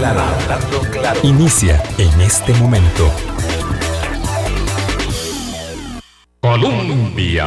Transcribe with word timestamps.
claro, 0.00 0.20
hablando 0.20 0.80
claro. 0.90 1.20
Inicia 1.22 1.82
en 1.98 2.20
este 2.22 2.54
momento. 2.54 3.10
Colombia. 6.40 7.46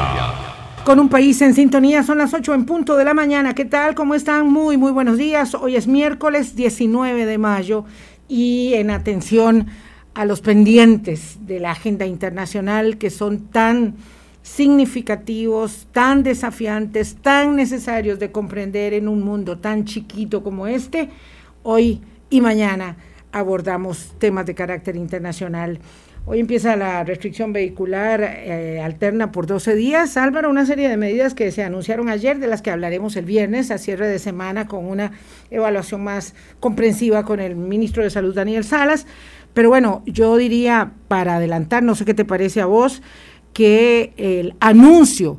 Con 0.86 1.00
un 1.00 1.10
país 1.10 1.42
en 1.42 1.56
sintonía, 1.56 2.04
son 2.04 2.20
las 2.20 2.34
8 2.34 2.54
en 2.54 2.66
punto 2.66 2.96
de 2.96 3.06
la 3.06 3.16
mañana. 3.16 3.56
¿Qué 3.56 3.66
tal? 3.66 3.96
¿Cómo 3.96 4.14
están? 4.14 4.52
Muy, 4.52 4.78
muy 4.78 4.92
buenos 4.92 5.18
días. 5.18 5.56
Hoy 5.56 5.76
es 5.76 5.88
miércoles 5.88 6.56
19 6.56 7.26
de 7.26 7.38
mayo 7.40 7.86
y 8.28 8.74
en 8.76 8.92
atención 8.92 9.68
a 10.14 10.26
los 10.26 10.42
pendientes 10.42 11.38
de 11.48 11.60
la 11.60 11.72
agenda 11.72 12.06
internacional 12.06 13.00
que 13.00 13.10
son 13.10 13.48
tan 13.48 13.96
significativos, 14.44 15.88
tan 15.92 16.22
desafiantes, 16.22 17.16
tan 17.16 17.56
necesarios 17.56 18.20
de 18.20 18.32
comprender 18.32 18.94
en 18.94 19.08
un 19.08 19.24
mundo 19.24 19.58
tan 19.58 19.86
chiquito 19.86 20.44
como 20.44 20.68
este, 20.68 21.10
hoy 21.64 22.02
y 22.34 22.42
mañana 22.42 22.98
abordamos 23.32 24.16
temas 24.18 24.48
de 24.48 24.56
carácter 24.56 24.96
internacional. 24.96 25.78
Hoy 26.26 26.40
empieza 26.40 26.76
la 26.76 27.04
restricción 27.04 27.54
vehicular 27.54 28.24
eh, 28.24 28.82
alterna 28.84 29.32
por 29.32 29.46
12 29.46 29.76
días. 29.76 30.18
Álvaro, 30.18 30.50
una 30.50 30.66
serie 30.66 30.90
de 30.90 30.98
medidas 30.98 31.36
que 31.36 31.52
se 31.52 31.64
anunciaron 31.64 32.10
ayer, 32.10 32.40
de 32.40 32.48
las 32.48 32.64
que 32.64 32.72
hablaremos 32.72 33.16
el 33.18 33.26
viernes 33.26 33.70
a 33.70 33.78
cierre 33.78 34.08
de 34.08 34.18
semana 34.18 34.66
con 34.66 34.84
una 34.88 35.12
evaluación 35.52 36.04
más 36.04 36.34
comprensiva 36.60 37.24
con 37.24 37.40
el 37.40 37.56
ministro 37.56 38.02
de 38.02 38.10
Salud, 38.10 38.34
Daniel 38.34 38.64
Salas. 38.64 39.06
Pero 39.54 39.70
bueno, 39.70 40.02
yo 40.08 40.36
diría, 40.36 40.94
para 41.08 41.36
adelantar, 41.36 41.84
no 41.84 41.94
sé 41.94 42.04
qué 42.04 42.16
te 42.16 42.26
parece 42.26 42.62
a 42.62 42.66
vos, 42.66 43.04
que 43.54 44.12
el 44.18 44.56
anuncio 44.60 45.38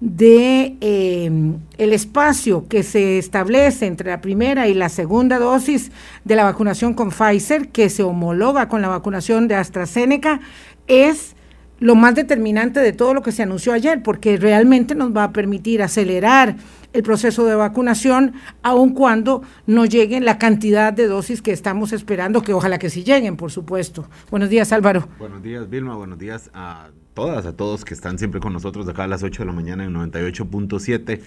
de 0.00 0.76
eh, 0.80 1.30
el 1.78 1.92
espacio 1.92 2.66
que 2.68 2.82
se 2.82 3.18
establece 3.18 3.86
entre 3.86 4.10
la 4.10 4.20
primera 4.20 4.68
y 4.68 4.74
la 4.74 4.88
segunda 4.88 5.38
dosis 5.38 5.90
de 6.24 6.36
la 6.36 6.44
vacunación 6.44 6.94
con 6.94 7.10
Pfizer, 7.10 7.68
que 7.68 7.88
se 7.88 8.02
homologa 8.02 8.68
con 8.68 8.82
la 8.82 8.88
vacunación 8.88 9.48
de 9.48 9.54
AstraZeneca, 9.54 10.40
es 10.86 11.34
lo 11.78 11.94
más 11.94 12.14
determinante 12.14 12.80
de 12.80 12.92
todo 12.92 13.14
lo 13.14 13.22
que 13.22 13.32
se 13.32 13.42
anunció 13.42 13.72
ayer, 13.72 14.02
porque 14.02 14.36
realmente 14.36 14.94
nos 14.94 15.14
va 15.14 15.24
a 15.24 15.32
permitir 15.32 15.82
acelerar 15.82 16.56
el 16.92 17.02
proceso 17.02 17.44
de 17.44 17.54
vacunación, 17.54 18.34
aun 18.62 18.94
cuando 18.94 19.42
no 19.66 19.84
lleguen 19.84 20.24
la 20.24 20.38
cantidad 20.38 20.92
de 20.92 21.06
dosis 21.06 21.42
que 21.42 21.52
estamos 21.52 21.92
esperando, 21.92 22.42
que 22.42 22.54
ojalá 22.54 22.78
que 22.78 22.88
sí 22.88 23.04
lleguen, 23.04 23.36
por 23.36 23.50
supuesto. 23.50 24.08
Buenos 24.30 24.48
días, 24.48 24.72
Álvaro. 24.72 25.06
Buenos 25.18 25.42
días, 25.42 25.68
Vilma. 25.68 25.96
Buenos 25.96 26.18
días 26.18 26.50
a 26.54 26.88
todas, 27.16 27.46
a 27.46 27.56
todos 27.56 27.84
que 27.84 27.94
están 27.94 28.18
siempre 28.18 28.40
con 28.40 28.52
nosotros 28.52 28.86
de 28.86 28.92
acá 28.92 29.04
a 29.04 29.08
las 29.08 29.24
8 29.24 29.42
de 29.42 29.46
la 29.46 29.52
mañana 29.52 29.84
en 29.84 29.94
98.7. 29.94 31.20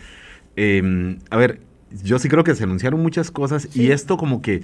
Em, 0.55 1.17
a 1.31 1.35
ver, 1.35 1.61
yo 2.03 2.19
sí 2.19 2.29
creo 2.29 2.43
que 2.43 2.55
se 2.55 2.63
anunciaron 2.63 3.01
muchas 3.01 3.31
cosas 3.31 3.75
y 3.75 3.91
esto 3.91 4.15
como 4.15 4.41
que 4.41 4.61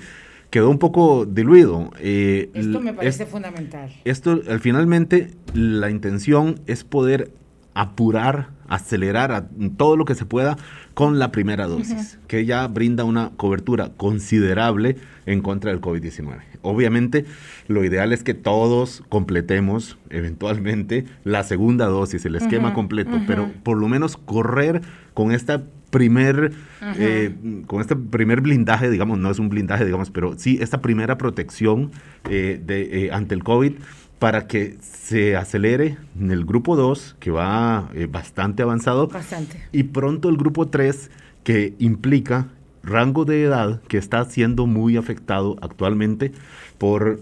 quedó 0.52 0.70
un 0.70 0.78
poco 0.78 1.26
diluido. 1.26 1.90
Eh, 2.00 2.52
esto 2.54 2.80
me 2.80 2.94
parece 2.94 3.26
fundamental. 3.26 3.92
Esto, 4.06 4.40
al 4.48 4.60
finalmente, 4.60 5.32
la 5.54 5.90
intención 5.90 6.62
es 6.68 6.84
poder 6.84 7.32
apurar, 7.76 8.50
acelerar 8.68 9.50
todo 9.78 9.98
lo 9.98 10.06
que 10.06 10.16
se 10.16 10.26
pueda 10.26 10.58
con 10.96 11.20
la 11.20 11.32
primera 11.32 11.68
dosis, 11.68 12.18
que 12.28 12.46
ya 12.46 12.68
brinda 12.68 13.04
una 13.04 13.32
cobertura 13.36 13.92
considerable 13.96 14.96
en 15.26 15.42
contra 15.42 15.72
del 15.72 15.82
COVID-19. 15.82 16.40
Obviamente, 16.62 17.26
lo 17.68 17.84
ideal 17.84 18.14
es 18.14 18.24
que 18.24 18.34
todos 18.34 19.04
completemos 19.10 19.98
eventualmente 20.10 21.06
la 21.24 21.44
segunda 21.44 21.86
dosis, 21.86 22.26
el 22.26 22.36
esquema 22.36 22.74
completo, 22.74 23.22
pero 23.28 23.52
por 23.62 23.78
lo 23.78 23.88
menos 23.88 24.18
correr 24.18 24.82
con 25.14 25.32
esta 25.32 25.64
primer, 25.96 26.52
eh, 26.98 27.34
con 27.68 27.80
este 27.80 27.96
primer 27.96 28.42
blindaje, 28.42 28.90
digamos, 28.90 29.18
no 29.18 29.32
es 29.32 29.40
un 29.40 29.48
blindaje, 29.48 29.86
digamos, 29.86 30.12
pero 30.12 30.38
sí 30.38 30.58
esta 30.62 30.82
primera 30.82 31.18
protección 31.18 31.92
eh, 32.30 32.62
de, 32.62 33.06
eh, 33.06 33.12
ante 33.14 33.34
el 33.34 33.44
COVID 33.44 33.76
para 34.20 34.48
que 34.48 34.78
se 34.82 35.36
acelere 35.36 35.98
en 36.20 36.32
el 36.32 36.46
grupo 36.46 36.76
2, 36.76 37.18
que 37.20 37.32
va 37.32 37.90
bastante 38.10 38.64
avanzado, 38.64 39.08
bastante. 39.08 39.62
y 39.72 39.84
pronto 39.84 40.30
el 40.30 40.38
grupo 40.38 40.68
3, 40.68 41.12
que 41.44 41.76
implica 41.80 42.48
rango 42.84 43.26
de 43.26 43.44
edad 43.44 43.82
que 43.88 43.98
está 43.98 44.24
siendo 44.26 44.68
muy 44.68 44.96
afectado 44.98 45.58
actualmente 45.62 46.32
por 46.78 47.22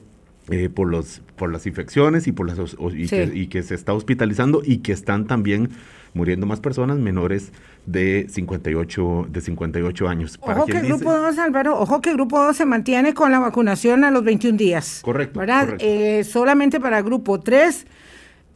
por, 0.73 0.89
los, 0.89 1.21
por 1.37 1.51
las 1.51 1.65
infecciones 1.65 2.27
y, 2.27 2.31
por 2.31 2.47
las, 2.47 2.75
y, 2.93 3.47
que, 3.47 3.63
se 3.63 3.75
está 3.75 3.93
hospitalizando 3.93 4.61
y 4.63 4.79
que 4.79 4.91
están 4.91 5.25
también 5.25 5.69
muriendo 6.13 6.45
más 6.45 6.59
personas 6.59 6.99
menores 6.99 7.51
de 7.85 8.27
58, 8.29 9.27
de 9.29 9.41
58 9.41 10.07
años. 10.07 10.39
Ojo 10.41 10.65
que 10.65 10.77
el 10.77 10.87
grupo 10.87 11.13
2, 11.13 11.37
Álvaro, 11.37 11.79
ojo 11.79 12.01
que 12.01 12.11
el 12.11 12.15
grupo 12.15 12.39
2 12.39 12.55
se 12.55 12.65
mantiene 12.65 13.13
con 13.13 13.31
la 13.31 13.39
vacunación 13.39 14.03
a 14.03 14.11
los 14.11 14.23
21 14.23 14.57
días. 14.57 15.01
Correcto. 15.03 15.39
¿Verdad? 15.39 15.75
Eh, 15.79 16.23
solamente 16.23 16.79
para 16.79 17.01
grupo 17.01 17.39
3, 17.39 17.85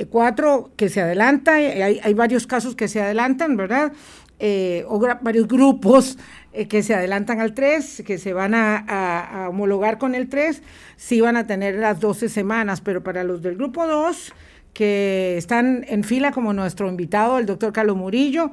4 0.10 0.58
eh, 0.70 0.72
que 0.78 0.90
se 0.90 1.02
adelanta, 1.02 1.62
eh, 1.62 1.84
hay, 1.84 2.00
hay 2.02 2.14
varios 2.14 2.48
casos 2.48 2.76
que 2.76 2.88
se 2.88 3.02
adelantan, 3.02 3.58
¿verdad? 3.58 3.92
o 4.88 5.00
varios 5.24 5.48
grupos 5.48 6.20
que 6.70 6.84
se 6.84 6.94
adelantan 6.94 7.40
al 7.40 7.56
3, 7.56 8.04
que 8.06 8.20
se 8.20 8.34
van 8.34 8.54
a, 8.54 8.78
a, 8.78 9.50
homologar 9.50 9.98
con 9.98 10.14
el 10.14 10.30
3, 10.30 10.62
sí 10.96 11.22
van 11.22 11.38
a 11.38 11.48
tener 11.48 11.74
las 11.80 12.00
12 12.00 12.30
semanas, 12.30 12.82
pero 12.82 13.02
para 13.02 13.24
los 13.24 13.42
del 13.42 13.56
grupo 13.56 13.88
2 13.88 14.34
que 14.74 15.38
están 15.38 15.86
en 15.88 16.04
fila 16.04 16.32
como 16.32 16.54
nuestro 16.54 16.88
invitado, 16.88 17.40
el 17.40 17.48
doctor 17.48 17.74
Carlos 17.74 17.98
Murillo. 17.98 18.52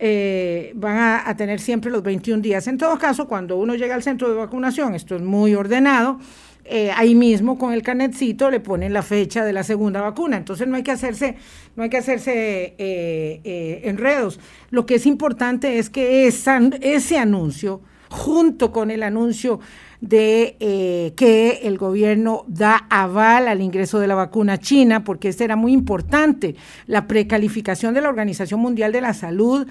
Eh, 0.00 0.72
van 0.76 0.96
a, 1.26 1.36
tener 1.36 1.58
siempre 1.60 1.90
los 1.90 2.02
21 2.02 2.40
días. 2.40 2.68
En 2.68 2.78
todo 2.78 2.98
caso, 2.98 3.26
cuando 3.26 3.56
uno 3.56 3.74
llega 3.74 3.94
al 3.94 4.02
centro 4.02 4.28
de 4.28 4.36
vacunación, 4.36 4.94
esto 4.94 5.16
es 5.16 5.22
muy 5.22 5.54
ordenado, 5.54 6.20
eh, 6.64 6.92
ahí 6.94 7.14
mismo 7.14 7.58
con 7.58 7.72
el 7.72 7.82
canetcito 7.82 8.50
le 8.50 8.60
ponen 8.60 8.92
la 8.92 9.02
fecha 9.02 9.44
de 9.44 9.52
la 9.52 9.64
segunda 9.64 10.00
vacuna. 10.00 10.36
Entonces 10.36 10.68
no 10.68 10.76
hay 10.76 10.84
que 10.84 10.92
hacerse, 10.92 11.36
no 11.74 11.82
hay 11.82 11.90
que 11.90 11.96
hacerse 11.96 12.74
eh, 12.78 13.80
enredos. 13.84 14.38
Lo 14.70 14.86
que 14.86 14.96
es 14.96 15.06
importante 15.06 15.78
es 15.78 15.90
que 15.90 16.28
ese 16.28 17.18
anuncio, 17.18 17.80
junto 18.10 18.72
con 18.72 18.90
el 18.90 19.02
anuncio 19.02 19.60
de 20.00 20.56
eh, 20.60 21.12
que 21.16 21.60
el 21.64 21.76
gobierno 21.76 22.44
da 22.46 22.86
aval 22.88 23.48
al 23.48 23.60
ingreso 23.60 23.98
de 23.98 24.06
la 24.06 24.14
vacuna 24.14 24.58
china, 24.58 25.04
porque 25.04 25.28
este 25.28 25.44
era 25.44 25.56
muy 25.56 25.72
importante, 25.72 26.54
la 26.86 27.06
precalificación 27.06 27.94
de 27.94 28.00
la 28.00 28.08
Organización 28.08 28.60
Mundial 28.60 28.92
de 28.92 29.00
la 29.00 29.14
Salud 29.14 29.66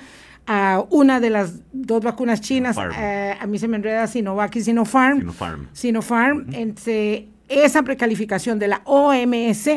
a 0.46 0.84
una 0.90 1.20
de 1.20 1.30
las 1.30 1.56
dos 1.74 2.02
vacunas 2.02 2.40
chinas, 2.40 2.78
eh, 2.98 3.36
a 3.40 3.46
mí 3.48 3.60
se 3.60 3.68
me 3.68 3.76
enreda 3.76 4.08
Sinovac 4.08 4.56
y 4.56 4.62
Sinopharm, 4.62 5.20
Sinopharm, 5.20 5.68
Sinopharm 5.74 6.54
entre 6.54 7.28
esa 7.50 7.84
precalificación 7.84 8.58
de 8.60 8.70
la 8.70 8.82
OMS 8.86 9.70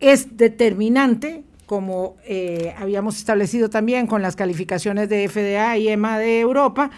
es 0.00 0.36
determinante 0.36 1.44
como 1.66 2.16
eh, 2.26 2.74
habíamos 2.78 3.16
establecido 3.16 3.70
también 3.70 4.06
con 4.06 4.22
las 4.22 4.36
calificaciones 4.36 5.08
de 5.08 5.28
FDA 5.28 5.76
y 5.78 5.88
EMA 5.88 6.18
de 6.18 6.40
Europa, 6.40 6.90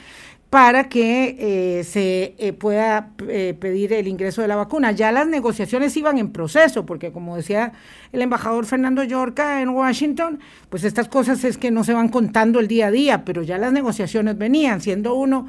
para 0.56 0.89
que 0.89 1.37
eh, 1.39 1.84
se 1.84 2.34
eh, 2.39 2.55
pueda 2.55 3.11
eh, 3.28 3.55
pedir 3.61 3.93
el 3.93 4.09
ingreso 4.09 4.41
de 4.41 4.49
la 4.49 4.56
vacuna. 4.56 4.91
Ya 4.91 5.12
las 5.12 5.27
negociaciones 5.27 5.94
iban 5.99 6.17
en 6.17 6.31
proceso, 6.31 6.87
porque 6.87 7.12
como 7.12 7.37
decía 7.37 7.75
el 8.11 8.22
embajador 8.22 8.65
Fernando 8.65 9.05
Yorca 9.05 9.61
en 9.61 9.69
Washington, 9.69 10.41
pues 10.71 10.84
estas 10.84 11.09
cosas 11.09 11.44
es 11.44 11.59
que 11.59 11.71
no 11.71 11.84
se 11.84 11.93
van 11.93 12.09
contando 12.09 12.59
el 12.59 12.69
día 12.69 12.87
a 12.87 12.91
día, 12.91 13.22
pero 13.22 13.43
ya 13.43 13.59
las 13.59 13.71
negociaciones 13.71 14.39
venían, 14.39 14.81
siendo 14.81 15.15
uno 15.15 15.47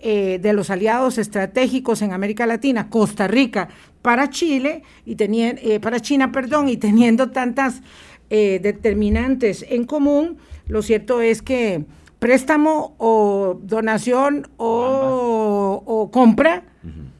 de 0.00 0.52
los 0.52 0.70
aliados 0.70 1.18
estratégicos 1.18 2.00
en 2.02 2.12
América 2.12 2.46
Latina, 2.46 2.88
Costa 2.88 3.26
Rica, 3.26 3.68
para 4.02 4.30
Chile 4.30 4.84
y 5.04 5.16
teniendo, 5.16 5.62
para 5.80 5.98
China, 5.98 6.30
perdón, 6.30 6.68
y 6.68 6.76
teniendo 6.76 7.32
tantas 7.32 7.82
determinantes 8.28 9.66
en 9.68 9.82
común, 9.82 10.36
lo 10.68 10.80
cierto 10.82 11.22
es 11.22 11.42
que 11.42 11.86
préstamo 12.24 12.94
o 12.96 13.60
donación 13.62 14.48
o, 14.56 16.08
compra, 16.10 16.62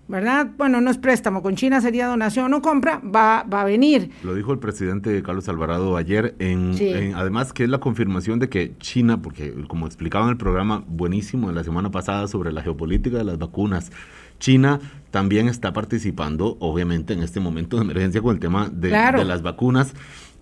¿verdad? 0.09 0.49
Bueno, 0.57 0.81
no 0.81 0.91
es 0.91 0.97
préstamo, 0.97 1.43
con 1.43 1.57
China 1.57 1.83
sería 1.83 2.07
donación 2.07 2.55
o 2.55 2.63
compra, 2.63 3.03
va, 3.05 3.43
va 3.43 3.61
a 3.61 3.65
venir. 3.67 4.13
Lo 4.23 4.35
dijo 4.35 4.55
el 4.55 4.61
presidente 4.61 5.23
Carlos 5.23 5.47
Alvarado 5.51 5.99
ayer, 5.99 6.35
en, 6.39 7.15
además 7.17 7.53
que 7.53 7.65
es 7.65 7.69
la 7.69 7.81
confirmación 7.81 8.39
de 8.39 8.49
que 8.49 8.79
China, 8.79 9.21
porque 9.21 9.53
como 9.69 9.85
explicaba 9.85 10.25
en 10.25 10.31
el 10.31 10.37
programa 10.39 10.85
buenísimo 10.87 11.49
de 11.49 11.55
la 11.55 11.65
semana 11.65 11.91
pasada 11.91 12.27
sobre 12.27 12.51
la 12.51 12.63
geopolítica 12.63 13.19
de 13.19 13.25
las 13.25 13.37
vacunas, 13.37 13.93
China 14.39 14.81
también 15.11 15.49
está 15.49 15.75
participando, 15.75 16.57
obviamente, 16.61 17.13
en 17.13 17.23
este 17.23 17.41
momento 17.41 17.77
de 17.77 17.83
emergencia 17.83 18.23
con 18.23 18.35
el 18.35 18.41
tema 18.41 18.71
de, 18.73 18.89
de 18.89 19.25
las 19.27 19.43
vacunas. 19.43 19.93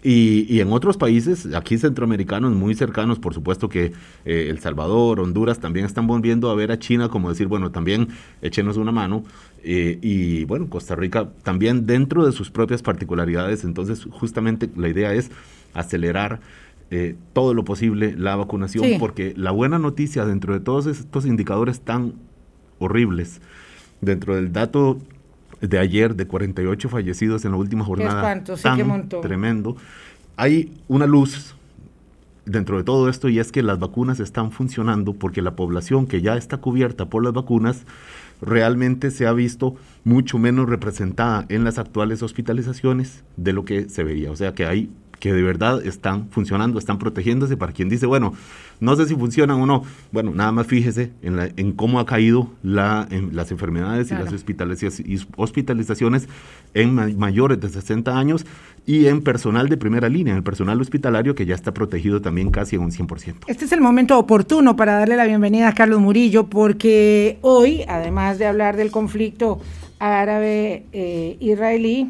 Y, 0.05 0.59
en 0.59 0.73
otros 0.73 0.97
países, 0.97 1.55
aquí 1.55 1.79
centroamericanos 1.79 2.53
muy 2.53 2.75
cercanos, 2.75 3.21
por 3.21 3.35
supuesto 3.35 3.69
que 3.69 3.93
eh, 4.25 4.49
El 4.51 4.59
Salvador, 4.59 5.21
Honduras, 5.21 5.61
también 5.61 5.87
están 5.87 6.09
volviendo 6.09 6.51
a 6.51 6.57
ver 6.57 6.73
a 6.73 6.79
China 6.81 7.09
como 7.09 7.29
decir, 7.29 7.47
bueno, 7.47 7.71
también 7.71 8.09
échenos 8.41 8.77
una 8.77 8.91
mano. 8.91 9.23
Eh, 9.63 9.99
y 10.03 10.45
bueno, 10.45 10.69
Costa 10.69 10.97
Rica 10.97 11.31
también 11.45 11.87
dentro 11.87 12.27
de 12.27 12.33
sus 12.33 12.51
propias 12.51 12.83
particularidades. 12.83 13.63
Entonces, 13.63 14.05
justamente 14.11 14.69
la 14.75 14.89
idea 14.89 15.15
es 15.15 15.31
acelerar 15.73 16.41
eh, 16.91 17.15
todo 17.33 17.55
lo 17.55 17.65
posible 17.65 18.17
la 18.19 18.35
vacunación, 18.35 18.99
porque 18.99 19.35
la 19.37 19.53
buena 19.53 19.79
noticia 19.79 20.27
dentro 20.27 20.53
de 20.53 20.61
todos 20.61 20.87
estos 20.87 21.27
indicadores 21.27 21.81
tan 21.81 22.15
horribles 22.81 23.41
dentro 24.01 24.35
del 24.35 24.53
dato 24.53 24.99
de 25.63 25.79
ayer 25.79 26.15
de 26.15 26.27
48 26.27 26.89
fallecidos 26.89 27.45
en 27.45 27.53
la 27.53 27.57
última 27.57 27.85
jornada, 27.85 28.43
tan 28.63 29.09
tremendo, 29.09 29.77
hay 30.37 30.75
una 30.89 31.07
luz 31.07 31.55
dentro 32.45 32.77
de 32.77 32.85
todo 32.85 33.09
esto 33.09 33.29
y 33.29 33.39
es 33.39 33.53
que 33.53 33.63
las 33.63 33.79
vacunas 33.79 34.21
están 34.21 34.51
funcionando 34.51 35.13
porque 35.13 35.43
la 35.43 35.55
población 35.55 36.07
que 36.07 36.21
ya 36.21 36.37
está 36.37 36.59
cubierta 36.59 37.07
por 37.07 37.23
las 37.23 37.33
vacunas 37.33 37.85
realmente 38.41 39.13
se 39.13 39.27
ha 39.27 39.33
visto 39.33 39.77
mucho 40.03 40.39
menos 40.39 40.69
representada 40.69 41.47
en 41.49 41.63
las 41.63 41.79
actuales 41.79 42.23
hospitalizaciones 42.23 43.23
de 43.37 43.53
lo 43.53 43.65
que 43.65 43.89
se 43.89 44.03
veía. 44.03 44.33
O 44.33 44.37
sea 44.37 44.53
que 44.53 44.67
hay 44.67 44.91
que 45.23 45.33
de 45.33 45.41
verdad 45.41 45.87
están 45.87 46.29
funcionando, 46.31 46.81
están 46.81 46.99
protegiéndose. 46.99 47.57
Para 47.57 47.71
quien 47.71 47.89
dice, 47.89 48.07
bueno, 48.07 48.35
no 48.81 48.97
sé 48.97 49.07
si 49.07 49.15
funcionan 49.15 49.61
o 49.61 49.67
no, 49.67 49.85
bueno, 50.11 50.33
nada 50.35 50.51
más 50.51 50.67
fíjese 50.67 51.13
en, 51.23 51.39
en 51.57 51.73
cómo 51.75 52.01
ha 52.01 52.07
caído 52.07 52.51
la, 52.65 53.07
en 53.09 53.37
las 53.37 53.53
enfermedades 53.53 54.11
y 54.11 54.15
las 54.15 54.33
hospitalizaciones 55.37 56.29
en 56.75 57.17
mayores 57.17 57.61
de 57.61 57.69
60 57.69 58.19
años 58.19 58.45
y 58.85 59.07
en 59.07 59.23
personal 59.23 59.69
de 59.69 59.77
primera 59.77 60.09
línea, 60.09 60.33
en 60.33 60.39
el 60.39 60.43
personal 60.43 60.81
hospitalario 60.81 61.37
que 61.37 61.47
ya 61.47 61.55
está 61.55 61.73
protegido 61.73 62.21
también 62.21 62.51
casi 62.51 62.75
en 62.75 62.83
un 62.83 62.91
100%. 62.91 63.45
Este 63.47 63.65
es 63.65 63.71
el 63.71 63.81
momento 63.81 64.19
oportuno 64.19 64.75
para 64.75 64.95
darle 64.95 65.15
la 65.15 65.25
bienvenida 65.25 65.69
a 65.69 65.73
Carlos 65.73 66.01
Murillo 66.01 66.49
porque 66.49 67.39
hoy, 67.43 67.85
además 67.87 68.41
de 68.41 68.47
hablar 68.47 68.77
del 68.77 68.91
conflicto 68.91 69.61
árabe-israelí, 70.01 72.01
eh, 72.01 72.09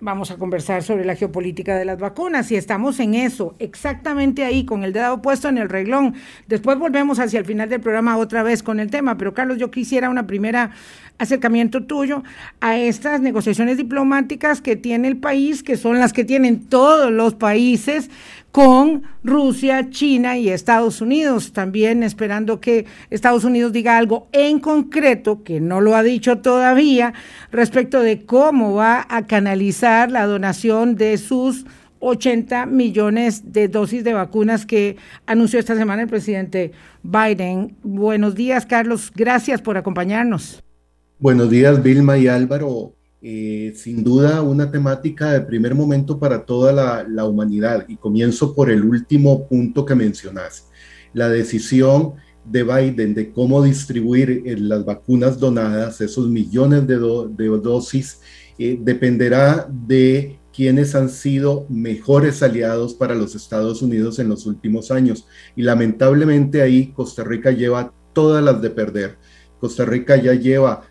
vamos 0.00 0.30
a 0.30 0.36
conversar 0.36 0.82
sobre 0.82 1.04
la 1.04 1.16
geopolítica 1.16 1.76
de 1.76 1.84
las 1.84 1.98
vacunas 1.98 2.50
y 2.52 2.56
estamos 2.56 3.00
en 3.00 3.14
eso, 3.14 3.54
exactamente 3.58 4.44
ahí, 4.44 4.64
con 4.64 4.84
el 4.84 4.92
dedo 4.92 5.22
puesto 5.22 5.48
en 5.48 5.58
el 5.58 5.68
reglón. 5.68 6.14
Después 6.46 6.78
volvemos 6.78 7.18
hacia 7.18 7.38
el 7.38 7.46
final 7.46 7.68
del 7.68 7.80
programa 7.80 8.18
otra 8.18 8.42
vez 8.42 8.62
con 8.62 8.78
el 8.78 8.90
tema, 8.90 9.16
pero 9.16 9.32
Carlos, 9.32 9.58
yo 9.58 9.70
quisiera 9.70 10.10
una 10.10 10.26
primera 10.26 10.72
acercamiento 11.18 11.84
tuyo 11.84 12.22
a 12.60 12.76
estas 12.76 13.20
negociaciones 13.20 13.78
diplomáticas 13.78 14.60
que 14.60 14.76
tiene 14.76 15.08
el 15.08 15.16
país, 15.16 15.62
que 15.62 15.76
son 15.76 15.98
las 15.98 16.12
que 16.12 16.24
tienen 16.24 16.66
todos 16.66 17.10
los 17.10 17.34
países 17.34 18.10
con 18.56 19.02
Rusia, 19.22 19.90
China 19.90 20.38
y 20.38 20.48
Estados 20.48 21.02
Unidos. 21.02 21.52
También 21.52 22.02
esperando 22.02 22.58
que 22.58 22.86
Estados 23.10 23.44
Unidos 23.44 23.70
diga 23.70 23.98
algo 23.98 24.28
en 24.32 24.60
concreto, 24.60 25.44
que 25.44 25.60
no 25.60 25.82
lo 25.82 25.94
ha 25.94 26.02
dicho 26.02 26.38
todavía, 26.38 27.12
respecto 27.52 28.00
de 28.00 28.24
cómo 28.24 28.72
va 28.72 29.06
a 29.10 29.26
canalizar 29.26 30.10
la 30.10 30.24
donación 30.24 30.96
de 30.96 31.18
sus 31.18 31.66
80 31.98 32.64
millones 32.64 33.52
de 33.52 33.68
dosis 33.68 34.04
de 34.04 34.14
vacunas 34.14 34.64
que 34.64 34.96
anunció 35.26 35.58
esta 35.58 35.76
semana 35.76 36.00
el 36.00 36.08
presidente 36.08 36.72
Biden. 37.02 37.76
Buenos 37.82 38.36
días, 38.36 38.64
Carlos. 38.64 39.12
Gracias 39.14 39.60
por 39.60 39.76
acompañarnos. 39.76 40.64
Buenos 41.18 41.50
días, 41.50 41.82
Vilma 41.82 42.16
y 42.16 42.26
Álvaro. 42.26 42.95
Eh, 43.28 43.72
sin 43.74 44.04
duda 44.04 44.40
una 44.40 44.70
temática 44.70 45.32
de 45.32 45.40
primer 45.40 45.74
momento 45.74 46.16
para 46.16 46.46
toda 46.46 47.04
la, 47.08 47.24
humanidad. 47.24 47.84
Y 47.88 47.96
comienzo 47.96 48.54
por 48.54 48.70
el 48.70 48.84
último 48.84 49.48
punto 49.48 49.84
que 49.84 49.96
mencionas, 49.96 50.68
la 51.12 51.28
decisión 51.28 52.14
de 52.44 52.62
Biden 52.62 53.14
de 53.14 53.32
cómo 53.32 53.64
distribuir 53.64 54.44
eh, 54.46 54.56
las 54.56 54.84
vacunas 54.84 55.40
donadas, 55.40 56.00
esos 56.00 56.28
millones 56.28 56.86
de, 56.86 56.98
dosis, 56.98 58.20
eh, 58.60 58.78
dependerá 58.80 59.68
de 59.72 60.38
quienes 60.54 60.94
han 60.94 61.08
sido 61.08 61.66
mejores 61.68 62.44
aliados 62.44 62.94
para 62.94 63.16
los 63.16 63.34
Estados 63.34 63.82
Unidos 63.82 64.20
en 64.20 64.28
los 64.28 64.46
últimos 64.46 64.92
años. 64.92 65.26
Y 65.56 65.62
lamentablemente 65.62 66.62
ahí 66.62 66.92
Costa 66.92 67.24
Rica 67.24 67.50
lleva 67.50 67.92
todas 68.12 68.44
las 68.44 68.62
de 68.62 68.70
perder. 68.70 69.18
Costa 69.58 69.84
Rica 69.84 70.14
ya 70.14 70.34
lleva 70.34 70.82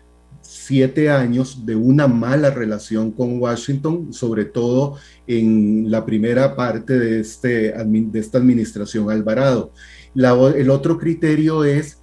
siete 0.66 1.10
años 1.10 1.64
de 1.64 1.76
una 1.76 2.08
mala 2.08 2.50
relación 2.50 3.12
con 3.12 3.38
Washington, 3.38 4.12
sobre 4.12 4.46
todo 4.46 4.96
en 5.28 5.90
la 5.90 6.04
primera 6.04 6.56
parte 6.56 6.98
de, 6.98 7.20
este, 7.20 7.72
de 7.72 8.18
esta 8.18 8.38
administración 8.38 9.08
Alvarado. 9.10 9.72
el 10.14 10.70
otro 10.70 10.98
criterio 10.98 11.64
es 11.64 11.98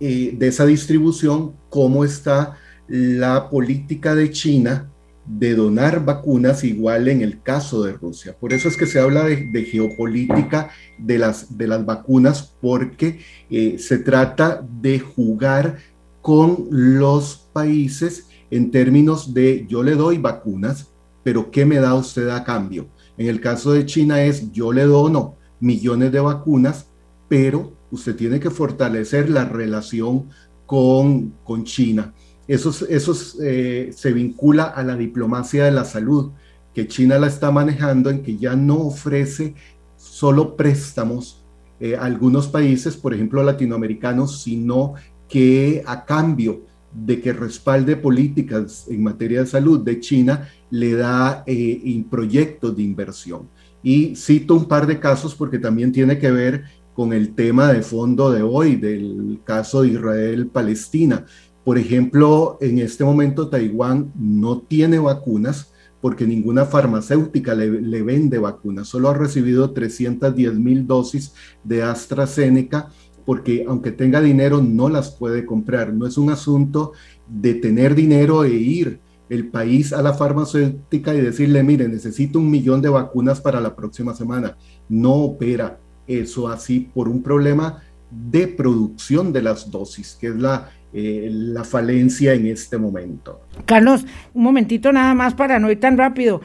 eh, 0.00 0.34
de 0.36 0.48
esa 0.48 0.66
distribución, 0.66 1.52
cómo 1.68 2.04
está 2.04 2.56
la 2.88 3.50
política 3.50 4.14
de 4.14 4.30
China 4.30 4.90
de 5.24 5.54
donar 5.54 6.04
vacunas 6.04 6.64
igual 6.64 7.06
en 7.06 7.20
el 7.20 7.42
caso 7.42 7.84
de 7.84 7.92
Rusia. 7.92 8.34
Por 8.38 8.52
eso 8.52 8.66
es 8.68 8.76
que 8.76 8.86
se 8.86 8.98
habla 8.98 9.24
de, 9.24 9.68
geopolítica 9.70 10.70
de 10.98 11.18
las, 11.18 11.56
de 11.56 11.68
las 11.68 11.84
vacunas, 11.84 12.54
porque 12.60 13.20
eh, 13.50 13.76
se 13.78 13.98
trata 13.98 14.66
de 14.80 14.98
jugar 14.98 15.78
con 16.22 16.66
los 16.70 17.47
países 17.58 18.28
en 18.52 18.70
términos 18.70 19.34
de 19.34 19.66
yo 19.68 19.82
le 19.82 19.96
doy 19.96 20.18
vacunas, 20.18 20.86
pero 21.24 21.50
¿qué 21.50 21.66
me 21.66 21.78
da 21.80 21.94
usted 21.94 22.28
a 22.28 22.44
cambio? 22.44 22.86
En 23.16 23.26
el 23.26 23.40
caso 23.40 23.72
de 23.72 23.84
China 23.84 24.22
es 24.22 24.52
yo 24.52 24.72
le 24.72 24.84
dono 24.84 25.34
millones 25.58 26.12
de 26.12 26.20
vacunas, 26.20 26.86
pero 27.28 27.72
usted 27.90 28.14
tiene 28.14 28.38
que 28.38 28.50
fortalecer 28.50 29.28
la 29.28 29.44
relación 29.44 30.28
con, 30.66 31.34
con 31.42 31.64
China. 31.64 32.14
Eso, 32.46 32.70
eso 32.88 33.12
eh, 33.42 33.90
se 33.92 34.12
vincula 34.12 34.64
a 34.64 34.84
la 34.84 34.94
diplomacia 34.94 35.64
de 35.64 35.72
la 35.72 35.84
salud, 35.84 36.30
que 36.72 36.86
China 36.86 37.18
la 37.18 37.26
está 37.26 37.50
manejando 37.50 38.08
en 38.08 38.22
que 38.22 38.36
ya 38.36 38.54
no 38.54 38.76
ofrece 38.86 39.56
solo 39.96 40.54
préstamos 40.54 41.42
eh, 41.80 41.96
a 41.96 42.04
algunos 42.04 42.46
países, 42.46 42.96
por 42.96 43.14
ejemplo 43.14 43.42
latinoamericanos, 43.42 44.42
sino 44.42 44.94
que 45.28 45.82
a 45.84 46.04
cambio 46.04 46.67
de 46.92 47.20
que 47.20 47.32
respalde 47.32 47.96
políticas 47.96 48.86
en 48.88 49.02
materia 49.02 49.40
de 49.40 49.46
salud 49.46 49.80
de 49.80 50.00
China, 50.00 50.48
le 50.70 50.94
da 50.94 51.44
eh, 51.46 52.04
proyectos 52.10 52.76
de 52.76 52.82
inversión. 52.82 53.48
Y 53.82 54.16
cito 54.16 54.54
un 54.54 54.66
par 54.66 54.86
de 54.86 54.98
casos 54.98 55.34
porque 55.34 55.58
también 55.58 55.92
tiene 55.92 56.18
que 56.18 56.30
ver 56.30 56.64
con 56.94 57.12
el 57.12 57.34
tema 57.34 57.72
de 57.72 57.82
fondo 57.82 58.30
de 58.32 58.42
hoy, 58.42 58.76
del 58.76 59.40
caso 59.44 59.82
de 59.82 59.90
Israel-Palestina. 59.90 61.26
Por 61.62 61.78
ejemplo, 61.78 62.58
en 62.60 62.78
este 62.78 63.04
momento 63.04 63.48
Taiwán 63.48 64.12
no 64.18 64.62
tiene 64.62 64.98
vacunas 64.98 65.72
porque 66.00 66.26
ninguna 66.26 66.64
farmacéutica 66.64 67.54
le, 67.54 67.80
le 67.80 68.02
vende 68.02 68.38
vacunas, 68.38 68.88
solo 68.88 69.08
ha 69.08 69.14
recibido 69.14 69.72
310 69.72 70.54
mil 70.54 70.86
dosis 70.86 71.34
de 71.64 71.82
AstraZeneca 71.82 72.90
porque 73.28 73.66
aunque 73.68 73.92
tenga 73.92 74.22
dinero 74.22 74.62
no 74.62 74.88
las 74.88 75.10
puede 75.10 75.44
comprar. 75.44 75.92
No 75.92 76.06
es 76.06 76.16
un 76.16 76.30
asunto 76.30 76.94
de 77.26 77.52
tener 77.52 77.94
dinero 77.94 78.42
e 78.42 78.54
ir 78.54 79.00
el 79.28 79.48
país 79.48 79.92
a 79.92 80.00
la 80.00 80.14
farmacéutica 80.14 81.14
y 81.14 81.20
decirle, 81.20 81.62
mire, 81.62 81.88
necesito 81.88 82.38
un 82.38 82.50
millón 82.50 82.80
de 82.80 82.88
vacunas 82.88 83.42
para 83.42 83.60
la 83.60 83.76
próxima 83.76 84.14
semana. 84.14 84.56
No 84.88 85.12
opera 85.12 85.78
eso 86.06 86.48
así 86.48 86.88
por 86.94 87.06
un 87.06 87.22
problema 87.22 87.82
de 88.10 88.48
producción 88.48 89.30
de 89.30 89.42
las 89.42 89.70
dosis, 89.70 90.16
que 90.18 90.28
es 90.28 90.36
la, 90.36 90.70
eh, 90.94 91.28
la 91.30 91.64
falencia 91.64 92.32
en 92.32 92.46
este 92.46 92.78
momento. 92.78 93.42
Carlos, 93.66 94.06
un 94.32 94.42
momentito 94.42 94.90
nada 94.90 95.12
más 95.12 95.34
para 95.34 95.58
no 95.58 95.70
ir 95.70 95.80
tan 95.80 95.98
rápido. 95.98 96.40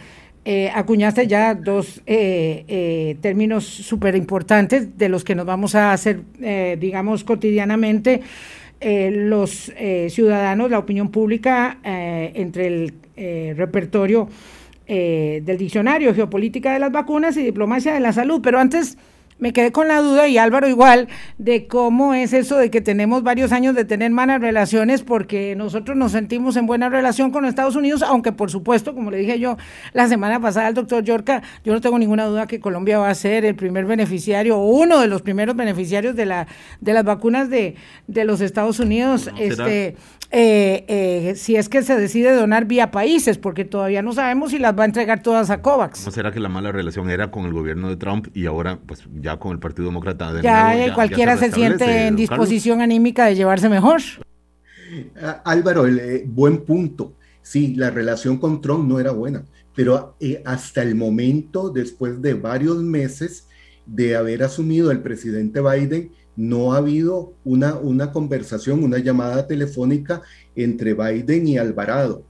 Eh, 0.45 0.69
acuñaste 0.73 1.25
ya 1.25 1.55
dos 1.55 2.01
eh, 2.05 2.65
eh, 2.67 3.15
términos 3.21 3.63
súper 3.63 4.13
importantes 4.17 4.97
de 4.97 5.07
los 5.07 5.23
que 5.23 5.35
nos 5.35 5.45
vamos 5.45 5.73
a 5.73 5.93
hacer, 5.93 6.21
digamos, 6.79 7.23
cotidianamente 7.23 8.21
los 8.81 9.71
ciudadanos, 10.09 10.69
la 10.69 10.79
opinión 10.79 11.09
pública, 11.09 11.77
entre 11.83 12.67
el 13.15 13.55
repertorio 13.55 14.27
del 14.85 15.57
diccionario, 15.57 16.13
geopolítica 16.13 16.73
de 16.73 16.79
las 16.79 16.91
vacunas 16.91 17.37
y 17.37 17.43
diplomacia 17.43 17.93
de 17.93 18.01
la 18.01 18.11
salud. 18.11 18.41
Pero 18.43 18.59
antes 18.59 18.97
me 19.43 19.51
quedé 19.51 19.73
con 19.73 19.89
la 19.89 20.01
duda, 20.01 20.29
y 20.29 20.37
Álvaro 20.37 20.69
igual, 20.69 21.09
de 21.37 21.67
cómo 21.67 22.13
es 22.13 22.31
eso 22.31 22.57
de 22.57 22.71
que 22.71 22.79
tenemos 22.79 23.23
varios 23.23 23.51
años 23.51 23.75
de 23.75 23.83
tener 23.83 24.09
malas 24.09 24.39
relaciones 24.39 25.03
porque 25.03 25.53
nosotros 25.57 25.97
nos 25.97 26.13
sentimos 26.13 26.55
en 26.55 26.65
buena 26.65 26.87
relación 26.87 27.29
con 27.29 27.43
Estados 27.43 27.75
Unidos, 27.75 28.03
aunque 28.03 28.31
por 28.31 28.49
supuesto, 28.49 28.95
como 28.95 29.11
le 29.11 29.17
dije 29.17 29.39
yo 29.39 29.57
la 29.91 30.07
semana 30.07 30.39
pasada 30.39 30.67
al 30.67 30.73
doctor 30.73 31.03
Yorca, 31.03 31.43
yo 31.65 31.73
no 31.73 31.81
tengo 31.81 31.99
ninguna 31.99 32.23
duda 32.23 32.47
que 32.47 32.61
Colombia 32.61 32.99
va 32.99 33.09
a 33.09 33.15
ser 33.15 33.43
el 33.43 33.55
primer 33.55 33.85
beneficiario 33.85 34.57
o 34.57 34.65
uno 34.65 35.01
de 35.01 35.07
los 35.07 35.21
primeros 35.21 35.57
beneficiarios 35.57 36.15
de, 36.15 36.25
la, 36.25 36.47
de 36.79 36.93
las 36.93 37.03
vacunas 37.03 37.49
de, 37.49 37.75
de 38.07 38.23
los 38.23 38.39
Estados 38.39 38.79
Unidos. 38.79 39.29
este 39.37 39.97
eh, 40.35 40.83
eh, 40.87 41.35
si 41.35 41.57
es 41.57 41.69
que 41.69 41.83
se 41.83 41.95
decide 41.95 42.33
donar 42.33 42.65
vía 42.65 42.89
países, 42.89 43.37
porque 43.37 43.65
todavía 43.65 44.01
no 44.01 44.13
sabemos 44.13 44.49
si 44.49 44.57
las 44.57 44.75
va 44.75 44.81
a 44.81 44.85
entregar 44.87 45.21
todas 45.21 45.51
a 45.51 45.61
COVAX. 45.61 46.07
¿No 46.07 46.11
será 46.11 46.31
que 46.31 46.39
la 46.39 46.49
mala 46.49 46.71
relación 46.71 47.11
era 47.11 47.29
con 47.29 47.45
el 47.45 47.53
gobierno 47.53 47.87
de 47.87 47.97
Trump 47.97 48.29
y 48.33 48.47
ahora 48.47 48.79
pues 48.83 49.03
ya 49.21 49.37
con 49.37 49.51
el 49.51 49.59
Partido 49.59 49.89
Demócrata? 49.89 50.33
De 50.33 50.41
ya, 50.41 50.91
cualquiera 50.95 51.37
se, 51.37 51.51
siente 51.51 52.07
en 52.07 52.15
disposición 52.15 52.81
anímica 52.81 53.27
de 53.27 53.35
llevarse 53.35 53.69
mejor. 53.69 54.01
Álvaro, 55.45 55.85
eh, 55.85 56.23
buen 56.25 56.65
punto. 56.65 57.13
Sí, 57.43 57.75
la 57.75 57.91
relación 57.91 58.39
con 58.39 58.59
Trump 58.59 58.89
no 58.89 58.99
era 58.99 59.11
buena, 59.11 59.43
pero 59.75 60.15
hasta 60.45 60.81
el 60.81 60.95
momento, 60.95 61.69
después 61.69 62.23
de 62.23 62.33
varios 62.33 62.77
meses 62.81 63.47
de 63.85 64.15
haber 64.15 64.41
asumido 64.41 64.89
el 64.89 65.01
presidente 65.01 65.61
Biden, 65.61 66.09
no 66.35 66.73
ha 66.73 66.77
habido 66.77 67.33
una, 67.43 67.75
una 67.75 68.11
conversación, 68.11 68.83
una 68.83 68.99
llamada 68.99 69.47
telefónica 69.47 70.21
entre 70.55 70.93
Biden 70.93 71.47
y 71.47 71.57
Alvarado, 71.57 72.23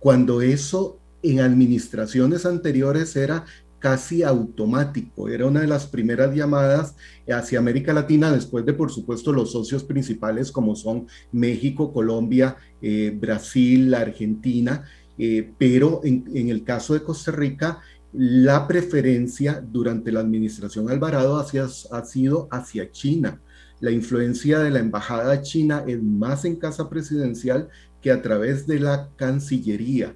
cuando 0.00 0.42
eso 0.42 0.98
en 1.22 1.40
administraciones 1.40 2.44
anteriores 2.44 3.16
era 3.16 3.44
casi 3.84 4.22
automático. 4.22 5.28
Era 5.28 5.44
una 5.44 5.60
de 5.60 5.66
las 5.66 5.86
primeras 5.86 6.34
llamadas 6.34 6.94
hacia 7.28 7.58
América 7.58 7.92
Latina, 7.92 8.32
después 8.32 8.64
de, 8.64 8.72
por 8.72 8.90
supuesto, 8.90 9.30
los 9.30 9.52
socios 9.52 9.84
principales 9.84 10.50
como 10.50 10.74
son 10.74 11.06
México, 11.32 11.92
Colombia, 11.92 12.56
eh, 12.80 13.14
Brasil, 13.14 13.92
Argentina, 13.92 14.84
eh, 15.18 15.52
pero 15.58 16.00
en, 16.02 16.24
en, 16.34 16.48
el 16.48 16.64
caso 16.64 16.94
de 16.94 17.02
Costa 17.02 17.30
Rica, 17.30 17.80
la 18.16 18.68
preferencia 18.68 19.62
durante 19.66 20.12
la 20.12 20.20
administración 20.20 20.88
Alvarado 20.88 21.36
hacia, 21.38 21.64
ha 21.64 22.04
sido 22.04 22.48
hacia 22.50 22.90
China. 22.90 23.40
La 23.80 23.90
influencia 23.90 24.60
de 24.60 24.70
la 24.70 24.78
embajada 24.78 25.42
china 25.42 25.84
es 25.86 26.02
más 26.02 26.44
en 26.44 26.56
casa 26.56 26.88
presidencial 26.88 27.68
que 28.00 28.12
a 28.12 28.22
través 28.22 28.66
de 28.66 28.78
la 28.78 29.10
Cancillería. 29.16 30.14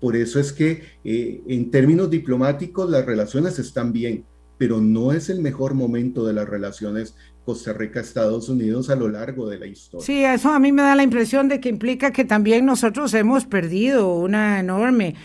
Por 0.00 0.16
eso 0.16 0.38
es 0.38 0.52
que 0.52 0.82
eh, 1.04 1.42
en 1.48 1.70
términos 1.70 2.08
diplomáticos 2.08 2.88
las 2.88 3.04
relaciones 3.04 3.58
están 3.58 3.92
bien, 3.92 4.24
pero 4.56 4.80
no 4.80 5.12
es 5.12 5.28
el 5.28 5.40
mejor 5.40 5.74
momento 5.74 6.24
de 6.24 6.34
las 6.34 6.48
relaciones 6.48 7.14
Costa 7.44 7.72
Rica-Estados 7.72 8.48
Unidos 8.48 8.90
a 8.90 8.96
lo 8.96 9.08
largo 9.08 9.48
de 9.48 9.58
la 9.58 9.66
historia. 9.66 10.06
Sí, 10.06 10.24
eso 10.24 10.52
a 10.52 10.58
mí 10.58 10.70
me 10.70 10.82
da 10.82 10.94
la 10.94 11.02
impresión 11.02 11.48
de 11.48 11.60
que 11.60 11.68
implica 11.68 12.12
que 12.12 12.24
también 12.24 12.64
nosotros 12.64 13.12
hemos 13.14 13.44
perdido 13.44 14.14
una 14.14 14.60
enorme 14.60 15.16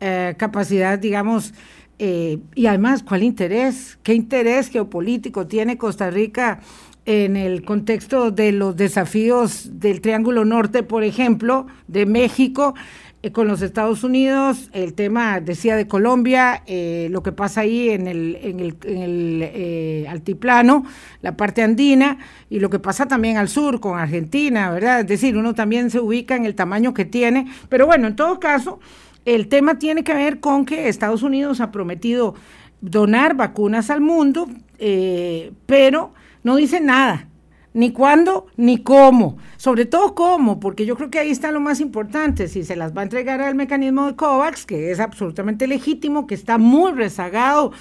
eh, 0.00 0.34
capacidad, 0.36 0.98
digamos, 0.98 1.54
eh, 1.98 2.38
y 2.54 2.66
además, 2.66 3.02
¿cuál 3.02 3.22
interés? 3.22 3.98
¿Qué 4.02 4.14
interés 4.14 4.68
geopolítico 4.68 5.46
tiene 5.46 5.78
Costa 5.78 6.10
Rica 6.10 6.60
en 7.06 7.36
el 7.36 7.64
contexto 7.64 8.30
de 8.30 8.50
los 8.50 8.76
desafíos 8.76 9.70
del 9.80 10.00
Triángulo 10.00 10.44
Norte, 10.44 10.82
por 10.82 11.04
ejemplo, 11.04 11.66
de 11.86 12.06
México? 12.06 12.74
Eh, 13.22 13.30
con 13.30 13.46
los 13.46 13.62
Estados 13.62 14.02
Unidos, 14.02 14.68
el 14.72 14.94
tema, 14.94 15.40
decía, 15.40 15.76
de 15.76 15.86
Colombia, 15.86 16.62
lo 17.08 17.22
que 17.22 17.32
pasa 17.32 17.62
ahí 17.62 17.90
en 17.90 18.08
el, 18.08 18.38
en 18.42 18.60
el, 18.60 20.06
altiplano, 20.08 20.84
la 21.22 21.36
parte 21.36 21.62
andina, 21.62 22.18
y 22.50 22.58
lo 22.58 22.68
que 22.68 22.80
pasa 22.80 23.06
también 23.06 23.38
al 23.38 23.48
sur 23.48 23.80
con 23.80 23.98
Argentina, 23.98 24.70
¿verdad? 24.70 25.00
Es 25.00 25.06
decir, 25.06 25.38
uno 25.38 25.54
también 25.54 25.90
se 25.90 26.00
ubica 26.00 26.36
en 26.36 26.44
el 26.44 26.54
tamaño 26.54 26.92
que 26.92 27.04
tiene, 27.06 27.46
pero 27.70 27.86
bueno, 27.86 28.08
en 28.08 28.16
todo 28.16 28.38
caso, 28.40 28.80
el 29.24 29.48
tema 29.48 29.78
tiene 29.78 30.04
que 30.04 30.14
ver 30.14 30.40
con 30.40 30.64
que 30.64 30.88
Estados 30.88 31.22
Unidos 31.22 31.60
ha 31.60 31.70
prometido 31.70 32.34
donar 32.80 33.34
vacunas 33.34 33.90
al 33.90 34.00
mundo, 34.00 34.48
pero 35.66 36.12
no 36.42 36.56
dice 36.56 36.80
nada 36.80 37.28
ni 37.74 37.90
cuándo, 37.90 38.46
ni 38.56 38.82
cómo. 38.82 39.36
Sobre 39.58 39.84
todo 39.84 40.14
cómo, 40.14 40.60
porque 40.60 40.86
yo 40.86 40.96
creo 40.96 41.10
que 41.10 41.18
ahí 41.18 41.30
está 41.30 41.50
lo 41.50 41.60
más 41.60 41.80
importante. 41.80 42.48
Si 42.48 42.64
se 42.64 42.76
las 42.76 42.96
va 42.96 43.00
a 43.02 43.04
entregar 43.04 43.42
al 43.42 43.56
mecanismo 43.56 44.06
de 44.06 44.16
COVAX, 44.16 44.64
que 44.64 44.90
es 44.90 45.00
absolutamente 45.00 45.66
legítimo, 45.66 46.26
que 46.26 46.36
está 46.36 46.56
muy 46.56 46.92
rezagado 46.92 47.72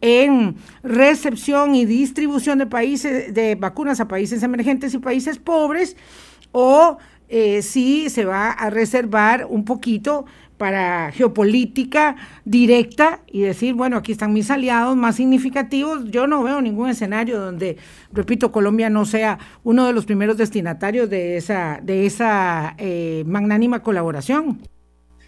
en 0.00 0.56
recepción 0.82 1.74
y 1.74 1.84
distribución 1.84 2.58
de 2.58 2.66
países 2.66 3.32
de 3.32 3.54
vacunas 3.54 4.00
a 4.00 4.08
países 4.08 4.42
emergentes 4.42 4.92
y 4.94 4.98
países 4.98 5.38
pobres, 5.38 5.96
o 6.52 6.96
eh, 7.28 7.62
si 7.62 8.10
se 8.10 8.24
va 8.24 8.50
a 8.50 8.70
reservar 8.70 9.46
un 9.48 9.64
poquito 9.64 10.24
para 10.64 11.12
geopolítica 11.12 12.16
directa 12.46 13.22
y 13.30 13.42
decir, 13.42 13.74
bueno, 13.74 13.98
aquí 13.98 14.12
están 14.12 14.32
mis 14.32 14.50
aliados 14.50 14.96
más 14.96 15.16
significativos. 15.16 16.10
Yo 16.10 16.26
no 16.26 16.42
veo 16.42 16.62
ningún 16.62 16.88
escenario 16.88 17.38
donde, 17.38 17.76
repito, 18.14 18.50
Colombia 18.50 18.88
no 18.88 19.04
sea 19.04 19.38
uno 19.62 19.86
de 19.86 19.92
los 19.92 20.06
primeros 20.06 20.38
destinatarios 20.38 21.10
de 21.10 21.36
esa, 21.36 21.80
de 21.82 22.06
esa 22.06 22.76
eh, 22.78 23.24
magnánima 23.26 23.82
colaboración. 23.82 24.62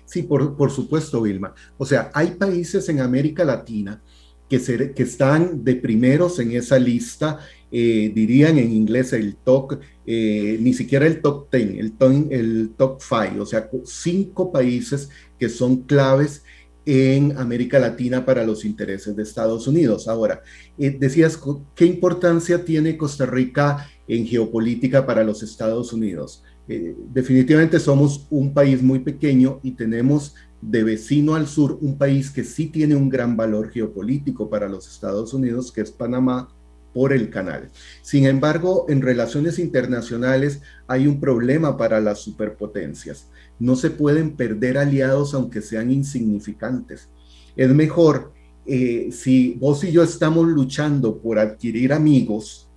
Sí, 0.07 0.23
por, 0.23 0.57
por 0.57 0.71
supuesto, 0.71 1.21
Vilma. 1.21 1.53
O 1.77 1.85
sea, 1.85 2.11
hay 2.15 2.29
países 2.29 2.89
en 2.89 3.01
América 3.01 3.45
Latina 3.45 4.01
que, 4.49 4.93
que 4.95 5.03
están 5.03 5.65
de 5.65 5.75
primeros 5.77 6.39
en 6.39 6.53
esa 6.53 6.79
lista, 6.79 7.41
eh, 7.71 8.13
dirían 8.15 8.59
en 8.59 8.73
inglés 8.73 9.13
el 9.13 9.37
top, 9.37 9.81
eh, 10.07 10.57
ni 10.61 10.73
siquiera 10.73 11.07
el 11.07 11.21
top 11.21 11.51
10, 11.51 11.79
el, 11.79 11.93
el 12.31 12.71
top 12.77 13.01
5, 13.01 13.43
o 13.43 13.47
sea, 13.47 13.69
cinco 13.85 14.53
países 14.53 15.11
que 15.39 15.49
son 15.49 15.83
claves 15.83 16.43
en 16.85 17.37
América 17.37 17.79
Latina 17.79 18.25
para 18.25 18.47
los 18.47 18.65
intereses 18.65 19.17
de 19.17 19.23
Estados 19.23 19.67
Unidos. 19.67 20.07
Ahora, 20.07 20.43
eh, 20.79 20.97
decías, 20.99 21.39
¿qué 21.75 21.85
importancia 21.85 22.65
tiene 22.65 22.97
Costa 22.97 23.27
Rica 23.27 23.89
en 24.07 24.27
geopolítica 24.27 25.05
para 25.05 25.25
los 25.25 25.43
Estados 25.43 25.93
Unidos? 25.93 26.43
definitivamente 26.69 27.79
somos 27.79 28.27
un 28.29 28.53
país 28.53 28.83
muy 28.83 28.99
pequeño 28.99 29.61
y 29.63 29.73
tenemos 29.73 30.35
de 30.61 30.83
vecino 30.83 31.35
al 31.35 31.47
sur 31.47 31.79
un 31.81 31.97
país 31.97 32.31
que 32.31 32.43
sí 32.43 32.67
tiene 32.67 32.97
un 32.97 33.09
gran 33.09 33.37
valor 33.37 33.71
geopolítico 33.71 34.51
para 34.51 34.69
los 34.69 34.89
Estados 34.89 35.33
Unidos, 35.33 35.71
que 35.71 35.83
es 35.83 35.93
Panamá, 35.93 36.49
por 36.93 37.13
el 37.13 37.29
canal. 37.29 37.71
Sin 38.01 38.25
embargo, 38.25 38.87
en 38.89 39.03
relaciones 39.03 39.59
internacionales 39.59 40.63
hay 40.87 41.07
un 41.07 41.21
problema 41.21 41.77
para 41.77 42.01
las 42.01 42.21
superpotencias. 42.21 43.29
No 43.59 43.77
se 43.77 43.91
pueden 43.91 44.37
perder 44.37 44.79
aliados 44.79 45.35
aunque 45.35 45.63
sean 45.63 45.91
insignificantes. 45.91 47.09
Es 47.57 47.71
mejor 47.71 48.33
eh, 48.67 49.09
si 49.13 49.55
vos 49.55 49.83
y 49.85 49.93
yo 49.93 50.03
estamos 50.03 50.47
luchando 50.47 51.19
por 51.19 51.39
adquirir 51.39 51.93
amigos 51.93 52.69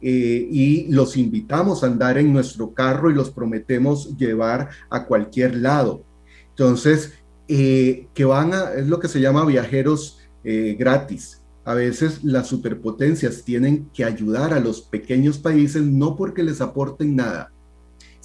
eh, 0.00 0.48
y 0.50 0.86
los 0.88 1.16
invitamos 1.16 1.82
a 1.82 1.86
andar 1.86 2.18
en 2.18 2.32
nuestro 2.32 2.72
carro 2.72 3.10
y 3.10 3.14
los 3.14 3.30
prometemos 3.30 4.16
llevar 4.16 4.70
a 4.90 5.04
cualquier 5.04 5.56
lado 5.56 6.04
entonces, 6.56 7.12
eh, 7.48 8.08
que 8.14 8.24
van 8.24 8.54
a, 8.54 8.72
es 8.72 8.88
lo 8.88 8.98
que 8.98 9.08
se 9.08 9.20
llama 9.20 9.44
viajeros 9.44 10.20
eh, 10.42 10.74
gratis. 10.78 11.42
A 11.66 11.74
veces 11.74 12.24
las 12.24 12.46
superpotencias 12.46 13.42
tienen 13.44 13.90
que 13.92 14.06
ayudar 14.06 14.54
a 14.54 14.60
los 14.60 14.80
pequeños 14.80 15.36
países 15.36 15.82
no 15.82 16.16
porque 16.16 16.42
les 16.42 16.62
aporten 16.62 17.14
nada, 17.14 17.52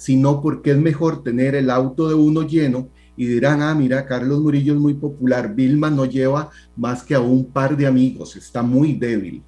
sino 0.02 0.40
porque 0.40 0.72
es 0.72 0.78
mejor 0.78 1.22
tener 1.22 1.54
el 1.54 1.70
auto 1.70 2.08
de 2.08 2.14
uno 2.14 2.42
lleno 2.42 2.88
y 3.16 3.26
dirán, 3.26 3.62
ah, 3.62 3.74
mira, 3.74 4.06
Carlos 4.06 4.40
Murillo 4.40 4.74
es 4.74 4.80
muy 4.80 4.94
popular, 4.94 5.54
Vilma 5.54 5.90
no 5.90 6.06
lleva 6.06 6.50
más 6.76 7.02
que 7.02 7.14
a 7.14 7.20
un 7.20 7.44
par 7.44 7.76
de 7.76 7.86
amigos, 7.86 8.36
está 8.36 8.62
muy 8.62 8.94
débil. 8.94 9.42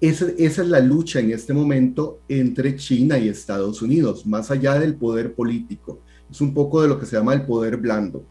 Esa, 0.00 0.26
esa, 0.38 0.62
es 0.62 0.68
la 0.68 0.80
lucha 0.80 1.20
en 1.20 1.30
este 1.30 1.52
momento 1.52 2.20
entre 2.26 2.74
China 2.76 3.18
y 3.18 3.28
Estados 3.28 3.82
Unidos, 3.82 4.24
más 4.26 4.50
allá 4.50 4.78
del 4.78 4.94
poder 4.94 5.34
político 5.34 6.00
es 6.30 6.40
un 6.40 6.54
poco 6.54 6.80
de 6.82 6.88
lo 6.88 6.98
que 6.98 7.06
se 7.06 7.16
llama 7.16 7.34
el 7.34 7.42
poder 7.42 7.76
blando. 7.76 8.24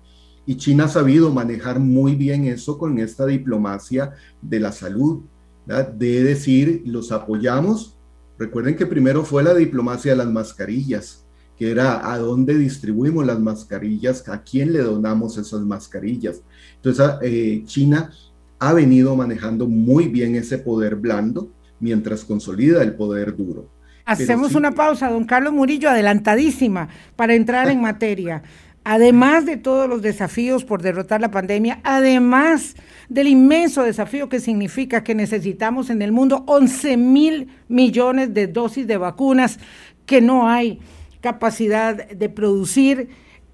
Y 0.46 0.56
China 0.56 0.86
ha 0.86 0.89
sabido 0.89 1.32
manejar 1.32 1.80
muy 1.80 2.16
bien 2.16 2.46
eso 2.46 2.78
con 2.78 2.98
esta 3.00 3.25
diplomacia 3.25 4.13
de 4.42 4.60
la 4.60 4.72
salud, 4.72 5.22
de 5.66 6.24
decir, 6.24 6.82
los 6.86 7.12
apoyamos. 7.12 7.98
Recuerden 8.39 8.77
que 8.77 8.86
primero 8.86 9.25
fue 9.25 9.43
la 9.43 9.53
diplomacia 9.53 10.12
de 10.12 10.17
las 10.17 10.31
mascarillas, 10.31 11.25
que 11.58 11.69
era 11.69 12.10
a 12.10 12.17
dónde 12.17 12.58
distribuimos 12.58 13.25
las 13.25 13.38
mascarillas, 13.38 14.29
a 14.29 14.41
quién 14.41 14.72
le 14.72 14.79
donamos 14.79 15.38
esas 15.38 15.60
mascarillas. 15.60 16.41
Entonces, 16.77 17.05
eh, 17.22 17.63
China 17.65 18.12
ha 18.58 18.72
venido 18.72 19.13
manejando 19.17 19.67
muy 19.67 20.08
bien 20.08 20.36
ese 20.36 20.58
poder 20.58 20.96
blando 20.96 21.50
mientras 21.81 22.24
consolida 22.24 22.81
el 22.81 22.93
poder 22.93 23.36
duro. 23.36 23.67
Hacemos 24.05 24.55
una 24.55 24.72
pausa, 24.72 25.10
don 25.10 25.25
Carlos 25.25 25.53
Murillo, 25.53 25.89
adelantadísima 25.89 26.88
para 27.17 27.36
entrar 27.36 27.69
en 27.69 27.81
materia. 27.81 28.41
Además 28.84 29.46
de 29.46 29.58
todos 29.58 29.90
los 29.90 30.02
desafíos 30.02 30.64
por 30.64 30.82
derrotar 30.82 31.22
la 31.22 31.32
pandemia, 31.32 31.80
además 31.84 32.76
del 33.10 33.28
inmenso 33.28 33.84
desafío 33.84 34.30
que 34.30 34.40
significa 34.40 35.04
que 35.04 35.16
necesitamos 35.16 35.90
en 35.90 36.02
el 36.02 36.12
mundo 36.12 36.44
11 36.48 36.98
mil 36.98 37.50
millones 37.68 38.34
de 38.34 38.48
dosis 38.48 38.88
de 38.88 38.98
vacunas 38.98 39.60
que 40.06 40.22
no 40.22 40.48
hay 40.48 40.80
capacidad 41.22 42.08
de 42.08 42.30
producir 42.30 43.10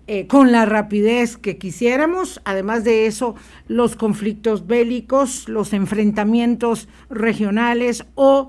eh, 0.08 0.28
con 0.28 0.52
la 0.52 0.66
rapidez 0.66 1.36
que 1.36 1.58
quisiéramos. 1.58 2.40
Además 2.46 2.84
de 2.84 3.08
eso, 3.08 3.36
los 3.68 3.96
conflictos 3.96 4.68
bélicos, 4.68 5.50
los 5.50 5.74
enfrentamientos 5.74 6.88
regionales 7.10 8.06
o 8.14 8.48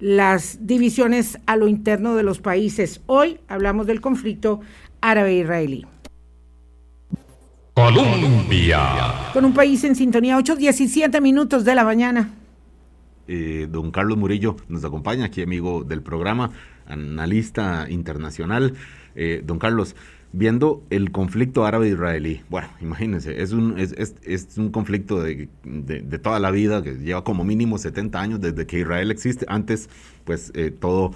las 0.00 0.66
divisiones 0.66 1.38
a 1.46 1.56
lo 1.56 1.68
interno 1.68 2.14
de 2.14 2.22
los 2.22 2.40
países. 2.40 3.02
Hoy 3.06 3.38
hablamos 3.48 3.86
del 3.86 4.00
conflicto 4.00 4.60
árabe-israelí. 5.02 5.86
Colombia. 7.74 9.32
Con 9.32 9.44
un 9.44 9.52
país 9.52 9.82
en 9.82 9.96
sintonía, 9.96 10.38
8.17 10.38 11.20
minutos 11.20 11.64
de 11.64 11.74
la 11.74 11.82
mañana. 11.82 12.30
Eh, 13.26 13.66
don 13.68 13.90
Carlos 13.90 14.16
Murillo 14.16 14.54
nos 14.68 14.84
acompaña, 14.84 15.24
aquí 15.24 15.42
amigo 15.42 15.82
del 15.82 16.00
programa, 16.00 16.52
analista 16.86 17.86
internacional. 17.90 18.74
Eh, 19.16 19.42
don 19.44 19.58
Carlos, 19.58 19.96
viendo 20.30 20.84
el 20.90 21.10
conflicto 21.10 21.66
árabe-israelí. 21.66 22.42
Bueno, 22.48 22.68
imagínense, 22.80 23.42
es 23.42 23.50
un, 23.50 23.76
es, 23.76 23.92
es, 24.22 24.56
un 24.56 24.70
conflicto 24.70 25.20
de, 25.20 25.48
de, 25.64 26.18
toda 26.20 26.38
la 26.38 26.52
vida 26.52 26.80
que 26.80 26.94
lleva 26.94 27.24
como 27.24 27.42
mínimo 27.42 27.78
70 27.78 28.20
años 28.20 28.40
desde 28.40 28.68
que 28.68 28.78
Israel 28.78 29.10
existe. 29.10 29.46
Antes, 29.48 29.90
pues 30.24 30.52
eh, 30.54 30.70
todo 30.70 31.10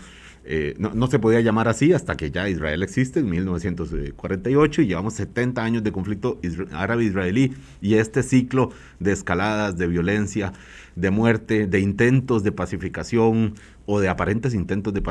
eh, 0.51 0.75
no, 0.79 1.07
se 1.09 1.19
podía 1.19 1.43
llamar 1.43 1.69
así 1.69 1.93
hasta 1.93 2.17
que 2.17 2.31
ya 2.31 2.49
Israel 2.49 2.83
existe 2.83 3.21
en 3.21 3.29
1948 3.29 4.81
y 4.81 4.87
llevamos 4.87 5.13
70 5.13 5.63
años 5.63 5.85
de 5.85 5.93
conflicto 5.93 6.41
árabe-israelí 6.73 7.53
y 7.83 7.97
este 7.97 8.23
ciclo 8.23 8.71
de 8.99 9.13
escaladas, 9.13 9.77
de 9.77 9.87
violencia, 9.89 10.55
de 10.97 11.11
muerte, 11.11 11.67
de 11.67 11.81
intentos 11.81 12.45
de 12.45 12.53
pacificación 12.53 13.57
o 13.85 14.01
de 14.01 14.09
aparentes 14.09 14.55
intentos 14.55 14.95
de, 14.95 15.03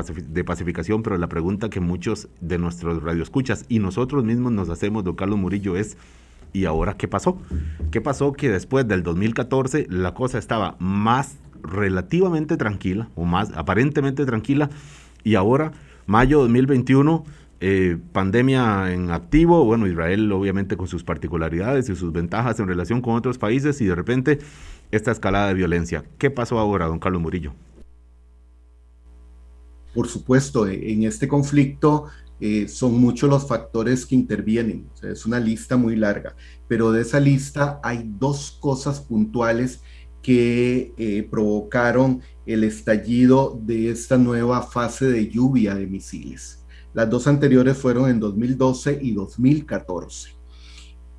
pacificación, 0.42 1.04
pero 1.04 1.16
la 1.18 1.28
pregunta 1.28 1.70
que 1.70 1.78
muchos 1.78 2.26
de 2.40 2.58
nuestros 2.58 3.00
radioescuchas 3.00 3.64
y 3.68 3.78
nosotros 3.78 4.24
mismos 4.24 4.50
nos 4.50 4.68
hacemos, 4.70 5.04
don 5.04 5.14
Carlos 5.14 5.38
Murillo, 5.38 5.76
es 5.76 5.96
¿y 6.52 6.64
ahora 6.64 6.96
qué 6.96 7.06
pasó? 7.06 7.40
¿Qué 7.92 8.00
pasó 8.00 8.32
que 8.32 8.48
después 8.48 8.88
del 8.88 9.04
2014 9.04 9.86
la 9.88 10.14
cosa 10.14 10.38
estaba 10.38 10.74
más 10.80 11.36
relativamente 11.62 12.56
tranquila 12.56 13.08
o 13.14 13.24
más 13.24 13.52
aparentemente 13.54 14.26
tranquila 14.26 14.70
y 15.28 15.34
ahora, 15.34 15.72
mayo 16.06 16.38
2021, 16.40 17.24
eh, 17.60 17.98
pandemia 18.12 18.92
en 18.94 19.10
activo, 19.10 19.62
bueno, 19.64 19.86
Israel 19.86 20.32
obviamente 20.32 20.78
con 20.78 20.88
sus 20.88 21.04
particularidades 21.04 21.90
y 21.90 21.96
sus 21.96 22.12
ventajas 22.12 22.58
en 22.60 22.66
relación 22.66 23.02
con 23.02 23.14
otros 23.14 23.36
países 23.36 23.78
y 23.82 23.86
de 23.86 23.94
repente 23.94 24.38
esta 24.90 25.10
escalada 25.10 25.48
de 25.48 25.54
violencia. 25.54 26.02
¿Qué 26.16 26.30
pasó 26.30 26.58
ahora, 26.58 26.86
don 26.86 26.98
Carlos 26.98 27.20
Murillo? 27.20 27.52
Por 29.94 30.08
supuesto, 30.08 30.66
eh, 30.66 30.92
en 30.92 31.02
este 31.02 31.28
conflicto 31.28 32.06
eh, 32.40 32.68
son 32.68 32.98
muchos 32.98 33.28
los 33.28 33.46
factores 33.46 34.06
que 34.06 34.14
intervienen, 34.14 34.86
es 35.02 35.26
una 35.26 35.40
lista 35.40 35.76
muy 35.76 35.94
larga, 35.94 36.36
pero 36.68 36.90
de 36.90 37.02
esa 37.02 37.20
lista 37.20 37.80
hay 37.82 38.08
dos 38.18 38.56
cosas 38.60 39.00
puntuales 39.00 39.82
que 40.22 41.26
provocaron 41.30 42.20
el 42.46 42.64
estallido 42.64 43.58
de 43.64 43.90
esta 43.90 44.18
nueva 44.18 44.62
fase 44.62 45.06
de 45.06 45.28
lluvia 45.28 45.74
de 45.74 45.86
misiles. 45.86 46.58
Las 46.94 47.08
dos 47.08 47.26
anteriores 47.26 47.76
fueron 47.76 48.10
en 48.10 48.18
2012 48.18 48.98
y 49.00 49.12
2014. 49.12 50.30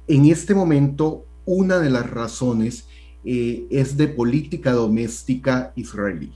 En 0.08 0.26
este 0.26 0.56
momento, 0.56 1.26
una 1.46 1.80
de 1.80 1.90
las 1.90 2.10
razones 2.10 2.88
eh, 3.24 3.68
es 3.70 3.96
de 3.96 4.08
política 4.08 4.72
doméstica 4.72 5.72
israelí. 5.76 6.34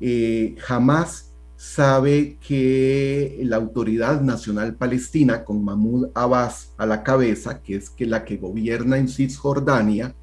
Eh, 0.00 0.54
jamás 0.58 1.32
sabe 1.56 2.38
que 2.40 3.38
la 3.44 3.56
Autoridad 3.56 4.20
Nacional 4.20 4.74
Palestina, 4.74 5.44
con 5.44 5.64
Mahmoud 5.64 6.08
Abbas 6.14 6.72
a 6.76 6.86
la 6.86 7.02
cabeza, 7.02 7.62
que 7.62 7.76
es 7.76 7.90
que 7.90 8.06
la 8.06 8.24
que 8.24 8.36
gobierna 8.36 8.98
en 8.98 9.08
Cisjordania, 9.08 10.14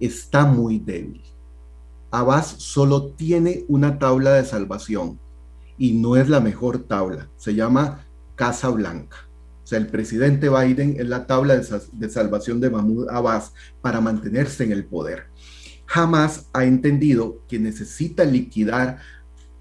está 0.00 0.44
muy 0.44 0.78
débil. 0.78 1.22
Abbas 2.10 2.54
solo 2.58 3.12
tiene 3.12 3.64
una 3.68 3.98
tabla 3.98 4.32
de 4.32 4.44
salvación 4.44 5.18
y 5.76 5.92
no 5.92 6.16
es 6.16 6.28
la 6.28 6.40
mejor 6.40 6.78
tabla. 6.78 7.28
Se 7.36 7.54
llama 7.54 8.06
Casa 8.34 8.68
Blanca. 8.70 9.28
O 9.62 9.66
sea, 9.66 9.78
el 9.78 9.88
presidente 9.88 10.48
Biden 10.48 10.96
es 10.98 11.06
la 11.06 11.26
tabla 11.26 11.54
de, 11.56 12.08
salvación 12.08 12.60
de 12.60 12.70
Mahmoud 12.70 13.08
Abbas 13.10 13.52
para 13.82 14.00
mantenerse 14.00 14.64
en 14.64 14.72
el 14.72 14.86
poder. 14.86 15.24
Jamás 15.84 16.46
ha 16.54 16.64
entendido 16.64 17.42
que 17.48 17.58
necesita 17.58 18.24
liquidar 18.24 18.98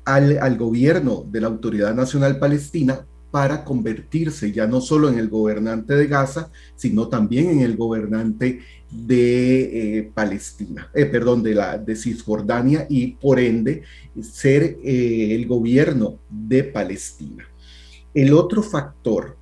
al, 0.06 0.38
al 0.40 0.58
gobierno 0.58 1.26
de 1.30 1.42
la 1.42 1.48
Autoridad 1.48 1.94
Nacional 1.94 2.40
Palestina 2.40 3.06
para 3.32 3.66
convertirse 3.66 4.54
ya 4.54 4.68
no 4.68 4.80
solo 4.80 5.10
en 5.10 5.20
el 5.20 5.28
gobernante 5.30 5.96
de 5.96 6.08
Gaza, 6.08 6.50
sino 6.76 7.10
también 7.10 7.50
en 7.50 7.60
el 7.60 7.76
gobernante 7.76 8.62
de 8.90 9.98
eh, 10.00 10.12
Palestina, 10.14 10.90
eh, 10.94 11.06
perdón, 11.06 11.44
de, 11.44 11.54
la, 11.56 11.78
de 11.78 11.96
Cisjordania 11.96 12.88
y 12.90 13.08
por 13.08 13.40
ende 13.40 13.84
ser 14.22 14.78
eh, 14.84 15.36
el 15.36 15.46
gobierno 15.46 16.20
de 16.30 16.64
Palestina. 16.64 17.46
El 18.14 18.34
otro 18.34 18.64
factor 18.64 19.36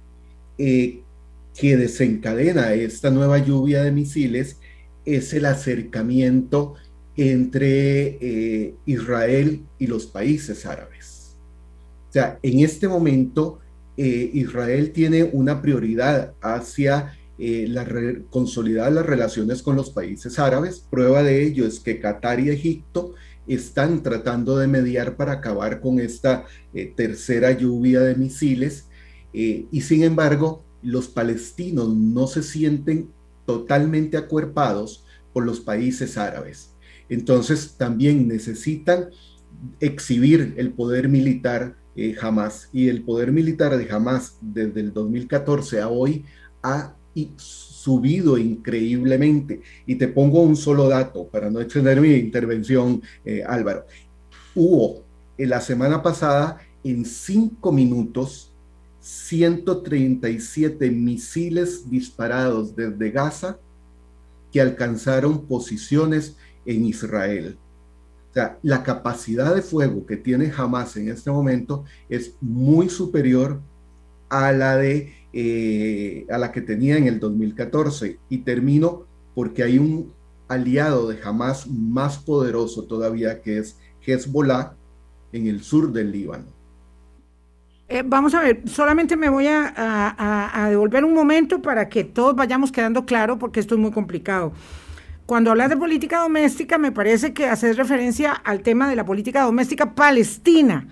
que 0.58 1.78
desencadena 1.78 2.74
esta 2.74 3.12
nueva 3.12 3.40
lluvia 3.40 3.84
de 3.84 3.92
misiles 3.92 4.58
es 5.04 5.34
el 5.34 5.46
acercamiento 5.46 6.76
entre 7.18 8.74
Israel 8.86 9.62
y 9.78 9.88
los 9.88 10.08
países 10.08 10.66
árabes. 10.66 11.36
O 12.10 12.12
sea, 12.12 12.40
en 12.42 12.62
este 12.62 12.88
momento 12.88 13.60
Israel 13.98 14.92
tiene 14.92 15.24
una 15.24 15.62
prioridad 15.62 16.34
hacia 16.42 17.18
eh, 17.38 17.66
la 17.68 17.86
consolidar 18.30 18.94
las 18.94 19.06
relaciones 19.06 19.62
con 19.62 19.76
los 19.76 19.90
países 19.90 20.40
árabes. 20.40 20.80
Prueba 20.80 21.22
de 21.22 21.44
ello 21.44 21.66
es 21.68 21.82
que 21.82 22.00
Qatar 22.00 22.40
y 22.40 22.50
Egipto 22.50 23.14
están 23.46 24.04
tratando 24.04 24.58
de 24.58 24.68
mediar 24.68 25.18
para 25.18 25.34
acabar 25.34 25.82
con 25.82 26.00
esta 26.00 26.46
eh, 26.74 26.94
tercera 26.96 27.52
lluvia 27.52 28.00
de 28.00 28.16
misiles 28.16 28.88
eh, 29.34 29.66
y 29.70 29.82
sin 29.82 30.04
embargo 30.04 30.64
los 30.82 31.10
palestinos 31.10 31.94
no 31.94 32.26
se 32.28 32.42
sienten 32.42 33.10
totalmente 33.46 34.16
acuerpados 34.16 35.04
por 35.34 35.46
los 35.46 35.60
países 35.60 36.18
árabes. 36.18 36.72
Entonces 37.10 37.76
también 37.78 38.30
necesitan 38.30 39.10
exhibir 39.82 40.54
el 40.58 40.72
poder 40.72 41.10
militar 41.10 41.76
Hamas 42.22 42.70
y 42.74 42.90
el 42.90 43.04
poder 43.04 43.32
militar 43.32 43.78
de 43.78 43.90
Hamas 43.90 44.38
desde 44.42 44.82
el 44.82 44.94
2014 44.94 45.82
a 45.82 45.88
hoy 45.88 46.26
ha 46.62 46.96
y 47.16 47.32
subido 47.38 48.38
increíblemente. 48.38 49.62
Y 49.88 49.96
te 49.96 50.08
pongo 50.08 50.44
un 50.44 50.56
solo 50.56 50.88
dato 50.88 51.28
para 51.28 51.50
no 51.50 51.60
extender 51.60 52.00
mi 52.00 52.14
intervención, 52.14 53.02
eh, 53.24 53.44
Álvaro. 53.48 53.86
Hubo 54.54 55.04
en 55.38 55.50
la 55.50 55.62
semana 55.62 56.04
pasada, 56.04 56.60
en 56.84 57.06
cinco 57.06 57.72
minutos, 57.72 58.52
137 59.00 60.90
misiles 60.90 61.90
disparados 61.90 62.76
desde 62.76 63.12
Gaza 63.12 63.60
que 64.52 64.60
alcanzaron 64.62 65.46
posiciones 65.46 66.38
en 66.66 66.86
Israel. 66.86 67.58
O 68.32 68.34
sea, 68.34 68.58
la 68.64 68.84
capacidad 68.84 69.54
de 69.54 69.62
fuego 69.62 70.06
que 70.06 70.18
tiene 70.18 70.52
Hamas 70.58 70.98
en 70.98 71.10
este 71.10 71.30
momento 71.30 71.86
es 72.10 72.34
muy 72.42 72.90
superior 72.90 73.62
a 74.30 74.52
la 74.52 74.76
de 74.76 75.14
eh, 75.38 76.26
a 76.30 76.38
la 76.38 76.54
que 76.54 76.62
tenía 76.62 76.96
en 76.98 77.08
el 77.08 77.20
2014. 77.20 78.20
Y 78.30 78.38
termino 78.40 79.06
porque 79.34 79.64
hay 79.64 79.78
un 79.78 80.14
aliado 80.48 81.10
de 81.10 81.22
Hamas 81.22 81.68
más 81.68 82.18
poderoso 82.18 82.86
todavía 82.86 83.42
que 83.42 83.58
es 83.58 83.78
Hezbollah 84.06 84.78
en 85.34 85.48
el 85.48 85.62
sur 85.62 85.92
del 85.92 86.14
Líbano. 86.14 86.46
Eh, 87.90 88.02
vamos 88.06 88.34
a 88.34 88.42
ver, 88.42 88.62
solamente 88.68 89.18
me 89.18 89.28
voy 89.28 89.48
a, 89.48 90.68
devolver 90.70 91.04
un 91.04 91.14
momento 91.14 91.62
para 91.62 91.90
que 91.90 92.06
todos 92.06 92.34
vayamos 92.34 92.72
quedando 92.72 93.06
claro 93.06 93.38
porque 93.38 93.60
esto 93.60 93.76
es 93.76 93.82
muy 93.82 93.92
complicado. 93.92 94.54
Cuando 95.26 95.52
hablas 95.52 95.70
de 95.70 95.76
política 95.76 96.22
doméstica, 96.22 96.78
me 96.78 96.94
parece 96.94 97.34
que 97.34 97.48
haces 97.48 97.76
referencia 97.76 98.32
al 98.32 98.62
tema 98.62 98.88
de 98.90 98.96
la 98.96 99.04
política 99.04 99.42
doméstica 99.42 99.94
palestina, 99.96 100.88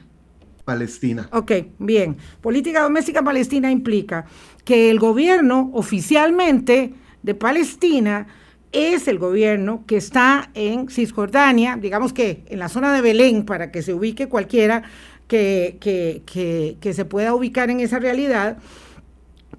Palestina. 0.65 1.27
Ok, 1.31 1.51
bien. 1.79 2.17
Política 2.41 2.81
doméstica 2.81 3.23
palestina 3.23 3.71
implica 3.71 4.25
que 4.63 4.89
el 4.89 4.99
gobierno 4.99 5.69
oficialmente 5.73 6.93
de 7.21 7.35
Palestina 7.35 8.27
es 8.71 9.07
el 9.07 9.19
gobierno 9.19 9.83
que 9.85 9.97
está 9.97 10.49
en 10.55 10.89
Cisjordania, 10.89 11.77
digamos 11.77 12.11
que 12.11 12.43
en 12.47 12.59
la 12.59 12.69
zona 12.69 12.93
de 12.93 13.01
Belén, 13.01 13.45
para 13.45 13.71
que 13.71 13.83
se 13.83 13.93
ubique 13.93 14.27
cualquiera 14.27 14.83
que, 15.27 15.77
que, 15.79 16.93
se 16.93 17.05
pueda 17.05 17.33
ubicar 17.33 17.69
en 17.69 17.79
esa 17.79 17.99
realidad, 17.99 18.57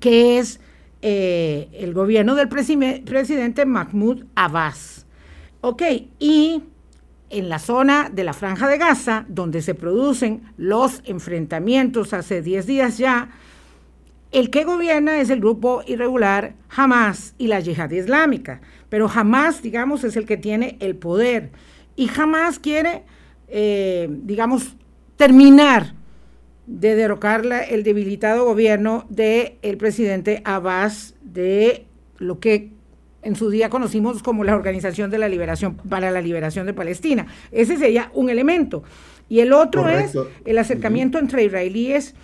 que 0.00 0.38
es 0.38 0.60
eh, 1.02 1.68
el 1.72 1.94
gobierno 1.94 2.34
del 2.34 2.48
presidente 2.48 3.64
Mahmoud 3.66 4.24
Abbas. 4.34 5.06
Ok, 5.60 5.82
y 6.18 6.62
en 7.34 7.48
la 7.48 7.58
zona 7.58 8.10
de 8.12 8.22
la 8.22 8.32
franja 8.32 8.68
de 8.68 8.78
Gaza, 8.78 9.24
donde 9.28 9.60
se 9.60 9.74
producen 9.74 10.42
los 10.56 11.02
enfrentamientos 11.04 12.12
hace 12.12 12.42
10 12.42 12.66
días 12.66 12.96
ya, 12.96 13.28
el 14.30 14.50
que 14.50 14.64
gobierna 14.64 15.20
es 15.20 15.30
el 15.30 15.40
grupo 15.40 15.82
irregular 15.86 16.54
Hamas 16.74 17.34
y 17.36 17.48
la 17.48 17.58
yihad 17.60 17.90
islámica, 17.90 18.60
pero 18.88 19.10
Hamas, 19.12 19.62
digamos, 19.62 20.04
es 20.04 20.16
el 20.16 20.26
que 20.26 20.36
tiene 20.36 20.76
el 20.80 20.94
poder. 20.94 21.50
Y 21.96 22.08
Hamas 22.16 22.60
quiere, 22.60 23.02
eh, 23.48 24.08
digamos, 24.10 24.76
terminar 25.16 25.94
de 26.66 26.94
derrocar 26.94 27.44
el 27.68 27.82
debilitado 27.82 28.44
gobierno 28.44 29.06
del 29.08 29.54
el 29.62 29.76
presidente 29.76 30.40
Abbas 30.44 31.14
de 31.22 31.86
lo 32.18 32.38
que 32.38 32.70
en 33.24 33.36
su 33.36 33.50
día 33.50 33.70
conocimos 33.70 34.22
como 34.22 34.44
la 34.44 34.54
Organización 34.54 35.10
de 35.10 35.18
la 35.18 35.28
Liberación 35.28 35.76
para 35.88 36.10
la 36.10 36.20
Liberación 36.20 36.66
de 36.66 36.74
Palestina. 36.74 37.26
Ese 37.50 37.76
sería 37.76 38.10
un 38.14 38.30
elemento. 38.30 38.82
Y 39.28 39.40
el 39.40 39.52
otro 39.52 39.88
es 39.88 40.12
el 40.44 40.58
acercamiento 40.58 41.18
entre 41.18 41.44
israelíes 41.44 42.14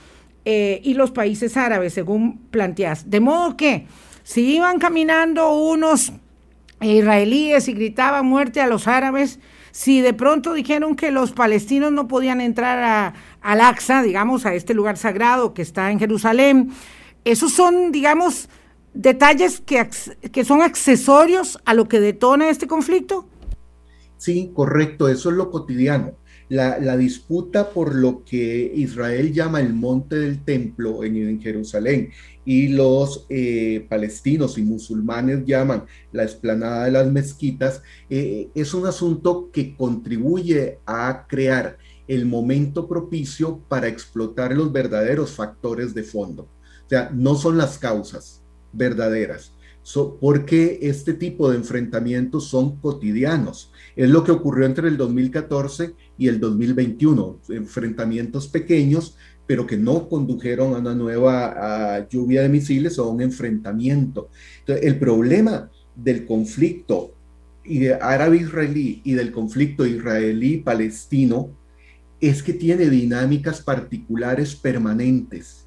eh, 0.45 0.81
y 0.85 0.95
los 0.95 1.11
países 1.11 1.57
árabes, 1.57 1.95
según 1.95 2.39
planteas. 2.51 3.11
De 3.11 3.21
modo 3.21 3.57
que 3.57 3.87
si 4.23 4.55
iban 4.55 4.79
caminando 4.79 5.53
unos 5.55 6.13
israelíes 6.81 7.69
y 7.69 7.73
gritaban 7.73 8.27
muerte 8.27 8.61
a 8.61 8.67
los 8.67 8.87
árabes, 8.87 9.41
si 9.71 10.01
de 10.01 10.13
pronto 10.13 10.53
dijeron 10.53 10.97
que 10.97 11.11
los 11.11 11.33
palestinos 11.33 11.93
no 11.93 12.09
podían 12.09 12.41
entrar 12.41 12.79
a, 12.83 13.15
al 13.41 13.61
Aqsa, 13.61 14.03
digamos, 14.03 14.45
a 14.47 14.55
este 14.55 14.75
lugar 14.75 14.97
sagrado 14.97 15.55
que 15.55 15.63
está 15.63 15.91
en 15.91 15.99
Jerusalén, 15.99 16.71
esos 17.25 17.53
son, 17.53 17.93
digamos, 17.93 18.49
detalles 18.95 19.61
que, 19.61 20.45
son 20.45 20.63
accesorios 20.63 21.59
a 21.65 21.75
lo 21.75 21.89
que 21.89 22.01
detona 22.01 22.51
este 22.51 22.67
conflicto. 22.67 23.27
Sí, 24.17 24.51
correcto, 24.55 25.09
eso 25.09 25.31
es 25.31 25.37
lo 25.37 25.51
cotidiano. 25.51 26.13
La, 26.49 26.97
disputa 26.97 27.71
por 27.71 27.95
lo 27.95 28.25
que 28.25 28.73
Israel 28.75 29.33
llama 29.33 29.61
el 29.61 29.73
monte 29.73 30.17
del 30.17 30.45
templo 30.45 31.05
en, 31.05 31.41
Jerusalén 31.41 32.11
y 32.45 32.69
los 32.69 33.27
eh, 33.29 33.87
palestinos 33.89 34.59
y 34.59 34.63
musulmanes 34.63 35.45
llaman 35.47 35.85
la 36.11 36.25
esplanada 36.25 36.87
de 36.87 36.91
las 36.91 37.07
mezquitas, 37.07 37.83
eh, 38.09 38.49
es 38.55 38.75
un 38.75 38.87
asunto 38.87 39.51
que 39.53 39.77
contribuye 39.77 40.81
a 40.87 41.27
crear 41.29 41.79
el 42.09 42.27
momento 42.27 42.89
propicio 42.89 43.61
para 43.69 43.87
explotar 43.87 44.53
los 44.53 44.73
verdaderos 44.73 45.31
factores 45.31 45.95
de 45.95 46.03
fondo. 46.03 46.49
O 46.87 46.89
sea, 46.89 47.11
no 47.15 47.37
son 47.37 47.57
las 47.57 47.79
causas 47.79 48.40
verdaderas, 48.73 49.53
porque 50.21 50.79
este 50.83 51.15
tipo 51.15 51.51
de 51.51 51.57
enfrentamientos 51.57 52.49
son 52.49 52.77
cotidianos. 52.77 53.73
Es 53.97 54.09
lo 54.09 54.23
que 54.23 54.33
ocurrió 54.33 54.67
entre 54.67 54.89
el 54.89 54.97
2014 54.97 55.95
y 56.19 56.29
el 56.29 56.39
2021, 56.39 57.41
enfrentamientos 57.49 58.49
pequeños, 58.49 59.17
pero 59.47 59.67
que 59.67 59.77
no 59.77 60.09
condujeron 60.09 60.75
a 60.75 60.79
una 60.79 60.95
nueva 60.95 62.07
lluvia 62.09 62.43
de 62.43 62.49
misiles 62.49 62.99
o 62.99 63.05
a 63.05 63.09
un 63.09 63.21
enfrentamiento. 63.21 64.29
El 64.67 64.99
problema 64.99 65.71
del 65.97 66.25
conflicto 66.25 67.15
árabe-israelí 68.01 69.03
y 69.05 69.13
del 69.15 69.33
conflicto 69.33 69.87
israelí-palestino 69.87 71.51
es 72.21 72.43
que 72.43 72.53
tiene 72.53 72.89
dinámicas 72.89 73.61
particulares 73.61 74.55
permanentes 74.55 75.60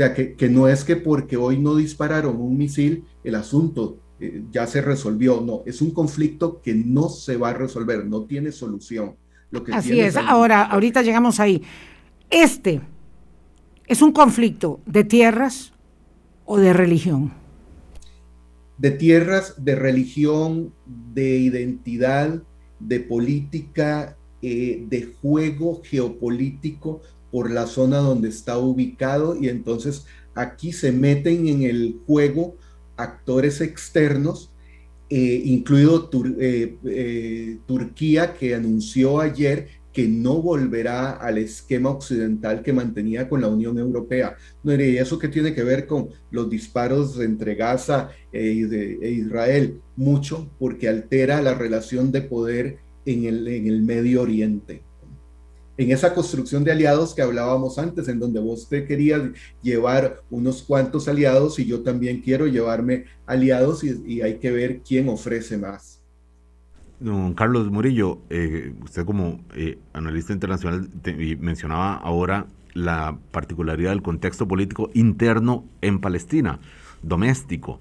sea, 0.00 0.14
que, 0.14 0.48
no 0.48 0.66
es 0.66 0.84
que 0.84 0.96
porque 0.96 1.36
hoy 1.36 1.58
no 1.58 1.76
dispararon 1.76 2.40
un 2.40 2.56
misil, 2.56 3.04
el 3.22 3.34
asunto 3.34 3.98
eh, 4.18 4.44
ya 4.50 4.66
se 4.66 4.80
resolvió. 4.80 5.42
No, 5.42 5.62
es 5.66 5.82
un 5.82 5.90
conflicto 5.90 6.62
que 6.62 6.74
no 6.74 7.10
se 7.10 7.36
va 7.36 7.50
a 7.50 7.54
resolver, 7.54 8.06
no 8.06 8.24
tiene 8.24 8.50
solución. 8.50 9.16
Lo 9.50 9.62
que 9.62 9.72
Así 9.72 10.00
es, 10.00 10.16
ahora, 10.16 10.62
ahorita 10.62 11.02
llegamos 11.02 11.38
ahí. 11.38 11.62
Este 12.30 12.80
es 13.86 14.00
un 14.00 14.12
conflicto 14.12 14.80
de 14.86 15.04
tierras 15.04 15.72
o 16.46 16.56
de 16.56 16.72
religión. 16.72 17.32
De 18.78 18.92
tierras, 18.92 19.62
de 19.62 19.74
religión, 19.74 20.72
de 20.86 21.36
identidad, 21.36 22.42
de 22.78 23.00
política, 23.00 24.16
eh, 24.40 24.86
de 24.88 25.14
juego 25.20 25.82
geopolítico 25.84 27.02
por 27.30 27.50
la 27.50 27.66
zona 27.66 27.98
donde 27.98 28.28
está 28.28 28.58
ubicado 28.58 29.36
y 29.40 29.48
entonces 29.48 30.06
aquí 30.34 30.72
se 30.72 30.92
meten 30.92 31.48
en 31.48 31.62
el 31.62 32.00
juego 32.06 32.56
actores 32.96 33.60
externos, 33.60 34.50
eh, 35.08 35.42
incluido 35.44 36.08
eh, 36.38 36.76
eh, 36.84 37.58
Turquía 37.66 38.34
que 38.34 38.54
anunció 38.54 39.20
ayer 39.20 39.80
que 39.92 40.06
no 40.06 40.40
volverá 40.40 41.12
al 41.12 41.38
esquema 41.38 41.90
occidental 41.90 42.62
que 42.62 42.72
mantenía 42.72 43.28
con 43.28 43.40
la 43.40 43.48
Unión 43.48 43.76
Europea. 43.76 44.36
No, 44.62 44.72
y 44.72 44.98
eso 44.98 45.18
que 45.18 45.26
tiene 45.26 45.52
que 45.52 45.64
ver 45.64 45.88
con 45.88 46.10
los 46.30 46.48
disparos 46.48 47.18
entre 47.18 47.56
Gaza 47.56 48.10
e, 48.32 48.52
Israel, 49.02 49.80
mucho 49.96 50.48
porque 50.60 50.88
altera 50.88 51.42
la 51.42 51.54
relación 51.54 52.12
de 52.12 52.22
poder 52.22 52.78
en 53.04 53.24
el 53.24 53.82
Medio 53.82 54.22
Oriente 54.22 54.84
en 55.80 55.92
esa 55.92 56.12
construcción 56.12 56.62
de 56.62 56.72
aliados 56.72 57.14
que 57.14 57.22
hablábamos 57.22 57.78
antes, 57.78 58.06
en 58.08 58.18
donde 58.18 58.38
vos 58.38 58.68
te 58.68 58.84
querías 58.84 59.22
llevar 59.62 60.20
unos 60.28 60.62
cuantos 60.62 61.08
aliados 61.08 61.58
y 61.58 61.64
yo 61.64 61.80
también 61.80 62.20
quiero 62.20 62.46
llevarme 62.46 63.06
aliados 63.24 63.82
y, 63.82 64.20
hay 64.20 64.36
que 64.36 64.50
ver 64.50 64.82
quién 64.86 65.08
ofrece 65.08 65.56
más. 65.56 66.02
Don 66.98 67.32
Carlos 67.32 67.70
Murillo, 67.70 68.18
eh, 68.28 68.74
usted 68.82 69.06
como 69.06 69.40
eh, 69.56 69.78
analista 69.94 70.34
internacional 70.34 70.90
mencionaba 71.38 71.94
ahora 71.94 72.46
la 72.74 73.18
particularidad 73.30 73.92
del 73.92 74.02
contexto 74.02 74.46
político 74.46 74.90
interno 74.92 75.64
en 75.80 75.98
Palestina, 76.02 76.60
doméstico. 77.02 77.80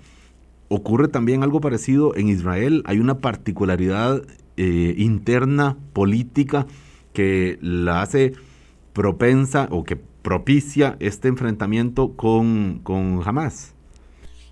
¿Ocurre 0.70 1.10
también 1.10 1.44
algo 1.44 1.60
parecido 1.60 2.16
en 2.16 2.30
Israel? 2.30 2.82
¿Hay 2.86 3.00
una 3.00 3.18
particularidad 3.18 4.24
eh, 4.56 4.96
interna 4.98 5.76
política? 5.92 6.66
Que 7.13 7.58
la 7.62 8.02
hace 8.02 8.34
propensa 8.93 9.67
o 9.72 9.84
que 9.84 9.95
propicia 9.95 10.98
este 11.00 11.28
enfrentamiento 11.28 12.15
con, 12.15 12.82
con 12.84 13.22
Hamas. 13.26 13.74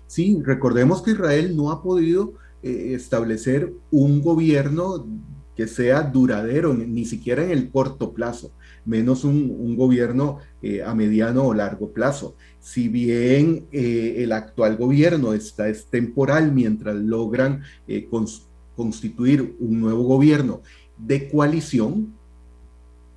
Sí, 0.06 0.40
recordemos 0.42 1.02
que 1.02 1.10
Israel 1.12 1.54
no 1.54 1.70
ha 1.70 1.82
podido 1.82 2.34
eh, 2.62 2.94
establecer 2.94 3.72
un 3.90 4.22
gobierno 4.22 5.06
que 5.54 5.68
sea 5.68 6.02
duradero, 6.02 6.72
ni 6.72 7.04
siquiera 7.04 7.44
en 7.44 7.50
el 7.50 7.70
corto 7.70 8.14
plazo, 8.14 8.52
menos 8.84 9.24
un, 9.24 9.76
gobierno 9.76 10.38
eh, 10.62 10.82
a 10.82 10.94
mediano 10.94 11.44
o 11.44 11.54
largo 11.54 11.92
plazo. 11.92 12.36
Si 12.60 12.88
bien 12.88 13.66
eh, 13.70 14.14
el 14.18 14.32
actual 14.32 14.76
gobierno 14.76 15.34
está, 15.34 15.68
es 15.68 15.86
temporal 15.86 16.52
mientras 16.52 16.96
logran 16.96 17.62
constituir 18.76 19.56
un 19.58 19.80
nuevo 19.80 20.04
gobierno 20.04 20.62
de 20.96 21.28
coalición, 21.28 22.17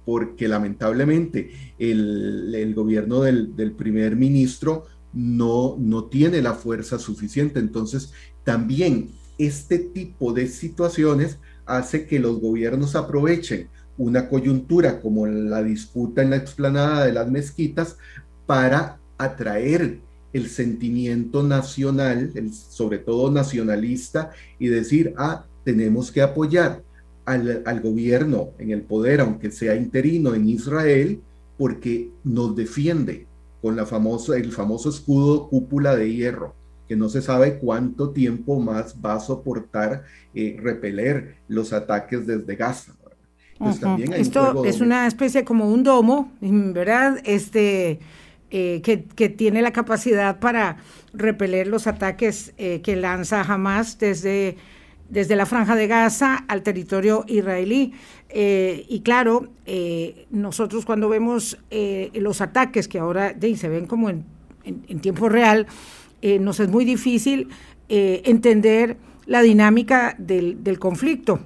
porque 0.05 0.47
lamentablemente 0.47 1.51
el, 1.77 2.73
gobierno 2.75 3.21
del, 3.21 3.73
primer 3.77 4.15
ministro 4.15 4.85
no, 5.13 5.75
no 5.79 6.05
tiene 6.05 6.41
la 6.41 6.53
fuerza 6.53 6.99
suficiente. 6.99 7.59
Entonces, 7.59 8.13
también 8.43 9.09
este 9.37 9.79
tipo 9.79 10.33
de 10.33 10.47
situaciones 10.47 11.37
hace 11.65 12.05
que 12.05 12.19
los 12.19 12.39
gobiernos 12.39 12.95
aprovechen 12.95 13.69
una 13.97 14.29
coyuntura 14.29 14.99
como 14.99 15.27
la 15.27 15.61
disputa 15.63 16.21
en 16.21 16.31
la 16.31 16.37
explanada 16.37 17.05
de 17.05 17.13
las 17.13 17.29
mezquitas 17.29 17.97
para 18.45 18.99
atraer 19.17 19.99
el 20.33 20.47
sentimiento 20.47 21.43
nacional, 21.43 22.31
el, 22.35 22.53
sobre 22.53 22.97
todo 22.97 23.29
nacionalista, 23.31 24.31
y 24.59 24.67
decir, 24.67 25.13
ah, 25.17 25.45
tenemos 25.63 26.11
que 26.11 26.21
apoyar 26.21 26.83
al, 27.25 27.81
gobierno 27.81 28.49
en 28.57 28.71
el 28.71 28.81
poder, 28.81 29.21
aunque 29.21 29.51
sea 29.51 29.75
interino 29.75 30.33
en 30.33 30.47
Israel, 30.47 31.21
porque 31.57 32.09
nos 32.23 32.55
defiende 32.55 33.27
con 33.61 33.75
la 33.75 33.85
famosa, 33.85 34.35
el 34.37 34.51
famoso 34.51 34.89
escudo 34.89 35.47
cúpula 35.47 35.95
de 35.95 36.13
hierro, 36.13 36.55
que 36.87 36.95
no 36.95 37.09
se 37.09 37.21
sabe 37.21 37.59
cuánto 37.59 38.09
tiempo 38.09 38.59
más 38.59 38.95
va 39.03 39.15
a 39.15 39.19
soportar 39.19 40.03
eh, 40.33 40.57
repeler 40.61 41.37
los 41.47 41.71
ataques 41.73 42.25
desde 42.25 42.55
Gaza. 42.55 42.93
Esto 44.15 44.65
es 44.65 44.81
una 44.81 45.05
especie 45.05 45.45
como 45.45 45.69
un 45.71 45.83
domo, 45.83 46.31
¿verdad? 46.41 47.19
Este, 47.23 47.99
eh, 48.49 48.81
que, 48.83 49.03
que, 49.03 49.29
tiene 49.29 49.61
la 49.61 49.71
capacidad 49.71 50.39
para 50.39 50.77
repeler 51.13 51.67
los 51.67 51.85
ataques 51.85 52.53
eh, 52.57 52.81
que 52.81 52.95
lanza 52.95 53.41
Hamas 53.41 53.99
desde 53.99 54.57
desde 55.11 55.35
la 55.35 55.45
franja 55.45 55.75
de 55.75 55.87
Gaza 55.87 56.45
al 56.47 56.63
territorio 56.63 57.25
israelí. 57.27 57.93
Eh, 58.29 58.85
y 58.87 59.01
claro, 59.01 59.49
eh, 59.65 60.25
nosotros 60.31 60.85
cuando 60.85 61.09
vemos 61.09 61.59
eh, 61.69 62.09
los 62.15 62.39
ataques 62.39 62.87
que 62.87 62.97
ahora 62.97 63.35
se 63.55 63.69
ven 63.69 63.85
como 63.85 64.09
en, 64.09 64.23
tiempo 65.01 65.27
real, 65.29 65.67
nos 66.39 66.59
es 66.59 66.69
muy 66.69 66.85
difícil 66.85 67.49
entender 67.89 68.95
la 69.25 69.41
dinámica 69.41 70.15
del 70.19 70.77
conflicto. 70.79 71.39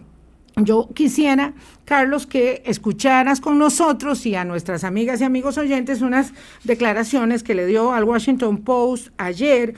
Yo 0.57 0.89
quisiera, 0.93 1.53
Carlos, 1.85 2.27
que 2.27 2.61
escucharas 2.65 3.39
con 3.39 3.57
nosotros 3.57 4.25
y 4.25 4.35
a 4.35 4.43
nuestras 4.43 4.83
amigas 4.83 5.21
y 5.21 5.23
amigos 5.23 5.57
oyentes 5.57 6.01
unas 6.01 6.33
declaraciones 6.65 7.41
que 7.41 7.55
le 7.55 7.65
dio 7.65 7.93
al 7.93 8.03
Washington 8.03 8.59
Post 8.63 9.09
ayer 9.17 9.75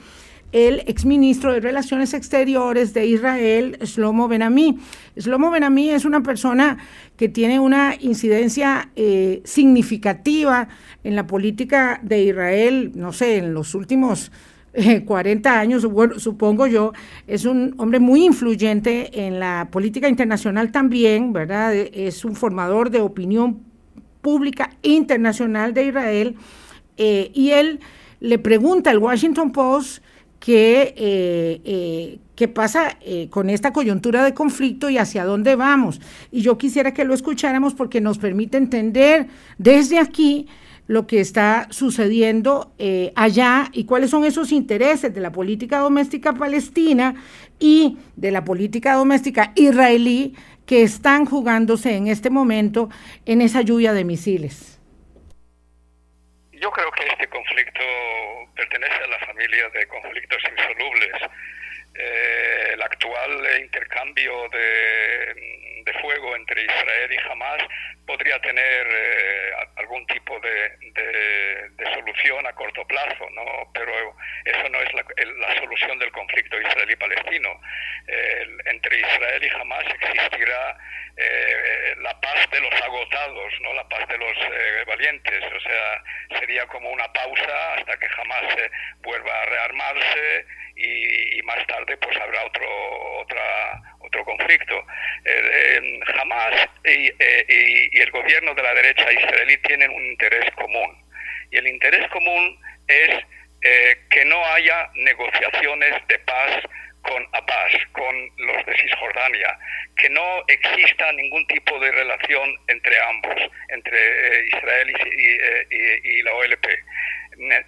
el 0.51 0.83
exministro 0.88 1.51
de 1.51 1.60
Relaciones 1.60 2.13
Exteriores 2.13 2.93
de 2.93 3.05
Israel, 3.05 3.77
Shlomo 3.81 4.27
Benami. 4.27 4.79
Shlomo 5.15 5.51
Benami 5.51 5.89
es 5.89 6.05
una 6.05 6.23
persona 6.23 6.77
que 7.17 7.29
tiene 7.29 7.60
una 7.60 7.95
incidencia 7.99 8.89
eh, 8.95 9.41
significativa 9.43 10.67
en 11.03 11.15
la 11.15 11.27
política 11.27 11.99
de 12.03 12.23
Israel, 12.23 12.91
no 12.95 13.12
sé, 13.12 13.38
en 13.38 13.53
los 13.53 13.75
últimos 13.75 14.31
40 15.05 15.49
eh, 15.49 15.57
años, 15.57 15.88
supongo 16.17 16.67
yo, 16.67 16.93
es 17.25 17.45
un 17.45 17.73
hombre 17.77 17.99
muy 17.99 18.23
influyente 18.23 19.25
en 19.25 19.39
la 19.39 19.69
política 19.71 20.07
internacional 20.07 20.71
también, 20.71 21.33
¿verdad? 21.33 21.73
Es 21.75 22.23
un 22.23 22.36
formador 22.36 22.91
de 22.91 23.01
opinión 23.01 23.62
pública 24.21 24.71
internacional 24.81 25.73
de 25.73 25.86
Israel 25.86 26.36
eh, 26.97 27.31
y 27.33 27.51
él 27.51 27.79
le 28.19 28.39
pregunta 28.39 28.89
al 28.89 28.97
Washington 28.97 29.51
Post 29.51 30.03
que, 30.39 30.93
eh, 30.95 32.19
qué 32.36 32.47
pasa 32.47 32.97
con 33.30 33.50
esta 33.50 33.73
coyuntura 33.73 34.23
de 34.23 34.34
conflicto 34.34 34.89
y 34.89 34.97
hacia 34.97 35.26
dónde 35.26 35.56
vamos. 35.56 36.00
Y 36.32 36.41
yo 36.41 36.58
quisiera 36.58 36.93
que 36.93 37.04
lo 37.04 37.13
escucháramos 37.13 37.73
porque 37.73 38.02
nos 38.02 38.17
permite 38.17 38.58
entender 38.58 39.28
desde 39.58 40.00
aquí 40.00 40.47
lo 40.88 41.06
que 41.06 41.19
está 41.19 41.67
sucediendo 41.69 42.71
eh, 42.80 43.12
allá 43.15 43.69
y 43.73 43.84
cuáles 43.84 44.10
son 44.10 44.23
esos 44.23 44.52
intereses 44.52 45.13
de 45.13 45.21
la 45.21 45.32
política 45.32 45.80
doméstica 45.80 46.34
palestina 46.34 47.15
y 47.60 47.97
de 48.15 48.32
la 48.32 48.43
política 48.43 48.93
doméstica 48.93 49.52
israelí 49.56 50.36
que 50.65 50.82
están 50.84 51.26
jugándose 51.26 51.95
en 51.95 52.08
este 52.08 52.30
momento 52.30 52.89
en 53.26 53.41
esa 53.41 53.62
lluvia 53.62 53.93
de 53.93 54.06
misiles. 54.06 54.80
Yo 56.54 56.71
creo 56.71 56.91
que 56.91 57.04
este 57.04 57.28
conflicto 57.28 57.82
pertenece 58.58 59.04
a 59.04 59.08
la 59.08 59.20
familia 59.20 59.70
de 59.70 59.88
conflictos 59.88 60.43
insolubles. 60.52 61.13
Eh, 61.93 62.72
el 62.74 62.82
actual 62.82 63.62
intercambio 63.62 64.50
de 64.50 65.66
de 65.88 65.93
fuego 66.02 66.36
entre 66.36 66.62
Israel 66.62 67.12
y 67.12 67.32
Hamas 67.32 67.63
podría 68.06 68.39
tener 68.39 68.88
eh, 68.89 69.52
algún 69.78 70.06
tipo 70.08 70.39
de, 70.39 70.67
solución 71.93 72.45
a 72.45 72.54
corto 72.54 72.86
plazo, 72.86 73.30
¿no? 73.32 73.71
pero 73.73 73.91
eso 74.45 74.69
no 74.69 74.82
es 74.82 74.93
la, 74.93 75.56
solución 75.60 75.97
del 76.00 76.12
conflicto 76.12 76.60
israelí-palestino. 76.60 77.50
entre 78.65 79.00
Israel 79.00 79.43
y 79.43 79.50
Hamas 79.50 79.86
existirá 80.02 80.78
eh, 81.17 81.95
la 82.02 82.19
paz 82.19 82.50
de 82.52 82.60
los 82.60 82.82
agotados, 82.82 83.54
no 83.62 83.73
la 83.73 83.88
paz 83.89 84.08
de 84.08 84.17
los 84.17 84.38
eh, 84.38 84.84
valientes. 84.86 85.43
O 85.43 85.60
sea, 85.60 86.39
sería 86.39 86.65
como 86.67 86.89
una 86.89 87.12
pausa 87.13 87.73
hasta 87.73 87.97
que 87.97 88.08
Hamas 88.17 88.56
vuelva 89.02 89.41
a 89.41 89.45
rearmarse 89.45 90.45
y, 90.76 91.41
más 91.43 91.65
tarde 91.65 91.97
pues 91.97 92.15
habrá 92.17 92.43
otro 92.45 92.67
otra 93.21 93.82
otro 94.08 94.26
conflicto. 94.26 94.84
Hamas 96.20 96.70
eh, 96.84 97.89
y, 97.91 98.00
el 98.00 98.12
gobierno 98.12 98.54
de 98.56 98.63
la 98.63 98.74
derecha 98.74 99.12
israelí 99.12 99.58
tienen 99.58 99.91
un 99.91 100.06
interés 100.06 100.50
común 100.56 100.98
y 101.52 101.58
el 101.58 101.67
interés 101.67 102.10
común 102.10 102.60
es 102.88 103.24
eh, 103.62 103.98
que 104.10 104.26
no 104.26 104.43
haya 104.54 104.89
negociaciones 104.96 105.93
de 106.08 106.20
paz 106.20 106.63
con 107.02 107.26
Abbas, 107.32 107.74
con 107.93 108.32
los 108.38 108.65
de 108.65 108.78
Cisjordania, 108.78 109.58
que 109.96 110.10
no 110.10 110.43
exista 110.48 111.12
ningún 111.13 111.46
tipo 111.48 111.80
de 111.80 111.91
relación 111.91 112.56
entre 112.67 112.96
ambos, 113.02 113.52
entre 113.70 113.98
eh, 113.98 114.48
Israel 114.48 114.93
y, 115.70 116.17
y, 116.17 116.22
la 116.24 116.34
OLP, 116.34 116.67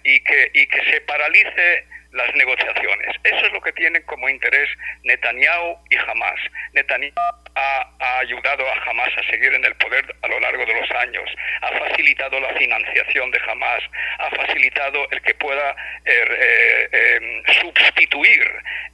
y 0.04 0.20
que, 0.20 0.50
y 0.54 0.66
que 0.66 0.90
se 0.90 1.00
paralice 1.02 1.84
las 2.12 2.34
negociaciones. 2.34 3.16
Eso 3.22 3.46
es 3.46 3.52
lo 3.52 3.60
que 3.60 3.72
tienen 3.72 4.02
como 4.02 4.28
interés 4.28 4.68
Netanyahu 5.04 5.78
y 5.90 5.96
Hamas. 5.96 6.40
Netanyahu 6.72 7.12
ha, 7.54 8.18
ayudado 8.18 8.66
a 8.68 8.74
Hamas 8.84 9.10
a 9.16 9.30
seguir 9.30 9.54
en 9.54 9.64
el 9.64 9.74
poder 9.76 10.04
a 10.22 10.28
lo 10.28 10.40
largo 10.40 10.64
de 10.66 10.74
los 10.74 10.90
años, 10.90 11.30
ha 11.62 11.78
facilitado 11.78 12.40
la 12.40 12.52
financiación 12.54 13.30
de 13.30 13.40
Hamas, 13.46 13.82
ha 14.18 14.30
facilitado 14.30 15.08
el 15.10 15.22
que 15.22 15.34
pueda 15.34 15.74
eh, 16.04 16.24
eh, 16.30 16.88
em, 16.92 17.54
sustituir 17.62 18.50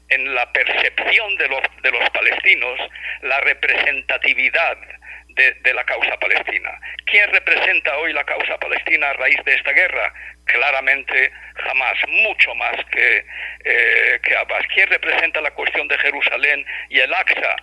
en 0.09 0.35
la 0.35 0.51
percepción 0.53 1.37
de 1.37 1.49
los, 1.49 1.62
de 1.83 1.91
los 1.91 2.11
palestinos 2.11 2.81
la 3.23 3.41
representatividad 3.41 4.79
de, 5.37 5.75
la 5.75 5.85
causa 5.85 6.16
palestina. 6.18 6.70
¿Quién 7.05 7.31
representa 7.31 7.96
hoy 7.99 8.12
la 8.12 8.25
causa 8.25 8.59
palestina 8.59 9.11
a 9.11 9.12
raíz 9.14 9.38
de 9.44 9.55
esta 9.55 9.72
guerra? 9.72 10.12
Claramente 10.44 11.31
jamás, 11.57 11.96
mucho 12.09 12.55
más 12.55 12.77
que, 12.90 13.25
eh, 13.64 14.20
que 14.22 14.37
Abbas. 14.37 14.64
¿Quién 14.72 14.88
representa 14.88 15.40
la 15.40 15.51
cuestión 15.51 15.87
de 15.88 15.99
Jerusalén 15.99 16.64
y 16.88 17.01
el 17.01 17.12
Aqsa? 17.12 17.57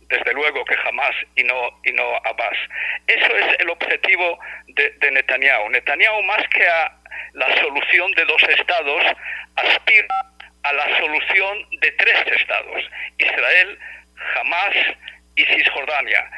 Desde 0.00 0.34
luego 0.34 0.64
que 0.66 0.76
jamás 0.76 1.14
y 1.36 1.44
no, 1.44 1.80
y 1.84 1.92
no 1.92 2.16
Abbas. 2.24 2.58
Eso 3.06 3.36
es 3.36 3.56
el 3.60 3.70
objetivo 3.70 4.38
de, 4.66 4.90
de 4.90 5.10
Netanyahu. 5.12 5.70
Netanyahu, 5.70 6.22
más 6.24 6.46
que 6.48 6.66
a 6.66 6.92
la 7.32 7.56
solución 7.60 8.12
de 8.12 8.24
dos 8.26 8.42
estados, 8.42 9.02
aspira 9.56 10.06
a 10.64 10.72
la 10.74 10.98
solución 10.98 11.66
de 11.80 11.90
tres 11.92 12.26
estados. 12.36 12.82
Israel, 13.18 13.78
jamás 14.34 14.76
y 15.36 15.44
Cisjordania. 15.44 16.30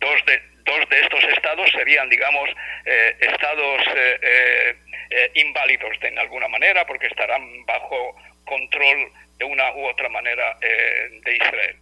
Dos 0.00 0.24
de, 0.26 0.40
dos 0.64 0.88
de 0.90 1.00
estos 1.00 1.24
estados 1.24 1.70
serían, 1.70 2.08
digamos, 2.08 2.48
eh, 2.84 3.16
estados 3.20 3.82
eh, 3.96 4.76
eh, 5.10 5.30
inválidos 5.34 5.98
de 6.00 6.08
alguna 6.20 6.48
manera 6.48 6.86
porque 6.86 7.06
estarán 7.06 7.42
bajo 7.66 8.14
control 8.44 9.10
de 9.38 9.44
una 9.44 9.72
u 9.74 9.86
otra 9.86 10.08
manera 10.08 10.56
de 10.60 11.36
Israel. 11.36 11.76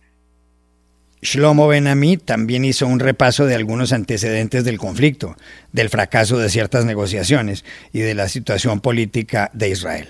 Shlomo 1.23 1.69
Benami 1.69 2.19
también 2.19 2.65
hizo 2.65 2.87
un 2.87 3.01
repaso 3.01 3.47
de 3.47 3.55
algunos 3.55 3.93
antecedentes 3.93 4.65
del 4.65 4.79
conflicto, 4.79 5.35
del 5.73 5.89
fracaso 5.89 6.39
de 6.39 6.51
ciertas 6.51 6.85
negociaciones 6.85 7.65
y 7.93 8.01
de 8.01 8.15
la 8.15 8.29
situación 8.29 8.81
política 8.81 9.51
de 9.55 9.71
Israel. 9.71 10.09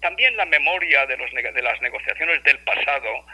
También 0.00 0.36
la 0.36 0.44
memoria 0.44 1.06
de, 1.06 1.16
los, 1.16 1.30
de 1.32 1.62
las 1.62 1.80
negociaciones 1.80 2.42
del 2.44 2.58
pasado 2.58 3.24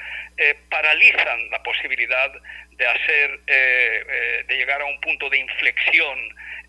eh, 0.43 0.57
paralizan 0.71 1.51
la 1.51 1.63
posibilidad 1.63 2.33
de 2.71 2.87
hacer, 2.87 3.41
eh, 3.47 4.05
eh, 4.09 4.45
de 4.49 4.57
llegar 4.57 4.81
a 4.81 4.87
un 4.87 4.99
punto 5.03 5.29
de 5.29 5.37
inflexión 5.37 6.19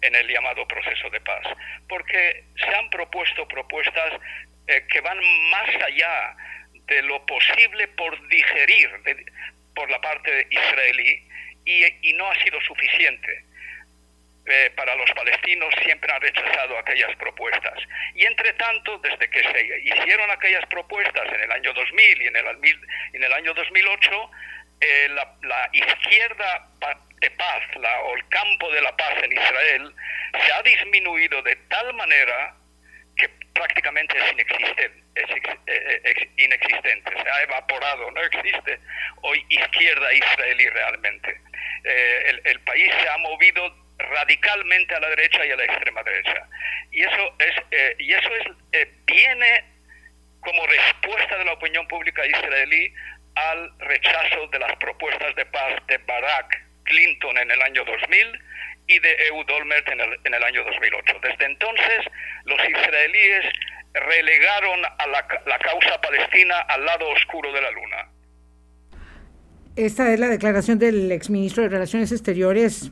en 0.02 0.14
el 0.14 0.28
llamado 0.28 0.68
proceso 0.68 1.10
de 1.10 1.22
paz, 1.22 1.48
porque 1.88 2.44
se 2.58 2.76
han 2.76 2.90
propuesto 2.90 3.48
propuestas 3.48 4.20
que 4.68 5.00
van 5.00 5.18
más 5.52 5.70
allá 5.86 6.36
de 6.88 7.02
lo 7.04 7.26
posible 7.26 7.88
por 7.90 8.28
digerir 8.28 8.90
por 9.74 9.90
la 9.90 10.02
parte 10.02 10.48
israelí 10.50 11.24
y 11.66 12.14
no 12.14 12.30
ha 12.30 12.36
sido 12.44 12.60
suficiente. 12.62 13.46
Eh, 14.54 14.70
para 14.76 14.94
los 14.96 15.10
palestinos 15.12 15.74
siempre 15.82 16.12
han 16.12 16.20
rechazado 16.20 16.78
aquellas 16.78 17.16
propuestas. 17.16 17.80
Y 18.16 18.26
entre 18.26 18.52
tanto, 18.54 18.98
desde 18.98 19.30
que 19.30 19.42
se 19.42 19.80
hicieron 19.86 20.30
aquellas 20.30 20.66
propuestas 20.66 21.26
en 21.32 21.40
el 21.40 21.52
año 21.54 21.72
2000 21.72 22.22
y 22.22 22.28
en 22.28 22.36
el, 22.36 22.46
en 23.14 23.24
el 23.24 23.32
año 23.32 23.54
2008, 23.54 24.32
eh, 24.82 25.08
la, 25.44 25.70
izquierda 25.72 26.68
de 27.22 27.32
paz 27.32 27.64
la, 27.80 28.02
o 28.02 28.18
el 28.18 28.28
campo 28.28 28.70
de 28.74 28.82
la 28.82 28.94
paz 28.98 29.24
en 29.24 29.32
Israel 29.32 29.96
se 30.44 30.52
ha 30.52 30.62
disminuido 30.64 31.42
de 31.44 31.56
tal 31.70 31.94
manera 31.94 32.54
que 33.16 33.30
prácticamente 33.54 34.18
es 34.18 34.34
inexistente, 34.34 35.04
es 35.16 36.28
inexistente, 36.36 37.12
se 37.24 37.30
ha 37.30 37.44
evaporado, 37.44 38.12
no 38.12 38.22
existe 38.22 38.80
hoy 39.22 39.46
izquierda 39.48 40.14
israelí 40.14 40.68
realmente. 40.68 41.40
Eh, 41.86 42.24
el, 42.28 42.42
el 42.44 42.60
país 42.62 42.92
se 43.02 43.10
ha 43.10 43.18
movido 43.20 43.81
radicalmente 44.02 44.96
a 44.96 45.00
la 45.00 45.10
derecha 45.10 45.46
y 45.46 45.52
a 45.52 45.56
la 45.56 45.66
extrema 45.66 46.04
derecha. 46.04 46.48
Y 46.92 47.02
eso 47.02 47.36
es, 47.40 47.56
eh, 47.72 47.96
y 48.00 48.14
eso 48.14 48.30
es 48.36 48.48
eh, 48.74 48.92
viene 49.06 49.66
como 50.42 50.66
respuesta 50.66 51.38
de 51.38 51.46
la 51.46 51.54
opinión 51.54 51.88
pública 51.88 52.26
israelí 52.26 52.94
al 53.36 53.72
rechazo 53.80 54.48
de 54.48 54.60
las 54.60 54.76
propuestas 54.78 55.36
de 55.36 55.46
paz 55.46 55.74
de 55.88 55.98
Barack 56.00 56.64
Clinton 56.84 57.38
en 57.38 57.52
el 57.52 57.62
año 57.62 57.86
2000 57.86 58.40
y 58.88 59.00
de 59.00 59.28
Eud 59.28 59.50
Olmert 59.50 59.88
en 59.88 60.02
el, 60.02 60.20
en 60.24 60.34
el 60.34 60.44
año 60.44 60.64
2008. 60.64 61.20
Desde 61.22 61.46
entonces, 61.46 62.06
los 62.46 62.60
israelíes 62.68 63.46
relegaron 63.94 64.84
a 64.86 65.08
la, 65.08 65.26
la 65.46 65.60
causa 65.60 66.02
palestina 66.02 66.60
al 66.62 66.86
lado 66.86 67.08
oscuro 67.10 67.54
de 67.54 67.62
la 67.62 67.72
luna. 67.72 68.08
Esta 69.76 70.12
es 70.12 70.20
la 70.20 70.28
declaración 70.28 70.80
del 70.80 71.12
exministro 71.12 71.64
de 71.64 71.70
Relaciones 71.70 72.12
Exteriores 72.12 72.92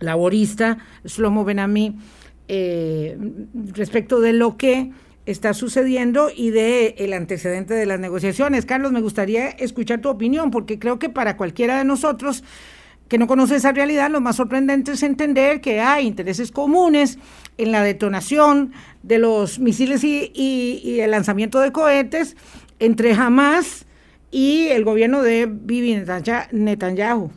laborista, 0.00 0.78
Slomo 1.04 1.44
Benami, 1.44 1.98
eh, 2.48 3.18
respecto 3.72 4.20
de 4.20 4.32
lo 4.32 4.56
que 4.56 4.92
está 5.26 5.52
sucediendo 5.52 6.30
y 6.34 6.50
de 6.50 6.94
el 6.98 7.12
antecedente 7.12 7.74
de 7.74 7.84
las 7.84 8.00
negociaciones. 8.00 8.64
Carlos, 8.64 8.92
me 8.92 9.02
gustaría 9.02 9.48
escuchar 9.48 10.00
tu 10.00 10.08
opinión, 10.08 10.50
porque 10.50 10.78
creo 10.78 10.98
que 10.98 11.10
para 11.10 11.36
cualquiera 11.36 11.76
de 11.78 11.84
nosotros 11.84 12.42
que 13.08 13.18
no 13.18 13.26
conoce 13.26 13.56
esa 13.56 13.72
realidad, 13.72 14.10
lo 14.10 14.20
más 14.20 14.36
sorprendente 14.36 14.92
es 14.92 15.02
entender 15.02 15.60
que 15.60 15.80
hay 15.80 16.06
intereses 16.06 16.50
comunes 16.50 17.18
en 17.56 17.72
la 17.72 17.82
detonación 17.82 18.72
de 19.02 19.18
los 19.18 19.58
misiles 19.58 20.04
y, 20.04 20.30
y 20.34 21.00
el 21.00 21.10
lanzamiento 21.10 21.60
de 21.60 21.72
cohetes 21.72 22.36
entre 22.78 23.12
Hamas 23.12 23.86
y 24.30 24.68
el 24.68 24.84
gobierno 24.84 25.22
de 25.22 25.46
Bibi 25.46 26.04
Netanyahu. 26.52 27.30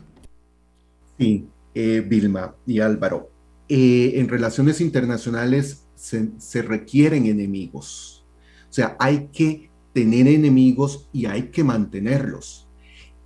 Sí, 1.18 1.46
eh, 1.74 2.04
Vilma 2.06 2.54
y 2.66 2.80
Álvaro. 2.80 3.30
Eh, 3.68 4.12
en 4.16 4.28
relaciones 4.28 4.80
internacionales 4.80 5.86
se, 5.94 6.62
requieren 6.62 7.26
enemigos. 7.26 8.26
O 8.68 8.72
sea, 8.72 8.96
hay 8.98 9.28
que 9.32 9.70
tener 9.94 10.26
enemigos 10.28 11.08
y 11.12 11.26
hay 11.26 11.44
que 11.44 11.64
mantenerlos. 11.64 12.68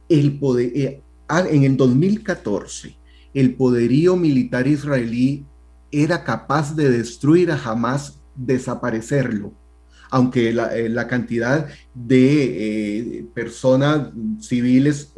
El 0.09 0.39
poder, 0.39 0.73
eh, 0.77 1.03
en 1.51 1.65
el 1.65 1.77
2014, 1.77 2.97
el 3.35 3.55
poderío 3.55 4.17
militar 4.17 4.69
israelí 4.69 5.45
era 5.91 6.23
capaz 6.23 6.77
de 6.77 6.91
destruir 6.91 7.51
a 7.51 7.61
Hamas, 7.63 8.21
desaparecerlo 8.35 9.53
aunque 10.09 10.53
la, 10.53 11.09
cantidad 11.09 11.67
de 11.93 13.27
personas 13.35 14.11
civiles 14.41 15.13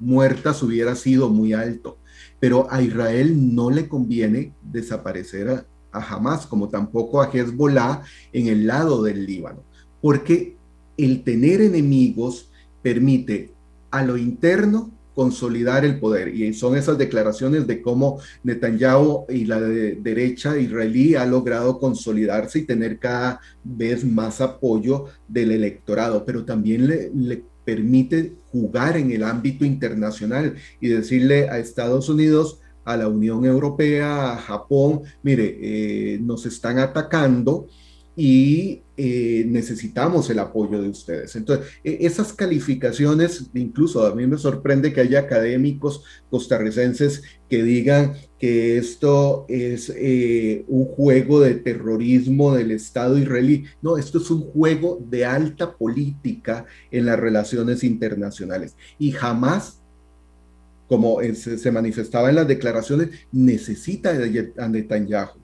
muertas 0.00 0.62
hubiera 0.62 0.94
sido 0.96 1.28
muy 1.28 1.52
alto. 1.52 1.97
Pero 2.40 2.66
a 2.70 2.82
Israel 2.82 3.54
no 3.54 3.70
le 3.70 3.88
conviene 3.88 4.54
desaparecer 4.62 5.48
a, 5.48 5.66
a 5.92 6.00
Hamas, 6.00 6.46
como 6.46 6.68
tampoco 6.68 7.20
a 7.20 7.30
Hezbollah 7.32 8.02
en 8.32 8.46
el 8.48 8.66
lado 8.66 9.02
del 9.02 9.26
Líbano, 9.26 9.62
porque 10.00 10.56
el 10.96 11.22
tener 11.22 11.60
enemigos 11.60 12.50
permite 12.82 13.52
a 13.90 14.02
lo 14.02 14.16
interno 14.16 14.90
consolidar 15.18 15.84
el 15.84 15.98
poder. 15.98 16.32
Y 16.32 16.54
son 16.54 16.76
esas 16.76 16.96
declaraciones 16.96 17.66
de 17.66 17.82
cómo 17.82 18.20
Netanyahu 18.44 19.26
y 19.28 19.46
la 19.46 19.60
derecha 19.60 20.56
israelí 20.56 21.16
ha 21.16 21.26
logrado 21.26 21.80
consolidarse 21.80 22.60
y 22.60 22.66
tener 22.66 23.00
cada 23.00 23.40
vez 23.64 24.04
más 24.04 24.40
apoyo 24.40 25.06
del 25.26 25.50
electorado, 25.50 26.24
pero 26.24 26.44
también 26.44 26.86
le, 26.86 27.42
permite 27.64 28.36
jugar 28.50 28.96
en 28.96 29.10
el 29.10 29.22
ámbito 29.24 29.64
internacional 29.64 30.56
y 30.80 30.88
decirle 30.88 31.48
a 31.48 31.58
Estados 31.58 32.08
Unidos, 32.08 32.60
a 32.84 32.96
la 32.96 33.08
Unión 33.08 33.44
Europea, 33.44 34.32
a 34.32 34.36
Japón, 34.38 35.02
mire, 35.22 35.58
eh, 35.60 36.18
nos 36.20 36.46
están 36.46 36.78
atacando 36.78 37.66
y 38.16 38.82
eh, 38.96 39.44
necesitamos 39.46 40.28
el 40.28 40.40
apoyo 40.40 40.82
de 40.82 40.88
ustedes. 40.88 41.36
Entonces, 41.36 41.66
e, 41.84 41.98
esas 42.00 42.32
calificaciones, 42.32 43.50
incluso 43.54 44.04
a 44.04 44.14
mí 44.14 44.26
me 44.26 44.38
sorprende 44.38 44.92
que 44.92 45.02
haya 45.02 45.20
académicos 45.20 46.02
costarricenses 46.30 47.22
que 47.48 47.62
digan 47.62 48.14
que 48.38 48.78
esto 48.78 49.46
es 49.48 49.92
eh, 49.94 50.64
un 50.68 50.84
juego 50.86 51.40
de 51.40 51.54
terrorismo 51.56 52.54
del 52.54 52.70
Estado 52.70 53.18
israelí. 53.18 53.64
No, 53.82 53.96
esto 53.96 54.18
es 54.18 54.30
un 54.30 54.42
juego 54.42 55.04
de 55.08 55.24
alta 55.24 55.76
política 55.76 56.66
en 56.90 57.06
las 57.06 57.18
relaciones 57.18 57.82
internacionales 57.84 58.76
y 58.98 59.10
jamás 59.10 59.80
como 60.88 61.18
se, 61.34 61.70
manifestaba 61.70 62.30
en 62.30 62.36
las 62.36 62.48
declaraciones, 62.48 63.10
necesita 63.30 64.10
a 64.56 64.68
Netanyahu 64.68 65.38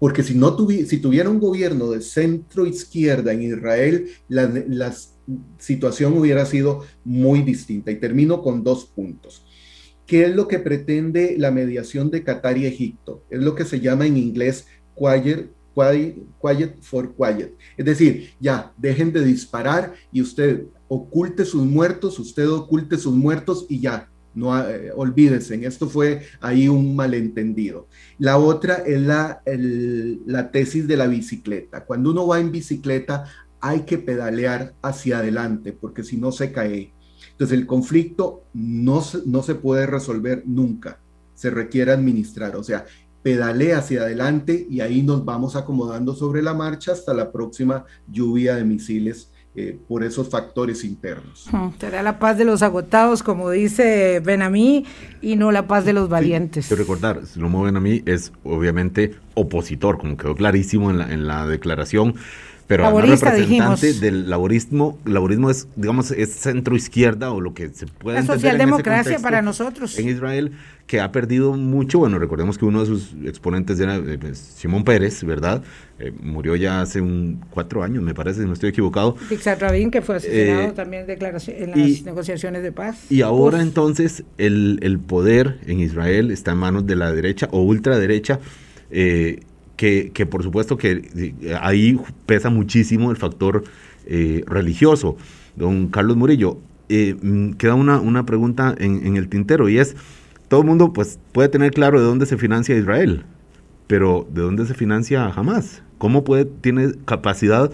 porque 0.00 0.22
si, 0.22 0.34
no 0.34 0.56
si 0.66 0.96
tuviera 0.96 1.28
un 1.28 1.38
gobierno 1.38 1.90
de 1.90 2.00
centro 2.00 2.64
izquierda 2.66 3.34
en 3.34 3.42
Israel, 3.42 4.08
la, 4.28 4.92
situación 5.58 6.16
hubiera 6.16 6.44
sido 6.46 6.84
muy 7.04 7.42
distinta. 7.42 7.90
Y 7.90 8.00
termino 8.00 8.42
con 8.42 8.64
dos 8.64 8.86
puntos. 8.86 9.44
¿Qué 10.10 10.24
es 10.24 10.34
lo 10.34 10.48
que 10.48 10.58
pretende 10.58 11.36
la 11.38 11.52
mediación 11.52 12.10
de 12.10 12.24
Qatar 12.24 12.58
y 12.58 12.66
Egipto? 12.66 13.22
Es 13.30 13.40
lo 13.40 13.54
que 13.54 13.64
se 13.64 13.78
llama 13.78 14.06
en 14.06 14.16
inglés 14.16 14.66
quiet, 14.96 15.52
for 16.80 17.14
quiet. 17.14 17.54
Es 17.76 17.84
decir, 17.84 18.32
ya, 18.40 18.72
dejen 18.76 19.12
de 19.12 19.24
disparar 19.24 19.94
y 20.10 20.20
usted 20.20 20.64
oculte 20.88 21.44
sus 21.44 21.64
muertos, 21.64 22.18
usted 22.18 22.50
oculte 22.50 22.98
sus 22.98 23.14
muertos 23.14 23.66
y 23.68 23.78
ya, 23.78 24.10
no 24.34 24.60
eh, 24.68 24.90
olvídense, 24.96 25.64
esto 25.64 25.88
fue 25.88 26.22
ahí 26.40 26.66
un 26.66 26.96
malentendido. 26.96 27.86
La 28.18 28.36
otra 28.36 28.82
es 28.84 29.00
la, 29.00 29.42
la 30.26 30.50
tesis 30.50 30.88
de 30.88 30.96
la 30.96 31.06
bicicleta. 31.06 31.84
Cuando 31.84 32.10
uno 32.10 32.26
va 32.26 32.40
en 32.40 32.50
bicicleta 32.50 33.26
hay 33.60 33.82
que 33.82 33.98
pedalear 33.98 34.74
hacia 34.82 35.18
adelante 35.18 35.72
porque 35.72 36.02
si 36.02 36.16
no 36.16 36.32
se 36.32 36.50
cae. 36.50 36.94
Entonces 37.40 37.58
el 37.58 37.66
conflicto 37.66 38.42
no, 38.52 39.02
no 39.24 39.42
se 39.42 39.54
puede 39.54 39.86
resolver 39.86 40.42
nunca, 40.44 40.98
se 41.34 41.48
requiere 41.48 41.90
administrar, 41.90 42.54
o 42.54 42.62
sea, 42.62 42.84
pedalea 43.22 43.78
hacia 43.78 44.02
adelante 44.02 44.66
y 44.68 44.82
ahí 44.82 45.00
nos 45.00 45.24
vamos 45.24 45.56
acomodando 45.56 46.14
sobre 46.14 46.42
la 46.42 46.52
marcha 46.52 46.92
hasta 46.92 47.14
la 47.14 47.32
próxima 47.32 47.86
lluvia 48.06 48.56
de 48.56 48.64
misiles 48.64 49.30
eh, 49.56 49.78
por 49.88 50.04
esos 50.04 50.28
factores 50.28 50.84
internos. 50.84 51.48
Será 51.80 52.02
la 52.02 52.18
paz 52.18 52.36
de 52.36 52.44
los 52.44 52.62
agotados, 52.62 53.22
como 53.22 53.48
dice 53.48 54.20
Benamí, 54.22 54.84
y 55.22 55.36
no 55.36 55.50
la 55.50 55.66
paz 55.66 55.86
de 55.86 55.94
los 55.94 56.10
valientes. 56.10 56.66
Sí, 56.66 56.74
recordar, 56.74 57.24
Slomo 57.24 57.62
Benamí 57.62 58.02
es 58.04 58.32
obviamente 58.44 59.14
opositor, 59.32 59.96
como 59.96 60.18
quedó 60.18 60.34
clarísimo 60.34 60.90
en 60.90 60.98
la, 60.98 61.10
en 61.10 61.26
la 61.26 61.46
declaración 61.46 62.16
pero 62.70 62.84
Laborista, 62.84 63.32
representante 63.32 63.94
del 63.94 64.30
laborismo, 64.30 64.96
laborismo 65.04 65.50
es, 65.50 65.66
digamos, 65.74 66.12
es 66.12 66.30
centro 66.34 66.76
izquierda 66.76 67.32
o 67.32 67.40
lo 67.40 67.52
que 67.52 67.68
se 67.70 67.88
puede 67.88 68.20
La 68.20 68.24
socialdemocracia 68.24 69.18
para 69.18 69.42
nosotros. 69.42 69.98
En 69.98 70.08
Israel, 70.08 70.52
que 70.86 71.00
ha 71.00 71.10
perdido 71.10 71.54
mucho, 71.54 71.98
bueno, 71.98 72.20
recordemos 72.20 72.58
que 72.58 72.66
uno 72.66 72.78
de 72.78 72.86
sus 72.86 73.16
exponentes 73.24 73.80
era 73.80 73.96
eh, 73.96 74.18
pues, 74.20 74.38
Simón 74.38 74.84
Pérez, 74.84 75.24
¿verdad? 75.24 75.64
Eh, 75.98 76.12
murió 76.22 76.54
ya 76.54 76.80
hace 76.80 77.00
un 77.00 77.40
cuatro 77.50 77.82
años, 77.82 78.04
me 78.04 78.14
parece, 78.14 78.42
si 78.42 78.46
no 78.46 78.52
estoy 78.52 78.70
equivocado. 78.70 79.16
Dixar 79.28 79.60
Rabin, 79.60 79.90
que 79.90 80.00
fue 80.00 80.14
asesinado 80.14 80.68
eh, 80.68 80.72
también 80.72 81.06
en 81.08 81.70
las 81.70 82.02
negociaciones 82.04 82.62
de 82.62 82.70
paz. 82.70 83.00
Y 83.10 83.22
ahora 83.22 83.62
entonces 83.62 84.22
el, 84.38 84.78
el, 84.82 85.00
poder 85.00 85.58
en 85.66 85.80
Israel 85.80 86.30
está 86.30 86.52
en 86.52 86.58
manos 86.58 86.86
de 86.86 86.94
la 86.94 87.10
derecha 87.10 87.48
o 87.50 87.62
ultraderecha. 87.62 88.38
Eh, 88.92 89.40
que, 89.80 90.26
por 90.26 90.42
supuesto 90.42 90.76
que 90.76 91.08
eh, 91.16 91.56
ahí 91.58 91.98
pesa 92.26 92.50
muchísimo 92.50 93.10
el 93.10 93.16
factor 93.16 93.64
eh, 94.06 94.44
religioso. 94.46 95.16
Don 95.56 95.88
Carlos 95.88 96.18
Murillo, 96.18 96.58
eh, 96.90 97.16
mm, 97.20 97.52
queda 97.52 97.74
una, 97.74 97.98
una 97.98 98.26
pregunta 98.26 98.74
en, 98.76 99.16
el 99.16 99.28
tintero 99.28 99.70
y 99.70 99.78
es, 99.78 99.96
todo 100.48 100.60
el 100.60 100.66
mundo 100.66 100.92
pues, 100.92 101.18
puede 101.32 101.48
tener 101.48 101.70
claro 101.70 101.98
de 101.98 102.04
dónde 102.04 102.26
se 102.26 102.36
financia 102.36 102.76
Israel, 102.76 103.24
pero 103.86 104.28
¿de 104.30 104.42
dónde 104.42 104.66
se 104.66 104.74
financia 104.74 105.30
jamás? 105.30 105.82
¿Cómo 105.96 106.24
puede, 106.24 106.44
tiene 106.44 106.92
capacidad 107.06 107.70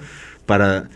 para 0.46 0.88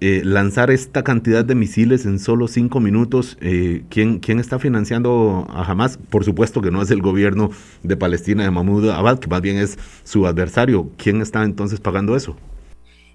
eh, 0.00 0.22
lanzar 0.24 0.70
esta 0.70 1.02
cantidad 1.02 1.44
de 1.44 1.54
misiles 1.54 2.06
en 2.06 2.18
solo 2.18 2.46
cinco 2.46 2.78
minutos, 2.78 3.36
eh, 3.40 3.84
¿quién, 3.90 4.20
¿quién, 4.20 4.38
está 4.38 4.58
financiando 4.58 5.46
a 5.50 5.64
Hamas? 5.64 5.96
Por 5.96 6.24
supuesto 6.24 6.60
que 6.60 6.70
no 6.70 6.80
es 6.82 6.90
el 6.90 7.02
gobierno 7.02 7.50
de 7.82 7.96
Palestina 7.96 8.44
de 8.44 8.50
Mahmoud 8.50 8.90
Abbas, 8.90 9.18
que 9.18 9.26
más 9.26 9.40
bien 9.40 9.56
es 9.56 9.76
su 10.04 10.26
adversario. 10.26 10.90
¿Quién 10.96 11.20
está 11.20 11.42
entonces 11.42 11.80
pagando 11.80 12.14
eso? 12.14 12.36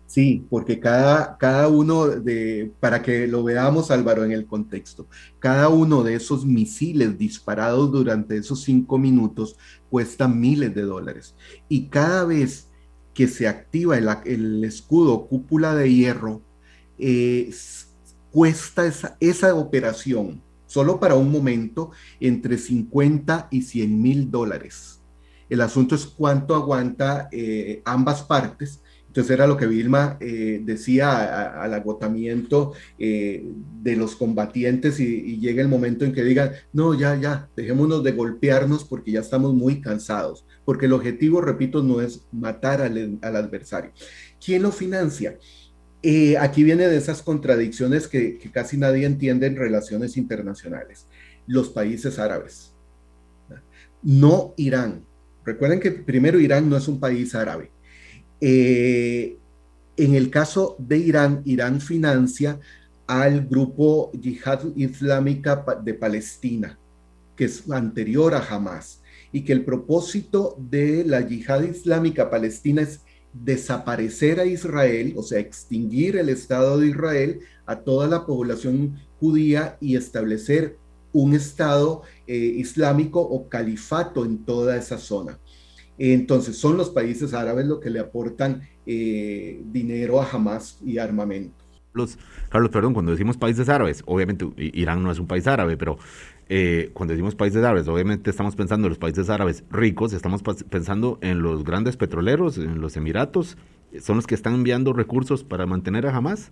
Sí, 0.06 0.46
porque 0.50 0.80
cada, 0.80 1.38
cada 1.38 1.69
uno 1.69 2.06
de, 2.08 2.72
para 2.80 3.02
que 3.02 3.28
lo 3.28 3.43
veamos 3.43 3.89
Álvaro 3.89 4.24
en 4.24 4.32
el 4.32 4.46
contexto, 4.46 5.08
cada 5.39 5.69
uno 5.69 6.04
de 6.04 6.15
esos 6.15 6.46
misiles 6.46 7.17
disparados 7.17 7.91
durante 7.91 8.38
esos 8.38 8.62
cinco 8.62 8.98
minutos 8.98 9.56
cuesta 9.89 10.28
miles 10.28 10.76
de 10.76 10.84
dólares. 10.84 11.36
Y 11.69 11.88
cada 11.88 12.26
vez 12.26 12.69
que 13.13 13.28
se 13.28 13.48
activa 13.48 13.98
el, 13.98 14.08
el 14.26 14.63
escudo 14.65 15.28
cúpula 15.28 15.74
de 15.76 15.91
hierro, 15.91 16.41
eh, 17.06 17.54
cuesta 18.32 18.86
esa, 19.20 19.56
operación 19.56 20.42
solo 20.66 21.02
para 21.02 21.16
un 21.16 21.30
momento 21.32 21.92
entre 22.22 22.58
50 22.58 23.50
y 23.52 23.62
100 23.62 24.02
mil 24.02 24.32
dólares. 24.32 25.02
El 25.50 25.60
asunto 25.60 25.96
es 25.96 26.06
cuánto 26.06 26.56
aguanta 26.56 27.28
eh, 27.32 27.82
ambas 27.84 28.24
partes. 28.24 28.82
Entonces 29.08 29.32
era 29.32 29.46
lo 29.46 29.58
que 29.58 29.68
Vilma 29.68 30.18
eh, 30.22 30.62
decía 30.63 31.62
al 31.62 31.74
agotamiento 31.74 32.72
de 32.98 33.96
los 33.96 34.16
combatientes 34.16 35.00
y, 35.00 35.38
llega 35.39 35.62
el 35.62 35.68
momento 35.68 36.06
en 36.06 36.13
que 36.13 36.24
digan, 36.24 36.54
no, 36.72 36.98
ya, 36.98 37.16
ya, 37.18 37.50
dejémonos 37.56 38.02
de 38.04 38.13
golpearnos 38.13 38.86
porque 38.86 39.12
ya 39.12 39.20
estamos 39.20 39.54
muy 39.54 39.82
cansados, 39.82 40.46
porque 40.66 40.88
el 40.88 40.94
objetivo, 40.94 41.42
repito, 41.42 41.84
no 41.84 42.02
es 42.02 42.26
matar 42.32 42.82
al, 42.82 43.20
al 43.22 43.36
adversario. 43.36 43.92
¿Quién 44.44 44.63
lo 44.63 44.72
financia? 44.72 45.38
Aquí 46.39 46.63
viene 46.63 46.88
de 46.88 46.98
esas 46.98 47.22
contradicciones 47.22 48.08
que, 48.08 48.38
casi 48.52 48.78
nadie 48.78 49.06
entiende 49.06 49.48
en 49.48 49.56
relaciones 49.56 50.18
internacionales. 50.18 51.08
Los 51.48 51.70
países 51.70 52.20
árabes, 52.20 52.74
no 54.02 54.54
Irán. 54.58 55.06
Recuerden 55.46 55.80
que 55.80 55.92
primero 55.92 56.39
Irán 56.39 56.70
no 56.70 56.78
es 56.78 56.88
un 56.88 57.00
país 57.00 57.34
árabe. 57.36 57.72
Eh, 58.42 59.38
en 59.96 60.16
el 60.16 60.30
caso 60.30 60.76
de 60.80 60.98
Irán, 60.98 61.42
Irán 61.46 61.80
financia 61.80 62.60
al 63.08 63.46
grupo 63.48 64.12
Yihad 64.12 64.76
Islámica 64.76 65.63
de 65.84 65.94
Palestina, 65.94 66.78
que 67.36 67.46
es 67.46 67.70
anterior 67.72 68.34
a 68.34 68.39
Hamas, 68.39 69.01
y 69.32 69.41
que 69.41 69.54
el 69.54 69.64
propósito 69.66 70.58
de 70.60 71.04
la 71.06 71.22
Yihad 71.22 71.64
Islámica 71.64 72.30
Palestina 72.30 72.82
es 72.82 73.01
desaparecer 73.34 74.40
a 74.40 74.46
Israel, 74.46 75.14
o 75.18 75.24
sea, 75.24 75.40
extinguir 75.40 76.18
el 76.18 76.30
Estado 76.30 76.80
de 76.80 76.88
Israel 76.88 77.40
a 77.66 77.80
toda 77.80 78.08
la 78.08 78.26
población 78.26 79.00
judía 79.20 79.78
y 79.82 79.96
establecer 79.96 80.78
un 81.12 81.34
Estado 81.34 82.04
eh, 82.28 82.36
islámico 82.36 83.22
o 83.22 83.50
califato 83.50 84.26
en 84.26 84.46
toda 84.46 84.78
esa 84.78 84.98
zona. 84.98 85.40
Entonces, 85.98 86.58
son 86.58 86.78
los 86.78 86.90
países 86.90 87.34
árabes 87.34 87.66
los 87.66 87.80
que 87.80 87.90
le 87.90 88.00
aportan 88.00 88.68
eh, 88.86 89.62
dinero 89.66 90.22
a 90.22 90.30
Hamas 90.30 90.80
y 90.84 90.98
armamento. 90.98 91.64
Los, 91.94 92.18
Carlos, 92.50 92.72
perdón, 92.72 92.94
cuando 92.94 93.12
decimos 93.12 93.38
países 93.38 93.70
árabes, 93.70 94.02
obviamente 94.08 94.48
Irán 94.58 95.04
no 95.04 95.12
es 95.12 95.20
un 95.20 95.28
país 95.28 95.46
árabe, 95.46 95.78
pero 95.78 96.00
eh, 96.50 96.91
cuando 96.94 97.14
decimos 97.14 97.36
países 97.36 97.64
árabes, 97.64 97.88
obviamente 97.88 98.30
estamos 98.30 98.56
pensando 98.56 98.88
en 98.88 98.89
los 98.89 98.98
países 98.98 99.30
árabes 99.30 99.64
ricos, 99.70 100.14
estamos 100.14 100.41
pensando 100.70 101.18
en 101.22 101.41
los 101.41 101.64
grandes 101.64 101.98
petroleros, 101.98 102.58
en 102.58 102.82
los 102.82 102.98
Emiratos, 102.98 103.58
son 104.02 104.18
los 104.18 104.28
que 104.28 104.36
están 104.36 104.56
enviando 104.56 104.94
recursos 104.94 105.44
para 105.44 105.66
mantener 105.66 106.06
a 106.08 106.16
Hamas. 106.16 106.52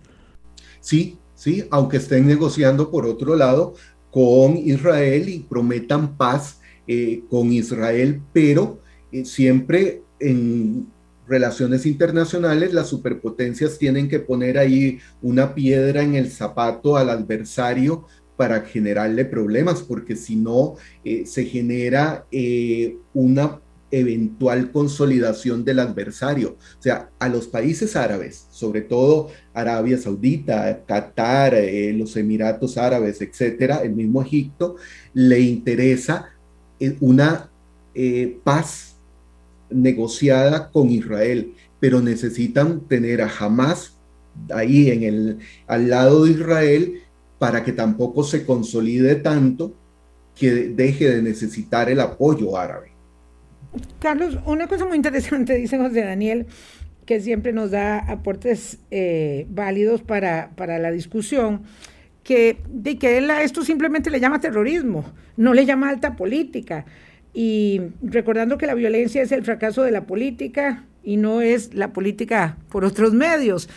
Sí, 0.79 1.19
sí, 1.35 1.65
aunque 1.71 1.97
estén 1.97 2.27
negociando 2.27 2.89
por 2.89 3.05
otro 3.05 3.35
lado 3.35 3.73
con 4.11 4.57
Israel 4.57 5.29
y 5.29 5.39
prometan 5.39 6.17
paz 6.17 6.59
eh, 6.87 7.23
con 7.29 7.51
Israel, 7.51 8.21
pero 8.33 8.79
eh, 9.11 9.25
siempre 9.25 10.03
en 10.19 10.87
relaciones 11.27 11.85
internacionales 11.85 12.73
las 12.73 12.89
superpotencias 12.89 13.77
tienen 13.77 14.09
que 14.09 14.19
poner 14.19 14.57
ahí 14.57 14.99
una 15.21 15.55
piedra 15.55 16.03
en 16.03 16.15
el 16.15 16.29
zapato 16.29 16.97
al 16.97 17.09
adversario 17.09 18.05
para 18.41 18.61
generarle 18.61 19.23
problemas, 19.23 19.83
porque 19.83 20.15
si 20.15 20.35
no, 20.35 20.73
eh, 21.05 21.27
se 21.27 21.45
genera 21.45 22.25
eh, 22.31 22.97
una 23.13 23.61
eventual 23.91 24.71
consolidación 24.71 25.63
del 25.63 25.77
adversario. 25.77 26.57
O 26.79 26.81
sea, 26.81 27.11
a 27.19 27.29
los 27.29 27.45
países 27.45 27.95
árabes, 27.95 28.47
sobre 28.49 28.81
todo 28.81 29.29
Arabia 29.53 29.95
Saudita, 29.99 30.81
Qatar, 30.87 31.53
eh, 31.53 31.93
los 31.93 32.17
Emiratos 32.17 32.79
Árabes, 32.79 33.21
etcétera, 33.21 33.83
el 33.83 33.93
mismo 33.93 34.23
Egipto, 34.23 34.77
le 35.13 35.39
interesa 35.41 36.31
una 36.99 37.47
paz 38.43 38.95
negociada 39.69 40.71
con 40.71 40.89
Israel, 40.89 41.53
pero 41.79 42.01
necesitan 42.01 42.87
tener 42.87 43.21
a 43.21 43.29
Hamas 43.29 43.99
ahí 44.51 44.89
en 44.89 45.03
el, 45.03 45.39
al 45.67 45.89
lado 45.91 46.25
de 46.25 46.31
Israel 46.31 47.03
para 47.41 47.63
que 47.63 47.71
tampoco 47.71 48.23
se 48.23 48.45
consolide 48.45 49.15
tanto 49.15 49.73
que 50.35 50.51
deje 50.51 51.09
de 51.09 51.23
necesitar 51.23 51.89
el 51.89 51.99
apoyo 51.99 52.55
árabe. 52.55 52.91
Carlos, 53.97 54.37
una 54.45 54.67
cosa 54.67 54.85
muy 54.85 54.95
interesante, 54.95 55.55
dice 55.57 55.79
José 55.79 56.03
Daniel, 56.03 56.45
que 57.07 57.19
siempre 57.19 57.51
nos 57.51 57.71
da 57.71 57.97
aportes 57.97 58.77
eh, 58.91 59.47
válidos 59.49 60.03
para, 60.03 60.51
para, 60.55 60.77
la 60.77 60.91
discusión, 60.91 61.63
que, 62.21 62.57
de 62.69 62.99
que 62.99 63.17
él 63.17 63.31
a 63.31 63.41
esto 63.41 63.63
simplemente 63.63 64.11
le 64.11 64.19
llama 64.19 64.39
terrorismo, 64.39 65.03
no 65.35 65.55
le 65.55 65.65
llama 65.65 65.89
alta 65.89 66.15
política. 66.15 66.85
Y 67.33 67.81
recordando 68.03 68.59
que 68.59 68.67
la 68.67 68.75
violencia 68.75 69.23
es 69.23 69.31
el 69.31 69.43
fracaso 69.43 69.81
de 69.81 69.89
la 69.89 70.05
política 70.05 70.85
y 71.01 71.17
no 71.17 71.41
es 71.41 71.73
la 71.73 71.91
política 71.91 72.59
por 72.69 72.85
otros 72.85 73.15
medios. 73.15 73.67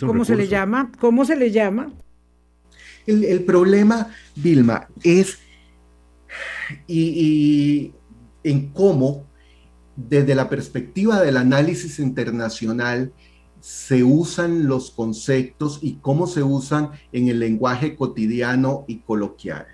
¿Cómo 0.00 0.24
se 0.24 0.34
le 0.34 0.48
llama? 0.48 0.90
¿Cómo 0.98 1.24
se 1.24 1.36
le 1.36 1.52
llama? 1.52 1.92
El, 3.08 3.42
problema, 3.44 4.10
Vilma, 4.36 4.86
es 5.02 5.38
y, 6.86 7.92
en 8.44 8.68
cómo, 8.68 9.24
desde 9.96 10.34
la 10.34 10.50
perspectiva 10.50 11.22
del 11.22 11.38
análisis 11.38 11.98
internacional, 12.00 13.10
se 13.60 14.04
usan 14.04 14.66
los 14.66 14.90
conceptos 14.90 15.78
y 15.80 15.94
cómo 15.94 16.26
se 16.26 16.42
usan 16.42 16.90
en 17.10 17.28
el 17.28 17.38
lenguaje 17.40 17.96
cotidiano 17.96 18.84
y 18.86 18.98
coloquial. 18.98 19.66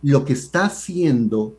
Lo 0.00 0.24
que 0.24 0.32
está 0.32 0.64
haciendo 0.64 1.58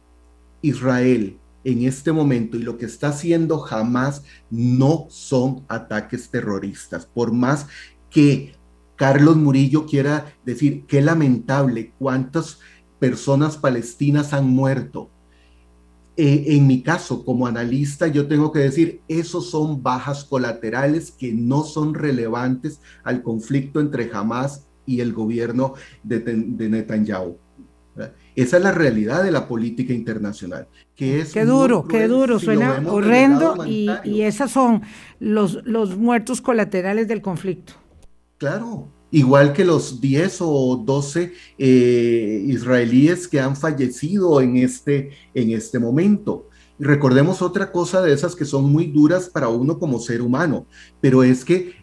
Israel 0.63 1.37
en 1.63 1.83
este 1.83 2.11
momento 2.11 2.57
y 2.57 2.63
lo 2.63 2.79
que 2.79 2.87
está 2.87 3.09
haciendo 3.09 3.59
jamás 3.59 4.23
no 4.49 5.05
son 5.09 5.63
ataques 5.67 6.29
terroristas, 6.31 7.05
por 7.05 7.31
más 7.31 7.67
que 8.09 8.56
Carlos 8.97 9.37
Murillo 9.37 9.85
quiera 9.85 10.33
decir, 10.43 10.83
qué 10.87 11.01
lamentable, 11.01 11.93
cuántas 11.99 12.59
personas 12.99 13.55
palestinas 13.55 14.33
han 14.33 14.49
muerto. 14.49 15.09
Eh, 16.17 16.45
en 16.47 16.65
mi 16.65 16.81
caso, 16.81 17.23
como 17.23 17.45
analista, 17.45 18.07
yo 18.07 18.27
tengo 18.27 18.51
que 18.51 18.59
decir, 18.59 19.01
esos 19.07 19.51
son 19.51 19.83
bajas 19.83 20.23
colaterales 20.23 21.11
que 21.11 21.31
no 21.31 21.63
son 21.63 21.93
relevantes 21.93 22.81
al 23.03 23.21
conflicto 23.21 23.79
entre 23.79 24.09
Hamas 24.11 24.65
y 24.87 25.01
el 25.01 25.13
gobierno 25.13 25.75
de, 26.01 26.19
Netanyahu. 26.69 27.37
Esa 28.35 28.57
es 28.57 28.63
la 28.63 28.71
realidad 28.71 29.23
de 29.23 29.31
la 29.31 29.47
política 29.47 29.93
internacional. 29.93 30.67
Que 30.95 31.19
es 31.21 31.33
qué 31.33 31.45
duro, 31.45 31.87
qué 31.87 32.07
duro, 32.07 32.39
suena 32.39 32.81
horrendo 32.87 33.63
y, 33.67 33.89
y 34.03 34.23
esos 34.23 34.49
son 34.49 34.81
los, 35.19 35.59
los 35.65 35.97
muertos 35.97 36.41
colaterales 36.41 37.07
del 37.07 37.21
conflicto. 37.21 37.73
Claro, 38.37 38.87
igual 39.09 39.51
que 39.53 39.65
los 39.65 39.99
10 39.99 40.37
o 40.41 40.83
12 40.85 41.33
eh, 41.57 42.43
israelíes 42.47 43.27
que 43.27 43.39
han 43.39 43.55
fallecido 43.55 44.41
en 44.41 44.57
este, 44.57 45.11
en 45.33 45.51
este 45.51 45.79
momento. 45.79 46.47
recordemos 46.79 47.41
otra 47.41 47.71
cosa 47.71 48.03
de 48.03 48.13
esas 48.13 48.35
que 48.35 48.45
son 48.45 48.71
muy 48.71 48.85
duras 48.91 49.29
para 49.29 49.49
uno 49.49 49.79
como 49.79 49.99
ser 49.99 50.21
humano, 50.21 50.67
pero 51.01 51.23
es 51.23 51.43
que 51.43 51.73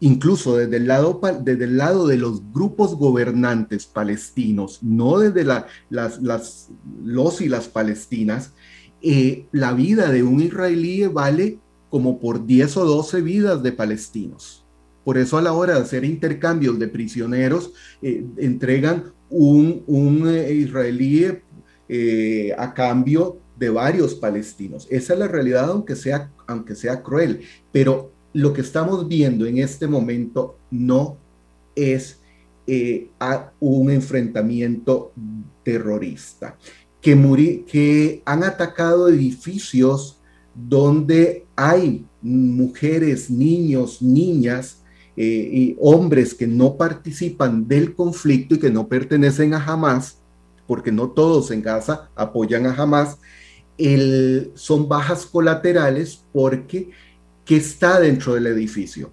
incluso 0.00 0.56
desde 0.56 0.78
el, 0.78 0.86
lado, 0.86 1.20
desde 1.42 1.64
el 1.64 1.76
lado 1.76 2.06
de 2.06 2.16
los 2.16 2.42
grupos 2.52 2.94
gobernantes 2.94 3.84
palestinos, 3.84 4.82
no 4.82 5.18
desde 5.18 5.44
la, 5.44 5.66
las, 5.90 6.22
las, 6.22 6.70
los 7.04 7.42
y 7.42 7.50
las 7.50 7.68
palestinas, 7.68 8.54
eh, 9.02 9.46
la 9.52 9.74
vida 9.74 10.10
de 10.10 10.22
un 10.22 10.40
israelí 10.40 11.06
vale 11.06 11.58
como 11.90 12.18
por 12.18 12.46
10 12.46 12.78
o 12.78 12.84
12 12.86 13.20
vidas 13.20 13.62
de 13.62 13.72
palestinos. 13.72 14.59
Por 15.04 15.16
eso 15.18 15.38
a 15.38 15.42
la 15.42 15.52
hora 15.52 15.74
de 15.74 15.80
hacer 15.80 16.04
intercambios 16.04 16.78
de 16.78 16.88
prisioneros, 16.88 17.72
eh, 18.02 18.24
entregan 18.36 19.12
un, 19.30 20.24
eh, 20.28 20.52
israelí 20.52 21.26
eh, 21.88 22.54
a 22.56 22.74
cambio 22.74 23.38
de 23.58 23.70
varios 23.70 24.14
palestinos. 24.14 24.86
Esa 24.90 25.14
es 25.14 25.18
la 25.18 25.28
realidad, 25.28 25.70
aunque 25.70 25.96
sea, 25.96 26.30
aunque 26.46 26.74
sea 26.74 27.02
cruel. 27.02 27.40
Pero 27.72 28.12
lo 28.32 28.52
que 28.52 28.60
estamos 28.60 29.08
viendo 29.08 29.46
en 29.46 29.58
este 29.58 29.86
momento 29.86 30.56
no 30.70 31.16
es 31.74 32.18
un 33.58 33.90
enfrentamiento 33.90 35.12
terrorista. 35.64 36.56
Que, 37.00 37.64
que 37.66 38.22
han 38.24 38.44
atacado 38.44 39.08
edificios 39.08 40.20
donde 40.54 41.46
hay 41.56 42.06
mujeres, 42.22 43.28
niños, 43.28 44.00
niñas 44.00 44.79
eh, 45.16 45.50
y 45.52 45.76
hombres 45.80 46.34
que 46.34 46.46
no 46.46 46.76
participan 46.76 47.66
del 47.66 47.94
conflicto 47.94 48.54
y 48.54 48.58
que 48.58 48.70
no 48.70 48.88
pertenecen 48.88 49.54
a 49.54 49.64
Hamas, 49.64 50.18
porque 50.66 50.92
no 50.92 51.10
todos 51.10 51.50
en 51.50 51.62
Gaza 51.62 52.08
apoyan 52.14 52.66
a 52.66 52.74
Hamas, 52.74 53.18
son 54.54 54.88
bajas 54.88 55.24
colaterales 55.26 56.22
porque 56.32 56.90
¿qué 57.44 57.56
está 57.56 57.98
dentro 57.98 58.34
del 58.34 58.46
edificio? 58.46 59.10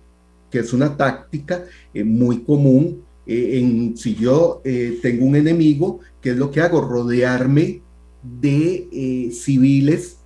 Que 0.52 0.60
es 0.60 0.74
una 0.74 0.96
táctica 0.96 1.64
eh, 1.94 2.04
muy 2.04 2.44
común 2.44 3.02
eh, 3.26 3.60
en 3.60 3.98
si 3.98 4.16
yo 4.16 4.62
tengo 5.02 5.26
un 5.26 5.36
enemigo, 5.36 6.00
¿qué 6.22 6.32
es 6.32 6.38
lo 6.38 6.52
que 6.52 6.62
hago? 6.62 6.82
Rodearme 6.82 7.82
de 8.22 9.32
civiles 9.34 10.18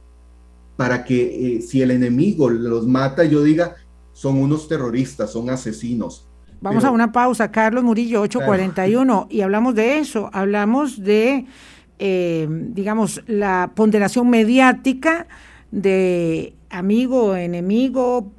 para 0.75 1.03
que 1.05 1.63
si 1.65 1.81
el 1.81 1.91
enemigo 1.91 2.49
los 2.49 2.87
mata, 2.87 3.23
yo 3.23 3.43
diga, 3.43 3.75
son 4.21 4.37
unos 4.37 4.67
terroristas, 4.67 5.31
son 5.31 5.49
asesinos. 5.49 6.27
Vamos 6.61 6.83
a 6.83 6.91
una 6.91 7.11
pausa, 7.11 7.51
Carlos 7.51 7.83
Murillo, 7.83 8.21
841, 8.21 9.27
y 9.31 9.41
hablamos 9.41 9.73
de 9.73 9.97
eso, 9.97 10.29
hablamos 10.31 11.01
de, 11.01 11.47
eh, 11.97 12.47
digamos, 12.47 13.23
la 13.25 13.71
ponderación 13.73 14.29
mediática 14.29 15.25
de 15.71 16.53
amigo, 16.69 17.35
enemigo, 17.35 18.31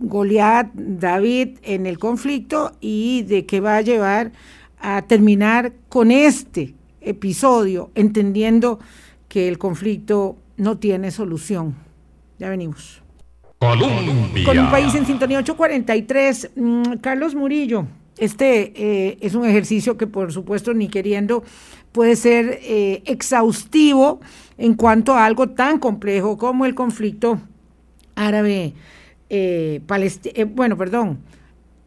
Goliat, 0.00 0.70
David 0.74 1.60
en 1.62 1.86
el 1.86 1.98
conflicto 1.98 2.72
y 2.82 3.22
de 3.22 3.46
qué 3.46 3.60
va 3.60 3.78
a 3.78 3.80
llevar 3.80 4.32
a 4.80 5.00
terminar 5.00 5.72
con 5.88 6.10
este 6.10 6.74
episodio, 7.00 7.90
entendiendo 7.94 8.80
que 9.28 9.48
el 9.48 9.56
conflicto 9.56 10.36
no 10.58 10.76
tiene 10.76 11.10
solución. 11.10 11.74
Ya 12.38 12.50
venimos. 12.50 13.01
Con 13.62 14.58
un 14.58 14.70
país 14.72 14.92
en 14.96 15.06
sintonía 15.06 15.38
843. 15.38 16.50
Mm, 16.56 16.82
Carlos 17.00 17.36
Murillo, 17.36 17.86
este 18.18 18.72
eh, 18.74 19.18
es 19.20 19.36
un 19.36 19.46
ejercicio 19.46 19.96
que 19.96 20.08
por 20.08 20.32
supuesto 20.32 20.74
ni 20.74 20.88
queriendo 20.88 21.44
puede 21.92 22.16
ser 22.16 22.58
eh, 22.62 23.02
exhaustivo 23.06 24.20
en 24.58 24.74
cuanto 24.74 25.14
a 25.14 25.24
algo 25.24 25.50
tan 25.50 25.78
complejo 25.78 26.36
como 26.38 26.66
el 26.66 26.74
conflicto 26.74 27.40
árabe 28.16 28.74
eh, 29.30 29.80
bueno, 30.52 30.76
perdón, 30.76 31.20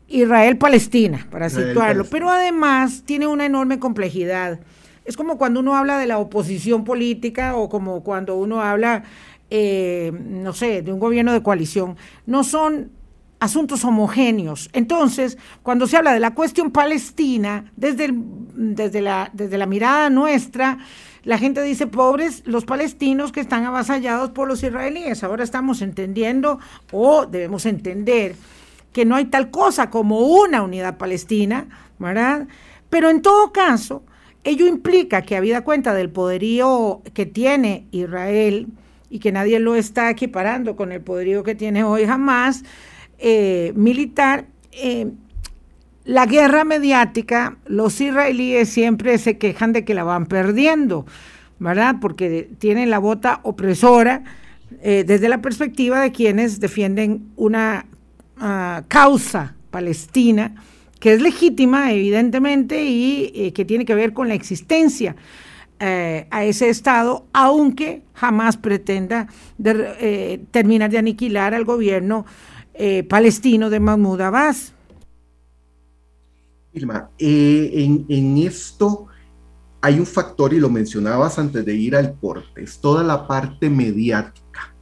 Israel-Palestina, 0.08 1.28
para 1.30 1.50
situarlo, 1.50 2.06
pero 2.06 2.30
además 2.30 3.04
tiene 3.06 3.28
una 3.28 3.46
enorme 3.46 3.80
complejidad. 3.80 4.62
Es 5.04 5.16
como 5.16 5.38
cuando 5.38 5.60
uno 5.60 5.76
habla 5.76 6.00
de 6.00 6.08
la 6.08 6.18
oposición 6.18 6.84
política 6.84 7.56
o 7.56 7.70
como 7.70 8.04
cuando 8.04 8.36
uno 8.36 8.62
habla 8.62 9.04
eh, 9.50 10.12
no 10.14 10.54
sé, 10.54 10.82
de 10.82 10.92
un 10.92 11.00
gobierno 11.00 11.34
de 11.34 11.44
coalición, 11.44 11.98
no 12.26 12.44
son 12.44 12.92
asuntos 13.40 13.84
homogéneos. 13.86 14.70
Entonces, 14.74 15.38
cuando 15.62 15.88
se 15.88 15.98
habla 15.98 16.14
de 16.14 16.20
la 16.20 16.34
cuestión 16.34 16.72
palestina, 16.72 17.72
desde, 17.76 18.10
desde, 18.12 19.02
la, 19.02 19.30
desde 19.34 19.58
la 19.58 19.66
mirada 19.66 20.10
nuestra, 20.10 20.80
la 21.24 21.38
gente 21.38 21.62
dice, 21.62 21.88
pobres 21.88 22.44
los 22.46 22.66
palestinos 22.66 23.32
que 23.32 23.40
están 23.40 23.66
avasallados 23.66 24.32
por 24.32 24.48
los 24.48 24.64
israelíes. 24.64 25.24
Ahora 25.24 25.44
estamos 25.44 25.82
entendiendo 25.82 26.60
o 26.92 27.26
debemos 27.26 27.66
entender 27.66 28.36
que 28.94 29.06
no 29.06 29.16
hay 29.16 29.26
tal 29.26 29.52
cosa 29.52 29.90
como 29.90 30.20
una 30.20 30.62
unidad 30.62 30.98
palestina, 30.98 31.68
¿verdad? 32.00 32.48
Pero 32.90 33.10
en 33.10 33.22
todo 33.22 33.52
caso, 33.52 34.04
ello 34.44 34.68
implica 34.68 35.24
que 35.24 35.36
habida 35.36 35.64
cuenta 35.64 35.94
del 35.94 36.10
poderío 36.10 37.02
que 37.14 37.26
tiene 37.26 37.88
Israel 37.92 38.68
y 39.16 39.20
que 39.20 39.32
nadie 39.32 39.62
lo 39.62 39.76
está 39.76 40.10
equiparando 40.10 40.76
con 40.76 40.92
el 40.92 41.00
poderío 41.00 41.42
que 41.42 41.56
tiene 41.56 41.86
hoy 41.86 42.06
jamás, 42.06 42.64
eh, 43.18 43.72
militar, 43.74 44.44
eh, 44.74 45.08
la 46.04 46.26
guerra 46.26 46.66
mediática, 46.66 47.56
los 47.66 48.02
israelíes 48.02 48.68
siempre 48.68 49.18
se 49.18 49.38
quejan 49.38 49.72
de 49.72 49.86
que 49.86 49.94
la 49.94 50.04
van 50.04 50.26
perdiendo, 50.26 51.06
¿verdad? 51.60 51.96
Porque 52.02 52.50
tienen 52.60 52.90
la 52.90 53.00
bota 53.00 53.40
opresora 53.44 54.26
eh, 54.82 55.06
desde 55.08 55.30
la 55.30 55.42
perspectiva 55.42 56.02
de 56.02 56.12
quienes 56.12 56.60
defienden 56.60 57.30
una 57.38 57.86
ah, 58.38 58.84
causa 58.90 59.56
palestina 59.72 60.56
que 61.00 61.14
es 61.14 61.22
legítima, 61.22 61.94
evidentemente, 61.94 62.84
y 62.84 63.52
que 63.52 63.64
tiene 63.64 63.86
que 63.86 63.96
ver 63.96 64.12
con 64.12 64.28
la 64.28 64.34
existencia 64.34 65.16
a 65.80 66.46
ese 66.46 66.70
Estado, 66.70 67.26
aunque 67.34 68.04
jamás 68.14 68.58
pretenda 68.58 69.28
terminar 70.52 70.90
de 70.90 70.98
aniquilar 70.98 71.54
al 71.54 71.66
gobierno 71.66 72.26
eh, 72.78 73.04
palestino 73.04 73.70
de 73.70 73.80
Mahmoud 73.80 74.20
Abbas. 74.20 74.74
Irma, 76.74 77.10
eh, 77.18 78.04
en, 78.10 78.38
esto 78.38 79.08
hay 79.80 79.98
un 79.98 80.06
factor, 80.06 80.54
y 80.54 80.60
lo 80.60 80.70
mencionabas 80.70 81.40
antes 81.40 81.64
de 81.64 81.74
ir 81.74 81.96
al 81.96 82.20
corte, 82.20 82.64
es 82.64 82.80
toda 82.80 83.02
la 83.02 83.28
parte 83.28 83.70
mediática, 83.70 84.76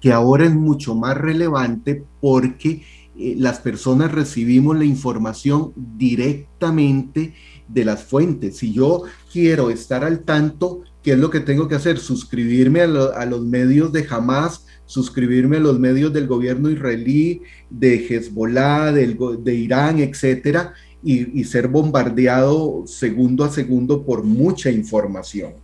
que 0.00 0.12
ahora 0.12 0.46
es 0.46 0.54
mucho 0.54 0.96
más 0.96 1.16
relevante 1.16 2.04
porque 2.20 2.82
eh, 3.16 3.34
las 3.38 3.60
personas 3.60 4.10
recibimos 4.10 4.76
la 4.76 4.84
información 4.84 5.72
directamente 5.76 7.34
de 7.68 7.84
las 7.84 8.04
fuentes. 8.04 8.58
Si 8.58 8.72
yo 8.72 9.02
quiero 9.32 9.70
estar 9.70 10.04
al 10.04 10.20
tanto, 10.20 10.82
¿qué 11.02 11.12
es 11.12 11.18
lo 11.18 11.30
que 11.30 11.40
tengo 11.40 11.68
que 11.68 11.74
hacer? 11.74 11.98
Suscribirme 11.98 12.80
a, 12.80 12.86
los 12.86 13.42
medios 13.42 13.92
de 13.92 14.06
Hamas 14.08 14.66
suscribirme 14.86 15.56
a 15.56 15.60
los 15.60 15.78
medios 15.78 16.12
del 16.12 16.26
gobierno 16.26 16.70
israelí, 16.70 17.42
de 17.68 18.06
Hezbollah, 18.06 18.92
del, 18.92 19.18
de 19.42 19.54
Irán, 19.54 19.98
etcétera, 19.98 20.74
y, 21.02 21.44
ser 21.44 21.68
bombardeado 21.68 22.84
segundo 22.86 23.44
a 23.44 23.50
segundo 23.50 24.04
por 24.04 24.24
mucha 24.24 24.70
información. 24.70 25.54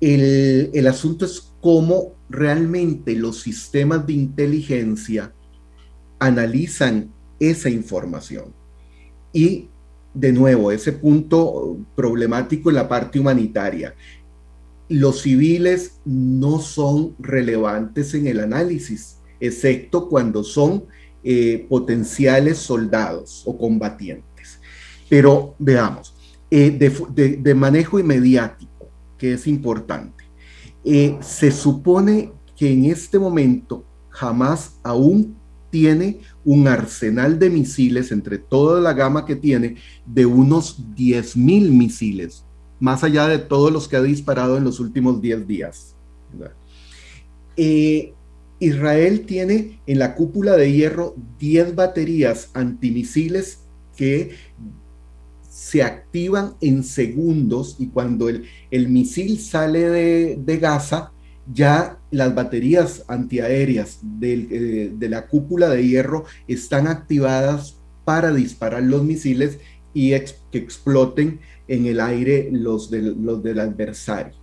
El, 0.00 0.70
el 0.74 0.86
asunto 0.86 1.24
es 1.24 1.52
cómo 1.60 2.14
realmente 2.28 3.14
los 3.14 3.40
sistemas 3.40 4.06
de 4.06 4.12
inteligencia 4.12 5.32
analizan 6.18 7.12
esa 7.40 7.70
información. 7.70 8.54
Y 9.32 9.69
de 10.12 10.32
nuevo, 10.32 10.72
ese 10.72 10.92
punto 10.92 11.78
problemático 11.94 12.70
en 12.70 12.76
la 12.76 12.88
parte 12.88 13.20
humanitaria 13.20 13.94
los 14.90 15.22
civiles 15.22 16.00
no 16.04 16.58
son 16.58 17.14
relevantes 17.20 18.12
en 18.14 18.26
el 18.26 18.40
análisis, 18.40 19.18
excepto 19.38 20.08
cuando 20.08 20.42
son 20.42 20.84
eh, 21.22 21.64
potenciales 21.68 22.58
soldados 22.58 23.44
o 23.46 23.56
combatientes. 23.56 24.58
Pero 25.08 25.54
veamos, 25.60 26.12
eh, 26.50 26.72
de, 26.72 27.54
manejo 27.54 28.00
inmediático, 28.00 28.90
que 29.16 29.34
es 29.34 29.46
importante. 29.46 30.24
Eh, 30.84 31.16
se 31.20 31.52
supone 31.52 32.32
que 32.56 32.72
en 32.72 32.86
este 32.86 33.16
momento 33.16 33.84
jamás 34.08 34.80
aún 34.82 35.36
tiene 35.70 36.18
un 36.44 36.68
arsenal 36.68 37.38
de 37.38 37.50
misiles 37.50 38.12
entre 38.12 38.38
toda 38.38 38.80
la 38.80 38.92
gama 38.92 39.26
que 39.26 39.36
tiene 39.36 39.76
de 40.06 40.26
unos 40.26 40.80
10.000 40.94 41.70
misiles 41.70 42.44
más 42.80 43.04
allá 43.04 43.28
de 43.28 43.38
todos 43.38 43.70
los 43.70 43.86
que 43.86 43.96
ha 43.96 44.02
disparado 44.02 44.56
en 44.56 44.64
los 44.64 44.80
últimos 44.80 45.20
10 45.20 45.46
días. 45.46 45.94
Eh, 47.56 48.14
Israel 48.58 49.26
tiene 49.26 49.80
en 49.86 49.98
la 49.98 50.14
cúpula 50.14 50.56
de 50.56 50.72
hierro 50.72 51.14
10 51.38 51.74
baterías 51.74 52.50
antimisiles 52.54 53.60
que 53.96 54.34
se 55.48 55.82
activan 55.82 56.54
en 56.62 56.82
segundos 56.82 57.76
y 57.78 57.88
cuando 57.88 58.28
el, 58.28 58.46
el 58.70 58.88
misil 58.88 59.38
sale 59.38 60.36
de, 60.36 60.56
Gaza, 60.58 61.12
ya 61.52 61.98
las 62.10 62.34
baterías 62.34 63.04
antiaéreas 63.08 64.00
eh, 64.22 64.92
de 64.94 65.08
la 65.08 65.26
cúpula 65.26 65.68
de 65.68 65.86
hierro 65.86 66.24
están 66.48 66.86
activadas 66.86 67.76
para 68.04 68.32
disparar 68.32 68.82
los 68.82 69.04
misiles 69.04 69.58
y 69.92 70.10
que 70.10 70.58
exploten 70.58 71.40
en 71.68 71.86
el 71.86 72.00
aire 72.00 72.48
los, 72.52 72.90
los 72.90 73.42
del 73.42 73.60
adversario. 73.60 74.40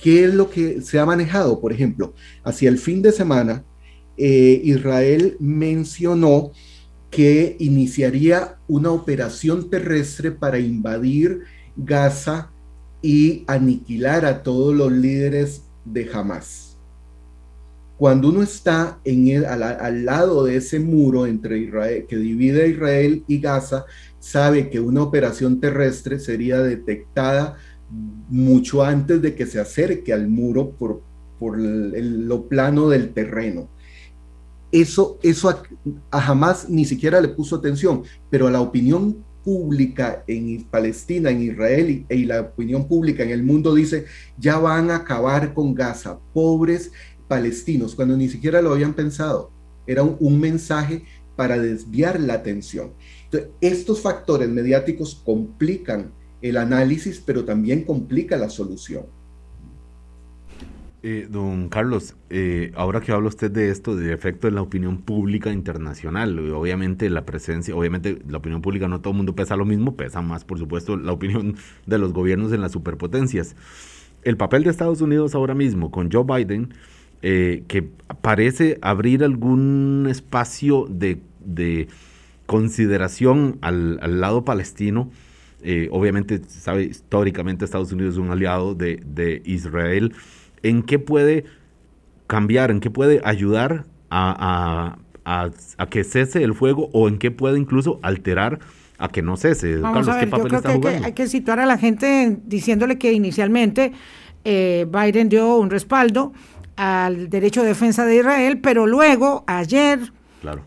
¿qué 0.00 0.24
es 0.24 0.34
lo 0.34 0.48
que 0.48 0.80
se 0.80 0.98
ha 0.98 1.04
manejado? 1.04 1.60
Por 1.60 1.72
ejemplo, 1.72 2.14
hacia 2.42 2.70
el 2.70 2.78
fin 2.78 3.02
de 3.02 3.12
semana, 3.12 3.64
eh, 4.16 4.60
Israel 4.64 5.36
mencionó 5.40 6.52
que 7.10 7.56
iniciaría 7.58 8.56
una 8.66 8.90
operación 8.90 9.68
terrestre 9.68 10.30
para 10.30 10.58
invadir 10.58 11.42
Gaza 11.76 12.50
y 13.02 13.44
aniquilar 13.46 14.24
a 14.24 14.42
todos 14.42 14.74
los 14.74 14.90
líderes 14.90 15.67
de 15.92 16.08
Hamas. 16.12 16.76
Cuando 17.96 18.28
uno 18.28 18.42
está 18.42 19.00
en 19.04 19.44
al, 19.44 19.62
al, 19.62 20.04
lado 20.04 20.44
de 20.44 20.56
ese 20.56 20.78
muro 20.78 21.26
entre 21.26 21.58
Israel, 21.58 22.06
que 22.08 22.16
divide 22.16 22.62
a 22.62 22.66
Israel 22.66 23.24
y 23.26 23.40
Gaza, 23.40 23.86
sabe 24.20 24.70
que 24.70 24.78
una 24.78 25.02
operación 25.02 25.58
terrestre 25.58 26.20
sería 26.20 26.58
detectada 26.60 27.56
mucho 28.28 28.84
antes 28.84 29.22
de 29.22 29.34
que 29.34 29.46
se 29.46 29.60
acerque 29.60 30.12
al 30.12 30.28
muro 30.28 30.70
por, 30.70 31.02
por 31.38 31.58
lo 31.58 32.48
plano 32.48 32.88
del 32.88 33.12
terreno. 33.12 33.68
Eso, 34.70 35.18
eso 35.22 35.48
a, 36.10 36.20
jamás 36.20 36.68
ni 36.68 36.84
siquiera 36.84 37.20
le 37.20 37.28
puso 37.28 37.56
atención, 37.56 38.02
pero 38.30 38.46
a 38.46 38.50
la 38.50 38.60
opinión 38.60 39.24
pública 39.44 40.24
en 40.26 40.64
Palestina, 40.64 41.30
en 41.30 41.42
Israel 41.42 41.90
y, 41.90 42.14
y, 42.14 42.24
la 42.24 42.40
opinión 42.40 42.86
pública 42.86 43.22
en 43.22 43.30
el 43.30 43.42
mundo 43.42 43.74
dice, 43.74 44.06
ya 44.38 44.58
van 44.58 44.90
a 44.90 44.96
acabar 44.96 45.54
con 45.54 45.74
Gaza, 45.74 46.18
pobres 46.32 46.92
palestinos, 47.28 47.94
cuando 47.94 48.16
ni 48.16 48.28
siquiera 48.28 48.62
lo 48.62 48.72
habían 48.72 48.94
pensado. 48.94 49.50
Era 49.86 50.02
un, 50.02 50.16
un 50.20 50.40
mensaje 50.40 51.04
para 51.36 51.58
desviar 51.58 52.18
la 52.20 52.34
atención 52.34 52.92
estos 53.60 54.00
factores 54.00 54.48
mediáticos 54.48 55.20
complican 55.24 56.12
el 56.40 56.56
análisis, 56.56 57.22
pero 57.24 57.44
también 57.44 57.84
complica 57.84 58.36
la 58.36 58.48
solución. 58.48 59.06
Eh, 61.02 61.28
don 61.30 61.68
Carlos, 61.68 62.16
eh, 62.28 62.72
ahora 62.74 63.00
que 63.00 63.12
habla 63.12 63.28
usted 63.28 63.52
de 63.52 63.70
esto, 63.70 63.94
de 63.94 64.12
efecto 64.12 64.48
en 64.48 64.56
la 64.56 64.62
opinión 64.62 64.98
pública 64.98 65.52
internacional, 65.52 66.36
obviamente 66.52 67.08
la 67.08 67.24
presencia, 67.24 67.76
obviamente 67.76 68.18
la 68.28 68.38
opinión 68.38 68.62
pública 68.62 68.88
no 68.88 69.00
todo 69.00 69.12
el 69.12 69.18
mundo 69.18 69.36
pesa 69.36 69.54
lo 69.54 69.64
mismo, 69.64 69.94
pesa 69.94 70.22
más 70.22 70.44
por 70.44 70.58
supuesto 70.58 70.96
la 70.96 71.12
opinión 71.12 71.54
de 71.86 71.98
los 71.98 72.12
gobiernos 72.12 72.52
en 72.52 72.60
las 72.60 72.72
superpotencias. 72.72 73.54
El 74.24 74.36
papel 74.36 74.64
de 74.64 74.70
Estados 74.70 75.00
Unidos 75.00 75.36
ahora 75.36 75.54
mismo 75.54 75.92
con 75.92 76.10
Joe 76.10 76.24
Biden, 76.24 76.74
eh, 77.22 77.62
que 77.68 77.82
parece 78.20 78.78
abrir 78.82 79.22
algún 79.22 80.06
espacio 80.08 80.86
de 80.88 81.20
consideración 82.48 83.58
al, 83.60 84.20
lado 84.20 84.42
palestino, 84.42 85.10
eh, 85.62 85.88
obviamente, 85.90 86.40
sabe, 86.48 86.84
históricamente 86.84 87.66
Estados 87.66 87.92
Unidos 87.92 88.14
es 88.14 88.18
un 88.18 88.30
aliado 88.30 88.74
de, 88.74 89.42
Israel, 89.44 90.14
¿en 90.62 90.82
qué 90.82 90.98
puede 90.98 91.44
cambiar, 92.26 92.70
en 92.70 92.80
qué 92.80 92.90
puede 92.90 93.20
ayudar 93.24 93.84
a, 94.10 94.96
que 95.90 96.04
cese 96.04 96.42
el 96.42 96.54
fuego 96.54 96.88
o 96.92 97.08
en 97.08 97.18
qué 97.18 97.30
puede 97.30 97.58
incluso 97.58 97.98
alterar 98.02 98.60
a 98.98 99.08
que 99.08 99.22
no 99.22 99.36
cese? 99.36 99.80
Carlos, 99.80 100.16
¿qué 100.20 100.26
papel 100.26 100.54
está 100.54 100.80
que 100.80 100.88
Hay, 100.88 101.12
que, 101.12 101.26
situar 101.26 101.60
a 101.60 101.66
la 101.66 101.78
gente 101.78 102.38
diciéndole 102.44 102.98
que 102.98 103.12
inicialmente 103.12 103.92
eh, 104.44 104.86
Biden 104.90 105.28
dio 105.28 105.56
un 105.56 105.70
respaldo 105.70 106.32
al 106.76 107.28
derecho 107.28 107.62
de 107.62 107.68
defensa 107.68 108.04
de 108.06 108.16
Israel, 108.16 108.60
pero 108.60 108.86
luego, 108.86 109.42
ayer, 109.48 110.12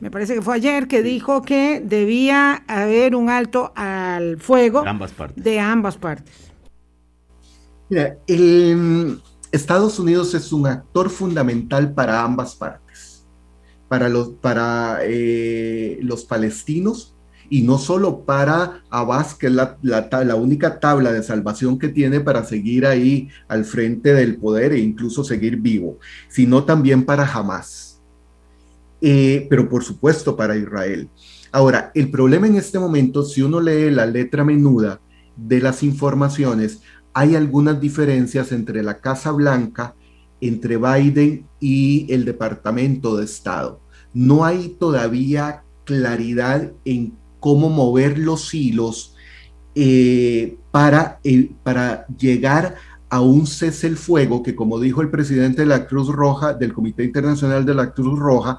me 0.01 0.11
parece 0.11 0.35
que 0.35 0.41
fue 0.41 0.55
ayer 0.55 0.87
que 0.89 1.01
dijo 1.01 1.41
que 1.41 1.81
debía 1.83 2.63
haber 2.67 3.15
un 3.15 3.29
alto 3.29 3.71
al 3.75 4.37
fuego 4.37 4.83
de 5.35 5.59
ambas 5.59 5.97
partes. 5.97 6.51
Mira, 7.89 8.17
Estados 9.51 9.99
Unidos 9.99 10.33
es 10.33 10.53
un 10.53 10.67
actor 10.67 11.09
fundamental 11.09 11.93
para 11.93 12.23
ambas 12.23 12.55
partes. 12.55 13.25
para 13.87 14.07
los, 14.07 14.29
para, 14.29 14.99
eh, 15.03 15.99
los 16.01 16.23
palestinos 16.23 17.13
y 17.49 17.63
no 17.63 17.77
solo 17.77 18.23
para 18.23 18.81
Abbas, 18.89 19.35
que 19.35 19.47
es 19.47 19.53
la, 19.53 19.77
la, 19.81 20.35
única 20.35 20.79
tabla 20.79 21.11
de 21.11 21.21
salvación 21.21 21.77
que 21.77 21.89
tiene 21.89 22.21
para 22.21 22.45
seguir 22.45 22.85
ahí 22.85 23.27
al 23.49 23.65
frente 23.65 24.13
del 24.13 24.37
poder 24.37 24.71
e 24.71 24.79
incluso 24.79 25.25
seguir 25.25 25.57
vivo, 25.57 25.99
sino 26.29 26.63
también 26.63 27.03
para 27.03 27.29
Hamas, 27.29 28.01
eh, 29.01 29.47
pero 29.49 29.67
por 29.67 29.83
supuesto 29.83 30.37
para 30.37 30.55
Israel. 30.55 31.09
Ahora, 31.51 31.91
el 31.93 32.09
problema 32.09 32.47
en 32.47 32.55
este 32.55 32.79
momento, 32.79 33.25
si 33.25 33.41
uno 33.41 33.59
lee 33.59 33.91
la 33.91 34.05
letra 34.05 34.45
menuda 34.45 35.01
de 35.35 35.59
las 35.59 35.83
informaciones, 35.83 36.79
hay 37.13 37.35
algunas 37.35 37.79
diferencias 37.79 38.51
entre 38.51 38.83
la 38.83 38.99
Casa 38.99 39.31
Blanca, 39.31 39.95
entre 40.39 40.77
Biden 40.77 41.45
y 41.59 42.11
el 42.11 42.25
Departamento 42.25 43.17
de 43.17 43.25
Estado. 43.25 43.79
No 44.13 44.43
hay 44.43 44.75
todavía 44.79 45.63
claridad 45.83 46.71
en 46.85 47.13
cómo 47.39 47.69
mover 47.69 48.17
los 48.17 48.53
hilos 48.53 49.15
eh, 49.75 50.57
para, 50.71 51.19
para 51.63 52.05
llegar 52.07 52.75
a 53.09 53.19
un 53.19 53.45
cese 53.45 53.87
el 53.87 53.97
fuego 53.97 54.41
que, 54.41 54.55
como 54.55 54.79
dijo 54.79 55.01
el 55.01 55.09
presidente 55.09 55.63
de 55.63 55.67
la 55.67 55.85
Cruz 55.85 56.07
Roja, 56.07 56.53
del 56.53 56.73
Comité 56.73 57.03
Internacional 57.03 57.65
de 57.65 57.75
la 57.75 57.93
Cruz 57.93 58.17
Roja, 58.17 58.57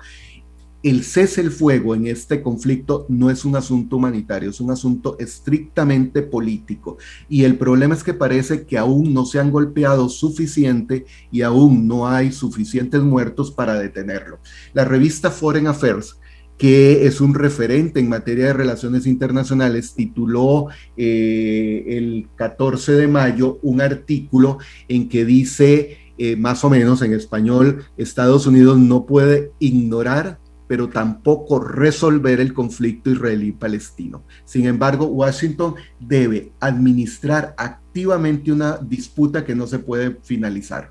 el 0.82 1.04
cese 1.04 1.40
el 1.40 1.50
fuego 1.50 1.94
en 1.94 2.06
este 2.06 2.42
conflicto 2.42 3.06
no 3.08 3.30
es 3.30 3.44
un 3.44 3.56
asunto 3.56 3.96
humanitario, 3.96 4.50
es 4.50 4.60
un 4.60 4.70
asunto 4.70 5.16
estrictamente 5.18 6.22
político. 6.22 6.98
Y 7.28 7.44
el 7.44 7.56
problema 7.56 7.94
es 7.94 8.02
que 8.02 8.14
parece 8.14 8.66
que 8.66 8.78
aún 8.78 9.14
no 9.14 9.24
se 9.24 9.38
han 9.38 9.50
golpeado 9.50 10.08
suficiente 10.08 11.06
y 11.30 11.42
aún 11.42 11.86
no 11.86 12.08
hay 12.08 12.32
suficientes 12.32 13.00
muertos 13.02 13.52
para 13.52 13.74
detenerlo. 13.74 14.40
La 14.74 14.84
revista 14.84 15.30
Foreign 15.30 15.68
Affairs 15.68 16.16
que 16.58 17.06
es 17.06 17.20
un 17.20 17.34
referente 17.34 17.98
en 17.98 18.08
materia 18.08 18.46
de 18.46 18.52
relaciones 18.52 19.06
internacionales, 19.06 19.94
tituló 19.94 20.68
eh, 20.96 21.84
el 21.88 22.28
14 22.36 22.92
de 22.92 23.08
mayo 23.08 23.58
un 23.62 23.80
artículo 23.80 24.58
en 24.86 25.08
que 25.08 25.24
dice, 25.24 25.98
eh, 26.18 26.36
más 26.36 26.62
o 26.62 26.70
menos 26.70 27.02
en 27.02 27.14
español, 27.14 27.86
Estados 27.96 28.46
Unidos 28.46 28.78
no 28.78 29.06
puede 29.06 29.50
ignorar 29.58 30.38
pero 30.72 30.88
tampoco 30.88 31.60
resolver 31.60 32.40
el 32.40 32.54
conflicto 32.54 33.10
israelí-palestino. 33.10 34.24
Sin 34.46 34.64
embargo, 34.64 35.04
Washington 35.04 35.74
debe 36.00 36.52
administrar 36.60 37.54
activamente 37.58 38.50
una 38.50 38.78
disputa 38.78 39.44
que 39.44 39.54
no 39.54 39.66
se 39.66 39.80
puede 39.80 40.16
finalizar. 40.22 40.90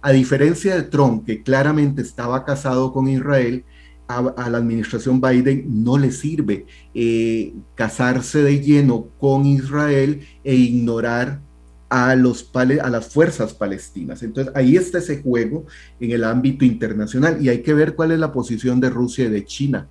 A 0.00 0.12
diferencia 0.12 0.76
de 0.76 0.84
Trump, 0.84 1.26
que 1.26 1.42
claramente 1.42 2.00
estaba 2.00 2.46
casado 2.46 2.90
con 2.90 3.06
Israel, 3.06 3.66
a, 4.08 4.48
la 4.48 4.56
administración 4.56 5.20
Biden 5.20 5.84
no 5.84 5.98
le 5.98 6.10
sirve 6.10 6.64
eh, 6.94 7.52
casarse 7.74 8.42
de 8.42 8.60
lleno 8.60 9.08
con 9.20 9.44
Israel 9.44 10.26
e 10.42 10.54
ignorar 10.54 11.42
a, 11.94 12.16
los, 12.16 12.50
a 12.52 12.90
las 12.90 13.06
fuerzas 13.06 13.54
palestinas. 13.54 14.24
Entonces 14.24 14.52
ahí 14.56 14.74
está 14.74 14.98
ese 14.98 15.22
juego 15.22 15.66
en 16.00 16.10
el 16.10 16.24
ámbito 16.24 16.64
internacional 16.64 17.38
y 17.40 17.48
hay 17.48 17.62
que 17.62 17.72
ver 17.72 17.94
cuál 17.94 18.10
es 18.10 18.18
la 18.18 18.32
posición 18.32 18.80
de 18.80 18.90
Rusia 18.90 19.26
y 19.26 19.28
de 19.28 19.44
China. 19.44 19.88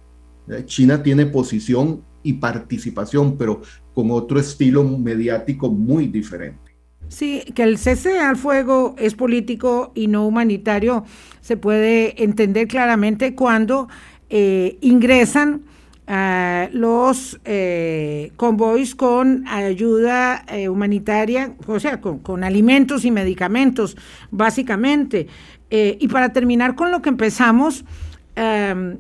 China 0.66 1.02
tiene 1.02 1.26
posición 1.28 2.04
y 2.22 2.34
participación, 2.34 3.38
pero 3.38 3.62
con 3.94 4.12
otro 4.12 4.38
estilo 4.38 4.84
mediático 4.84 5.72
muy 5.72 6.08
diferente. 6.08 6.76
Sí, 7.08 7.42
que 7.56 7.64
el 7.64 7.78
cese 7.78 8.20
al 8.20 8.36
fuego 8.36 8.96
es 8.98 9.16
político 9.16 9.94
y 9.96 10.08
no 10.08 10.28
humanitario 10.28 11.06
se 11.40 11.56
puede 11.56 12.22
entender 12.22 12.68
claramente 12.68 13.34
cuando 13.34 13.88
eh, 14.30 14.78
ingresan 14.82 15.64
los 16.08 17.40
eh, 17.46 18.32
convoys 18.36 18.96
con 18.96 19.48
ayuda 19.48 20.44
eh, 20.48 20.68
humanitaria, 20.70 21.56
o 21.66 21.80
sea, 21.80 22.02
con, 22.02 22.20
con, 22.20 22.44
alimentos 22.44 23.06
y 23.06 23.12
medicamentos, 23.12 23.96
básicamente. 24.32 25.28
Eh, 25.70 25.98
y 26.00 26.08
para 26.08 26.34
terminar 26.34 26.76
con 26.76 26.92
lo 26.92 27.02
que 27.02 27.10
empezamos, 27.10 27.86
um, 28.38 28.98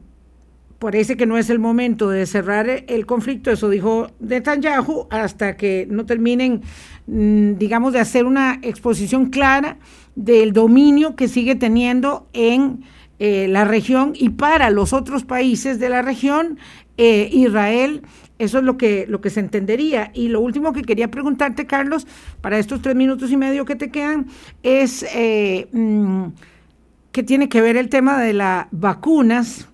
parece 0.80 1.16
que 1.16 1.26
no 1.26 1.38
es 1.38 1.49
el 1.49 1.60
momento 1.60 2.10
de 2.10 2.26
cerrar 2.26 2.68
el 2.68 3.06
conflicto, 3.06 3.51
eso 3.51 3.70
dijo 3.70 4.08
Netanyahu, 4.20 5.08
hasta 5.10 5.56
que 5.56 5.88
no 5.89 6.06
terminen, 6.06 6.62
mm, 7.08 7.54
digamos, 7.56 7.93
de 7.93 7.99
hacer 7.99 8.26
una 8.26 8.60
exposición 8.64 9.28
clara 9.28 9.78
del 10.16 10.51
dominio 10.51 11.16
que 11.16 11.28
sigue 11.28 11.56
teniendo 11.56 12.28
en 12.34 12.84
eh, 13.20 13.47
la 13.47 13.64
región 13.64 14.14
y 14.16 14.30
para 14.30 14.70
los 14.70 14.91
otros 14.91 15.24
países 15.24 15.80
de 15.80 15.88
la 15.88 16.01
región, 16.01 16.58
eh, 16.97 17.29
Israel. 17.31 18.01
Eso 18.39 18.57
es 18.57 18.63
lo 18.63 18.77
que, 18.77 19.05
lo 19.07 19.21
que 19.21 19.29
se 19.29 19.39
entendería. 19.39 20.11
Y 20.13 20.27
lo 20.27 20.41
último 20.41 20.73
que 20.73 20.81
quería 20.81 21.09
preguntarte, 21.09 21.65
Carlos, 21.65 22.07
para 22.41 22.57
estos 22.57 22.81
tres 22.81 22.95
minutos 22.95 23.31
y 23.31 23.37
medio 23.37 23.65
que 23.65 23.75
te 23.75 23.91
quedan, 23.91 24.27
es 24.63 25.05
eh, 25.13 25.67
mm, 25.71 26.25
qué 27.11 27.23
tiene 27.23 27.49
que 27.49 27.61
ver 27.61 27.77
el 27.77 27.89
tema 27.89 28.19
de 28.21 28.33
las 28.33 28.67
vacunas 28.71 29.67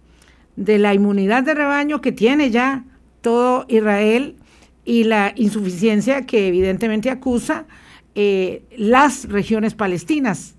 de 0.55 0.77
la 0.77 0.93
inmunidad 0.93 1.43
de 1.43 1.53
rebaño 1.53 2.01
que 2.01 2.11
tiene 2.11 2.51
ya 2.51 2.83
todo 3.21 3.65
Israel 3.69 4.35
y 4.83 5.05
la 5.05 5.33
insuficiencia 5.35 6.25
que 6.25 6.47
evidentemente 6.47 7.09
acusa 7.09 7.65
eh, 8.15 8.63
las 8.75 9.29
regiones 9.29 9.75
palestinas. 9.75 10.55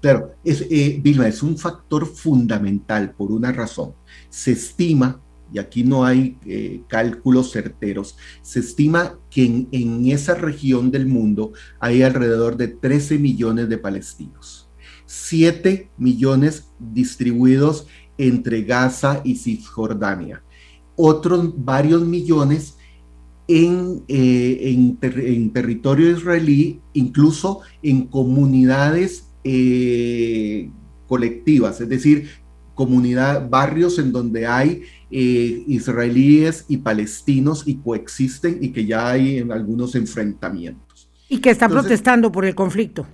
Claro, 0.00 0.34
es, 0.42 0.66
eh, 0.70 0.98
Vilma, 1.02 1.28
es 1.28 1.42
un 1.42 1.58
factor 1.58 2.06
fundamental 2.06 3.12
por 3.12 3.30
una 3.30 3.52
razón. 3.52 3.92
Se 4.30 4.52
estima, 4.52 5.20
y 5.52 5.58
aquí 5.58 5.84
no 5.84 6.04
hay 6.04 6.38
eh, 6.46 6.82
cálculos 6.88 7.52
certeros, 7.52 8.16
se 8.42 8.60
estima 8.60 9.18
que 9.30 9.66
en, 9.70 10.06
esa 10.06 10.34
región 10.34 10.90
del 10.90 11.06
mundo 11.06 11.52
hay 11.78 12.02
alrededor 12.02 12.56
de 12.56 12.68
13 12.68 13.18
millones 13.18 13.68
de 13.68 13.78
palestinos. 13.78 14.68
7 15.06 15.90
millones 15.98 16.70
distribuidos 16.78 17.86
entre 18.16 18.62
Gaza 18.62 19.22
y 19.24 19.36
Cisjordania. 19.36 20.42
Otros 20.94 21.52
varios 21.64 22.02
millones 22.06 22.76
en, 23.48 24.04
eh, 24.06 24.76
en, 24.96 25.52
territorio 25.52 26.10
israelí, 26.10 26.80
incluso 26.92 27.60
en 27.82 28.06
comunidades 28.06 29.32
eh, 29.42 30.70
colectivas, 31.08 31.80
es 31.80 31.88
decir, 31.88 32.28
comunidad, 32.74 33.50
barrios 33.50 33.98
en 33.98 34.12
donde 34.12 34.46
hay 34.46 34.82
eh, 35.10 35.64
israelíes 35.66 36.64
y 36.68 36.78
palestinos 36.78 37.64
y 37.66 37.76
coexisten 37.76 38.58
y 38.60 38.70
que 38.70 38.86
ya 38.86 39.10
hay 39.10 39.38
en 39.38 39.52
algunos 39.52 39.94
enfrentamientos. 39.94 41.10
Y 41.28 41.38
que 41.38 41.50
están 41.50 41.70
protestando 41.70 42.30
por 42.32 42.44
el 42.44 42.54
conflicto. 42.54 43.06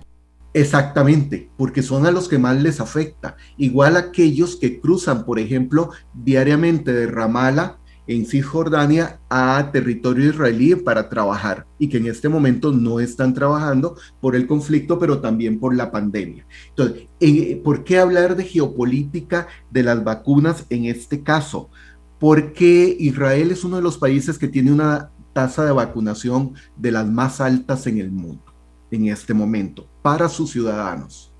Exactamente, 0.53 1.51
porque 1.57 1.83
son 1.83 2.05
a 2.05 2.11
los 2.11 2.27
que 2.27 2.39
más 2.39 2.59
les 2.61 2.79
afecta. 2.79 3.37
Igual 3.57 3.95
aquellos 3.95 4.55
que 4.55 4.79
cruzan, 4.79 5.23
por 5.25 5.37
ejemplo, 5.37 5.91
diariamente 6.13 6.93
de 6.93 7.07
Ramala 7.07 7.77
en 8.07 8.25
Cisjordania 8.25 9.19
a 9.29 9.69
territorio 9.71 10.29
israelí 10.29 10.75
para 10.75 11.09
trabajar 11.09 11.67
y 11.77 11.89
que 11.89 11.97
en 11.97 12.07
este 12.07 12.29
momento 12.29 12.71
no 12.71 12.99
están 12.99 13.33
trabajando 13.33 13.97
por 14.21 14.35
el 14.35 14.47
conflicto, 14.47 14.97
pero 14.97 15.19
también 15.19 15.59
por 15.59 15.75
la 15.75 15.91
pandemia. 15.91 16.47
Entonces, 16.69 17.07
eh, 17.19 17.61
¿por 17.63 17.83
qué 17.83 17.99
hablar 17.99 18.35
de 18.35 18.45
geopolítica 18.45 19.47
de 19.69 19.83
las 19.83 20.03
vacunas 20.03 20.65
en 20.69 20.85
este 20.85 21.21
caso? 21.21 21.69
Porque 22.19 22.95
Israel 22.99 23.51
es 23.51 23.63
uno 23.63 23.77
de 23.77 23.81
los 23.83 23.97
países 23.97 24.37
que 24.37 24.47
tiene 24.47 24.71
una 24.71 25.11
tasa 25.33 25.65
de 25.65 25.71
vacunación 25.71 26.53
de 26.75 26.91
las 26.91 27.07
más 27.07 27.41
altas 27.41 27.85
en 27.87 27.99
el 27.99 28.11
mundo 28.11 28.43
en 28.91 29.07
este 29.07 29.33
momento 29.33 29.87
para 30.01 30.29
sus 30.29 30.51
ciudadanos. 30.51 31.33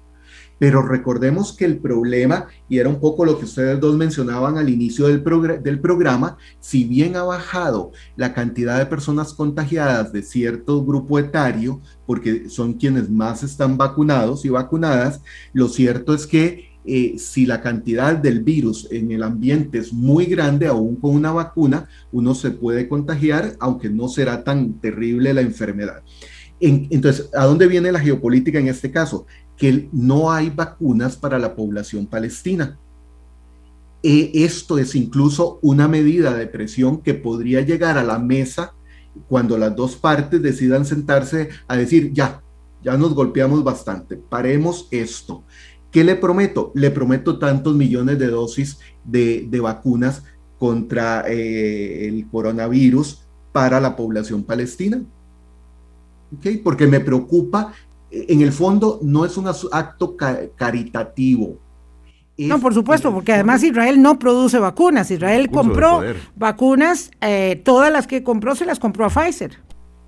Pero 0.60 0.82
recordemos 0.82 1.54
que 1.54 1.66
el 1.66 1.78
problema, 1.78 2.48
y 2.68 2.80
era 2.80 2.90
un 2.90 3.00
poco 3.00 3.26
lo 3.26 3.38
que 3.38 3.46
ustedes 3.46 3.80
dos 3.80 3.96
mencionaban 3.96 4.58
al 4.58 4.70
inicio 4.70 5.08
del, 5.08 5.24
del, 5.62 5.80
programa, 5.80 6.38
si 6.60 6.84
bien 6.84 7.16
ha 7.16 7.24
bajado 7.24 7.92
la 8.16 8.34
cantidad 8.34 8.80
de 8.80 8.88
personas 8.88 9.34
contagiadas 9.34 10.12
de 10.12 10.24
cierto 10.24 10.84
grupo 10.84 11.20
etario, 11.20 11.80
porque 12.08 12.50
son 12.50 12.74
quienes 12.74 13.08
más 13.10 13.44
están 13.44 13.78
vacunados 13.78 14.46
y 14.46 14.50
vacunadas, 14.50 15.22
lo 15.54 15.70
cierto 15.70 16.16
es 16.16 16.26
que 16.26 16.67
eh, 16.88 17.16
si 17.20 17.46
la 17.46 17.62
cantidad 17.62 18.16
del 18.16 18.44
virus 18.44 18.88
en 18.90 19.12
el 19.12 19.24
ambiente 19.24 19.78
es 19.78 19.94
muy 19.94 20.26
grande, 20.26 20.68
aún 20.68 20.96
con 20.96 21.16
una 21.16 21.32
vacuna, 21.32 21.88
uno 22.12 22.34
se 22.34 22.52
puede 22.52 22.88
contagiar, 22.88 23.56
aunque 23.60 23.90
no 23.90 24.08
será 24.08 24.44
tan 24.44 24.80
terrible 24.80 25.34
la 25.34 25.42
enfermedad 25.42 26.02
entonces, 26.60 27.30
¿a 27.36 27.46
dónde 27.46 27.68
viene 27.68 27.92
la 27.92 28.00
geopolítica 28.00 28.60
en 28.60 28.68
este 28.68 28.92
caso? 28.92 29.26
Que 29.56 29.90
no 29.92 30.32
hay 30.32 30.50
vacunas 30.50 31.16
para 31.16 31.38
la 31.38 31.56
población 31.56 32.08
palestina. 32.08 32.78
E 34.02 34.32
esto 34.34 34.78
es 34.78 34.96
incluso 34.96 35.60
una 35.62 35.88
medida 35.88 36.36
de 36.36 36.48
presión 36.48 37.02
que 37.02 37.14
podría 37.14 37.62
llegar 37.62 37.98
a 37.98 38.04
la 38.04 38.20
mesa 38.20 38.74
cuando 39.28 39.58
las 39.58 39.76
dos 39.76 39.96
partes 39.96 40.42
decidan 40.42 40.86
sentarse 40.86 41.50
a 41.68 41.76
decir, 41.76 42.14
ya, 42.14 42.42
ya 42.84 42.96
nos 42.98 43.14
golpeamos 43.14 43.64
bastante, 43.64 44.16
paremos 44.16 44.88
esto. 44.92 45.44
¿Qué 45.92 46.04
le 46.04 46.16
prometo? 46.16 46.72
Le 46.76 46.92
prometo 46.92 47.40
tantos 47.40 47.76
millones 47.76 48.20
de 48.20 48.28
dosis 48.28 48.80
de, 49.04 49.60
vacunas 49.62 50.24
contra 50.58 51.26
eh, 51.28 52.08
el 52.08 52.28
coronavirus 52.30 53.26
para 53.52 53.80
la 53.80 53.96
población 53.96 54.44
palestina. 54.44 55.02
¿Okay? 56.38 56.58
Porque 56.58 56.88
me 56.88 57.00
preocupa, 57.00 57.74
en 58.12 58.42
el 58.42 58.52
fondo 58.52 59.00
no 59.02 59.26
es 59.26 59.38
un 59.38 59.48
acto 59.48 60.16
caritativo, 60.56 61.60
no, 62.38 62.60
por 62.60 62.74
supuesto, 62.74 63.12
porque 63.12 63.34
además 63.34 63.64
Israel 63.64 64.02
no 64.02 64.20
produce 64.20 64.60
vacunas. 64.60 65.10
Israel 65.10 65.50
compró 65.50 66.04
vacunas, 66.36 67.10
eh, 67.22 67.60
todas 67.66 67.92
las 67.92 68.06
que 68.06 68.24
compró 68.24 68.56
se 68.56 68.66
las 68.66 68.80
compró 68.80 69.06
a 69.06 69.10
Pfizer. 69.10 69.58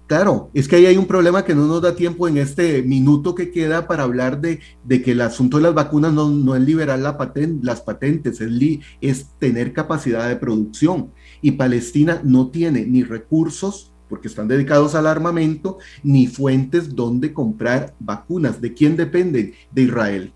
Claro, 0.10 0.50
es 0.56 0.68
que 0.68 0.76
ahí 0.76 0.88
hay 0.88 0.98
un 0.98 1.06
problema 1.06 1.46
que 1.46 1.54
no 1.54 1.68
nos 1.68 1.84
da 1.84 1.96
tiempo 1.96 2.28
en 2.28 2.38
este 2.38 2.82
minuto 2.82 3.36
que 3.36 3.52
queda 3.52 3.86
para 3.86 4.02
hablar 4.02 4.42
de, 4.42 4.60
que 5.04 5.12
el 5.12 5.22
asunto 5.22 5.58
de 5.58 5.64
las 5.64 5.76
vacunas 5.76 6.12
no, 6.12 6.56
es 6.56 6.62
liberar 6.64 6.98
la 6.98 7.16
las 7.62 7.82
patentes, 7.82 8.42
es, 8.42 8.80
es 9.02 9.28
tener 9.38 9.72
capacidad 9.72 10.28
de 10.28 10.36
producción. 10.36 11.12
Y 11.44 11.52
Palestina 11.52 12.22
no 12.24 12.50
tiene 12.50 12.88
ni 12.88 13.04
recursos, 13.04 13.94
porque 14.10 14.30
están 14.30 14.48
dedicados 14.48 14.96
al 14.96 15.06
armamento, 15.06 15.78
ni 16.02 16.26
fuentes 16.26 16.96
donde 16.96 17.32
comprar 17.32 17.94
vacunas. 18.00 18.60
¿De 18.60 18.74
quién 18.74 18.98
dependen? 18.98 19.54
De 19.72 19.84
Israel. 19.84 20.34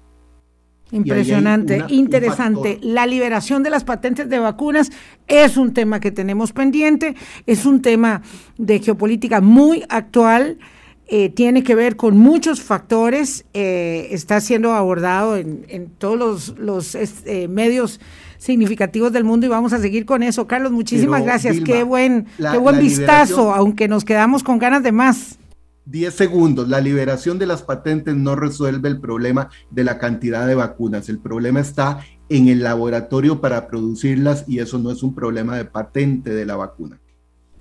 Impresionante, 0.93 1.83
interesante. 1.89 2.77
La 2.83 3.07
liberación 3.07 3.63
de 3.63 3.71
las 3.71 3.83
patentes 3.83 4.29
de 4.29 4.37
vacunas 4.37 4.91
es 5.27 5.57
un 5.57 5.73
tema 5.73 5.99
que 5.99 6.11
tenemos 6.11 6.53
pendiente, 6.53 7.15
es 7.47 7.65
un 7.65 7.81
tema 7.81 8.21
de 8.59 8.79
geopolítica 8.79 9.41
muy 9.41 9.83
actual. 9.89 10.59
Eh, 11.07 11.29
tiene 11.29 11.63
que 11.63 11.73
ver 11.73 11.95
con 11.95 12.15
muchos 12.17 12.61
factores, 12.61 13.43
eh, 13.53 14.07
está 14.11 14.39
siendo 14.39 14.71
abordado 14.73 15.35
en, 15.35 15.89
todos 15.97 16.55
los, 16.59 16.95
eh, 16.95 17.47
medios 17.49 17.99
significativos 18.37 19.11
del 19.11 19.23
mundo 19.23 19.47
y 19.47 19.49
vamos 19.49 19.73
a 19.73 19.79
seguir 19.79 20.05
con 20.05 20.21
eso. 20.21 20.47
Carlos, 20.47 20.71
muchísimas 20.71 21.23
gracias. 21.23 21.59
qué 21.65 21.83
buen, 21.83 22.27
qué 22.37 22.57
buen 22.57 22.79
vistazo, 22.79 23.51
aunque 23.51 23.87
nos 23.87 24.05
quedamos 24.05 24.43
con 24.43 24.59
ganas 24.59 24.83
de 24.83 24.91
más. 24.91 25.39
10 25.85 26.13
segundos. 26.13 26.69
La 26.69 26.81
liberación 26.81 27.39
de 27.39 27.45
las 27.45 27.63
patentes 27.63 28.15
no 28.15 28.35
resuelve 28.35 28.89
el 28.89 28.99
problema 28.99 29.49
de 29.69 29.83
la 29.83 29.97
cantidad 29.97 30.47
de 30.47 30.55
vacunas. 30.55 31.09
El 31.09 31.19
problema 31.19 31.59
está 31.59 31.99
en 32.29 32.47
el 32.47 32.63
laboratorio 32.63 33.41
para 33.41 33.67
producirlas 33.67 34.45
y 34.47 34.59
eso 34.59 34.79
no 34.79 34.91
es 34.91 35.03
un 35.03 35.13
problema 35.13 35.57
de 35.57 35.65
patente 35.65 36.31
de 36.33 36.45
la 36.45 36.55
vacuna. 36.55 36.99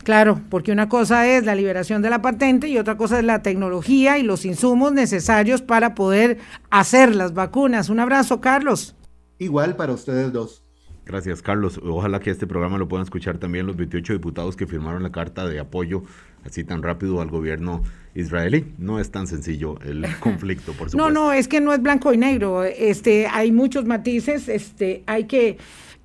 Claro, 0.04 0.40
porque 0.50 0.72
una 0.72 0.88
cosa 0.88 1.28
es 1.28 1.44
la 1.44 1.54
liberación 1.54 2.02
de 2.02 2.10
la 2.10 2.22
patente 2.22 2.66
y 2.68 2.76
otra 2.76 2.96
cosa 2.96 3.20
es 3.20 3.24
la 3.24 3.42
tecnología 3.42 4.18
y 4.18 4.24
los 4.24 4.44
insumos 4.44 4.92
necesarios 4.92 5.62
para 5.62 5.94
poder 5.94 6.38
hacer 6.70 7.14
las 7.14 7.34
vacunas. 7.34 7.88
Un 7.88 8.00
abrazo, 8.00 8.40
Carlos. 8.40 8.96
Igual 9.38 9.76
para 9.76 9.92
ustedes 9.92 10.32
dos. 10.32 10.64
Gracias, 11.04 11.42
Carlos. 11.42 11.80
Ojalá 11.84 12.20
que 12.20 12.30
este 12.30 12.46
programa 12.46 12.78
lo 12.78 12.88
puedan 12.88 13.04
escuchar 13.04 13.38
también 13.38 13.66
los 13.66 13.76
28 13.76 14.12
diputados 14.12 14.56
que 14.56 14.66
firmaron 14.66 15.02
la 15.02 15.10
carta 15.10 15.46
de 15.46 15.58
apoyo 15.60 16.02
así 16.44 16.64
tan 16.64 16.82
rápido 16.82 17.20
al 17.20 17.28
gobierno 17.28 17.82
israelí. 18.14 18.72
No 18.78 19.00
es 19.00 19.10
tan 19.10 19.26
sencillo 19.26 19.78
el 19.84 20.06
conflicto, 20.20 20.72
por 20.72 20.90
supuesto. 20.90 20.96
No, 20.96 21.10
no, 21.10 21.32
es 21.32 21.48
que 21.48 21.60
no 21.60 21.72
es 21.72 21.82
blanco 21.82 22.12
y 22.12 22.18
negro. 22.18 22.64
Este, 22.64 23.26
hay 23.26 23.52
muchos 23.52 23.84
matices. 23.84 24.48
Este, 24.48 25.02
hay 25.06 25.24
que 25.24 25.58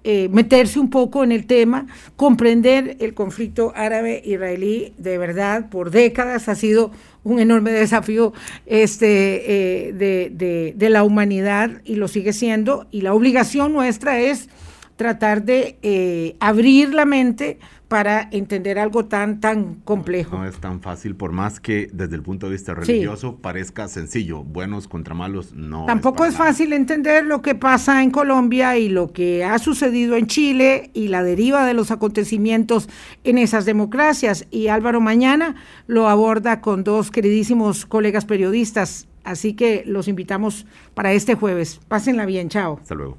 eh, 0.03 0.29
meterse 0.29 0.79
un 0.79 0.89
poco 0.89 1.23
en 1.23 1.31
el 1.31 1.45
tema, 1.45 1.87
comprender 2.15 2.97
el 2.99 3.13
conflicto 3.13 3.73
árabe-israelí. 3.75 4.93
De 4.97 5.17
verdad, 5.17 5.69
por 5.69 5.91
décadas 5.91 6.47
ha 6.47 6.55
sido 6.55 6.91
un 7.23 7.39
enorme 7.39 7.71
desafío 7.71 8.33
este, 8.65 9.87
eh, 9.87 9.93
de, 9.93 10.31
de, 10.33 10.73
de 10.77 10.89
la 10.89 11.03
humanidad 11.03 11.81
y 11.83 11.95
lo 11.95 12.07
sigue 12.07 12.31
siendo. 12.31 12.87
Y 12.89 13.01
la 13.01 13.13
obligación 13.13 13.73
nuestra 13.73 14.19
es 14.19 14.49
tratar 14.97 15.43
de 15.43 15.77
eh, 15.83 16.35
abrir 16.39 16.93
la 16.93 17.05
mente 17.05 17.59
para 17.87 18.27
entender 18.31 18.79
algo 18.79 19.05
tan, 19.05 19.39
tan 19.39 19.75
complejo. 19.75 20.37
No, 20.37 20.45
es 20.45 20.57
tan 20.57 20.81
fácil, 20.81 21.15
por 21.15 21.31
más 21.31 21.59
que 21.59 21.89
desde 21.93 22.15
el 22.15 22.21
punto 22.21 22.47
de 22.47 22.53
vista 22.53 22.73
religioso 22.73 23.37
parezca 23.37 23.87
sencillo, 23.87 24.43
buenos 24.43 24.87
contra 24.87 25.13
malos, 25.13 25.53
no. 25.53 25.85
Tampoco 25.85 26.25
es, 26.25 26.35
fácil 26.35 26.73
entender 26.73 27.25
lo 27.25 27.41
que 27.41 27.55
pasa 27.55 28.03
en 28.03 28.11
Colombia 28.11 28.77
y 28.77 28.89
lo 28.89 29.11
que 29.11 29.43
ha 29.43 29.57
sucedido 29.57 30.15
en 30.15 30.27
Chile 30.27 30.91
y 30.93 31.07
la 31.07 31.23
deriva 31.23 31.65
de 31.65 31.73
los 31.73 31.89
acontecimientos 31.91 32.89
en 33.23 33.37
esas 33.37 33.65
democracias. 33.65 34.45
Y 34.51 34.67
Álvaro 34.67 35.01
mañana 35.01 35.55
lo 35.87 36.09
aborda 36.09 36.61
con 36.61 36.83
dos 36.83 37.09
queridísimos 37.09 37.85
colegas 37.85 38.25
periodistas, 38.25 39.07
así 39.23 39.53
que 39.53 39.83
los 39.85 40.07
invitamos 40.07 40.65
para 40.93 41.13
este 41.13 41.35
jueves. 41.35 41.79
Pásenla 41.87 42.25
bien, 42.25 42.49
chao. 42.49 42.79
Hasta 42.81 42.95
luego. 42.95 43.17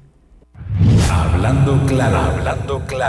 Hablando 1.11 1.79
claro, 1.87 2.17
hablando 2.17 2.81
claro. 2.85 2.99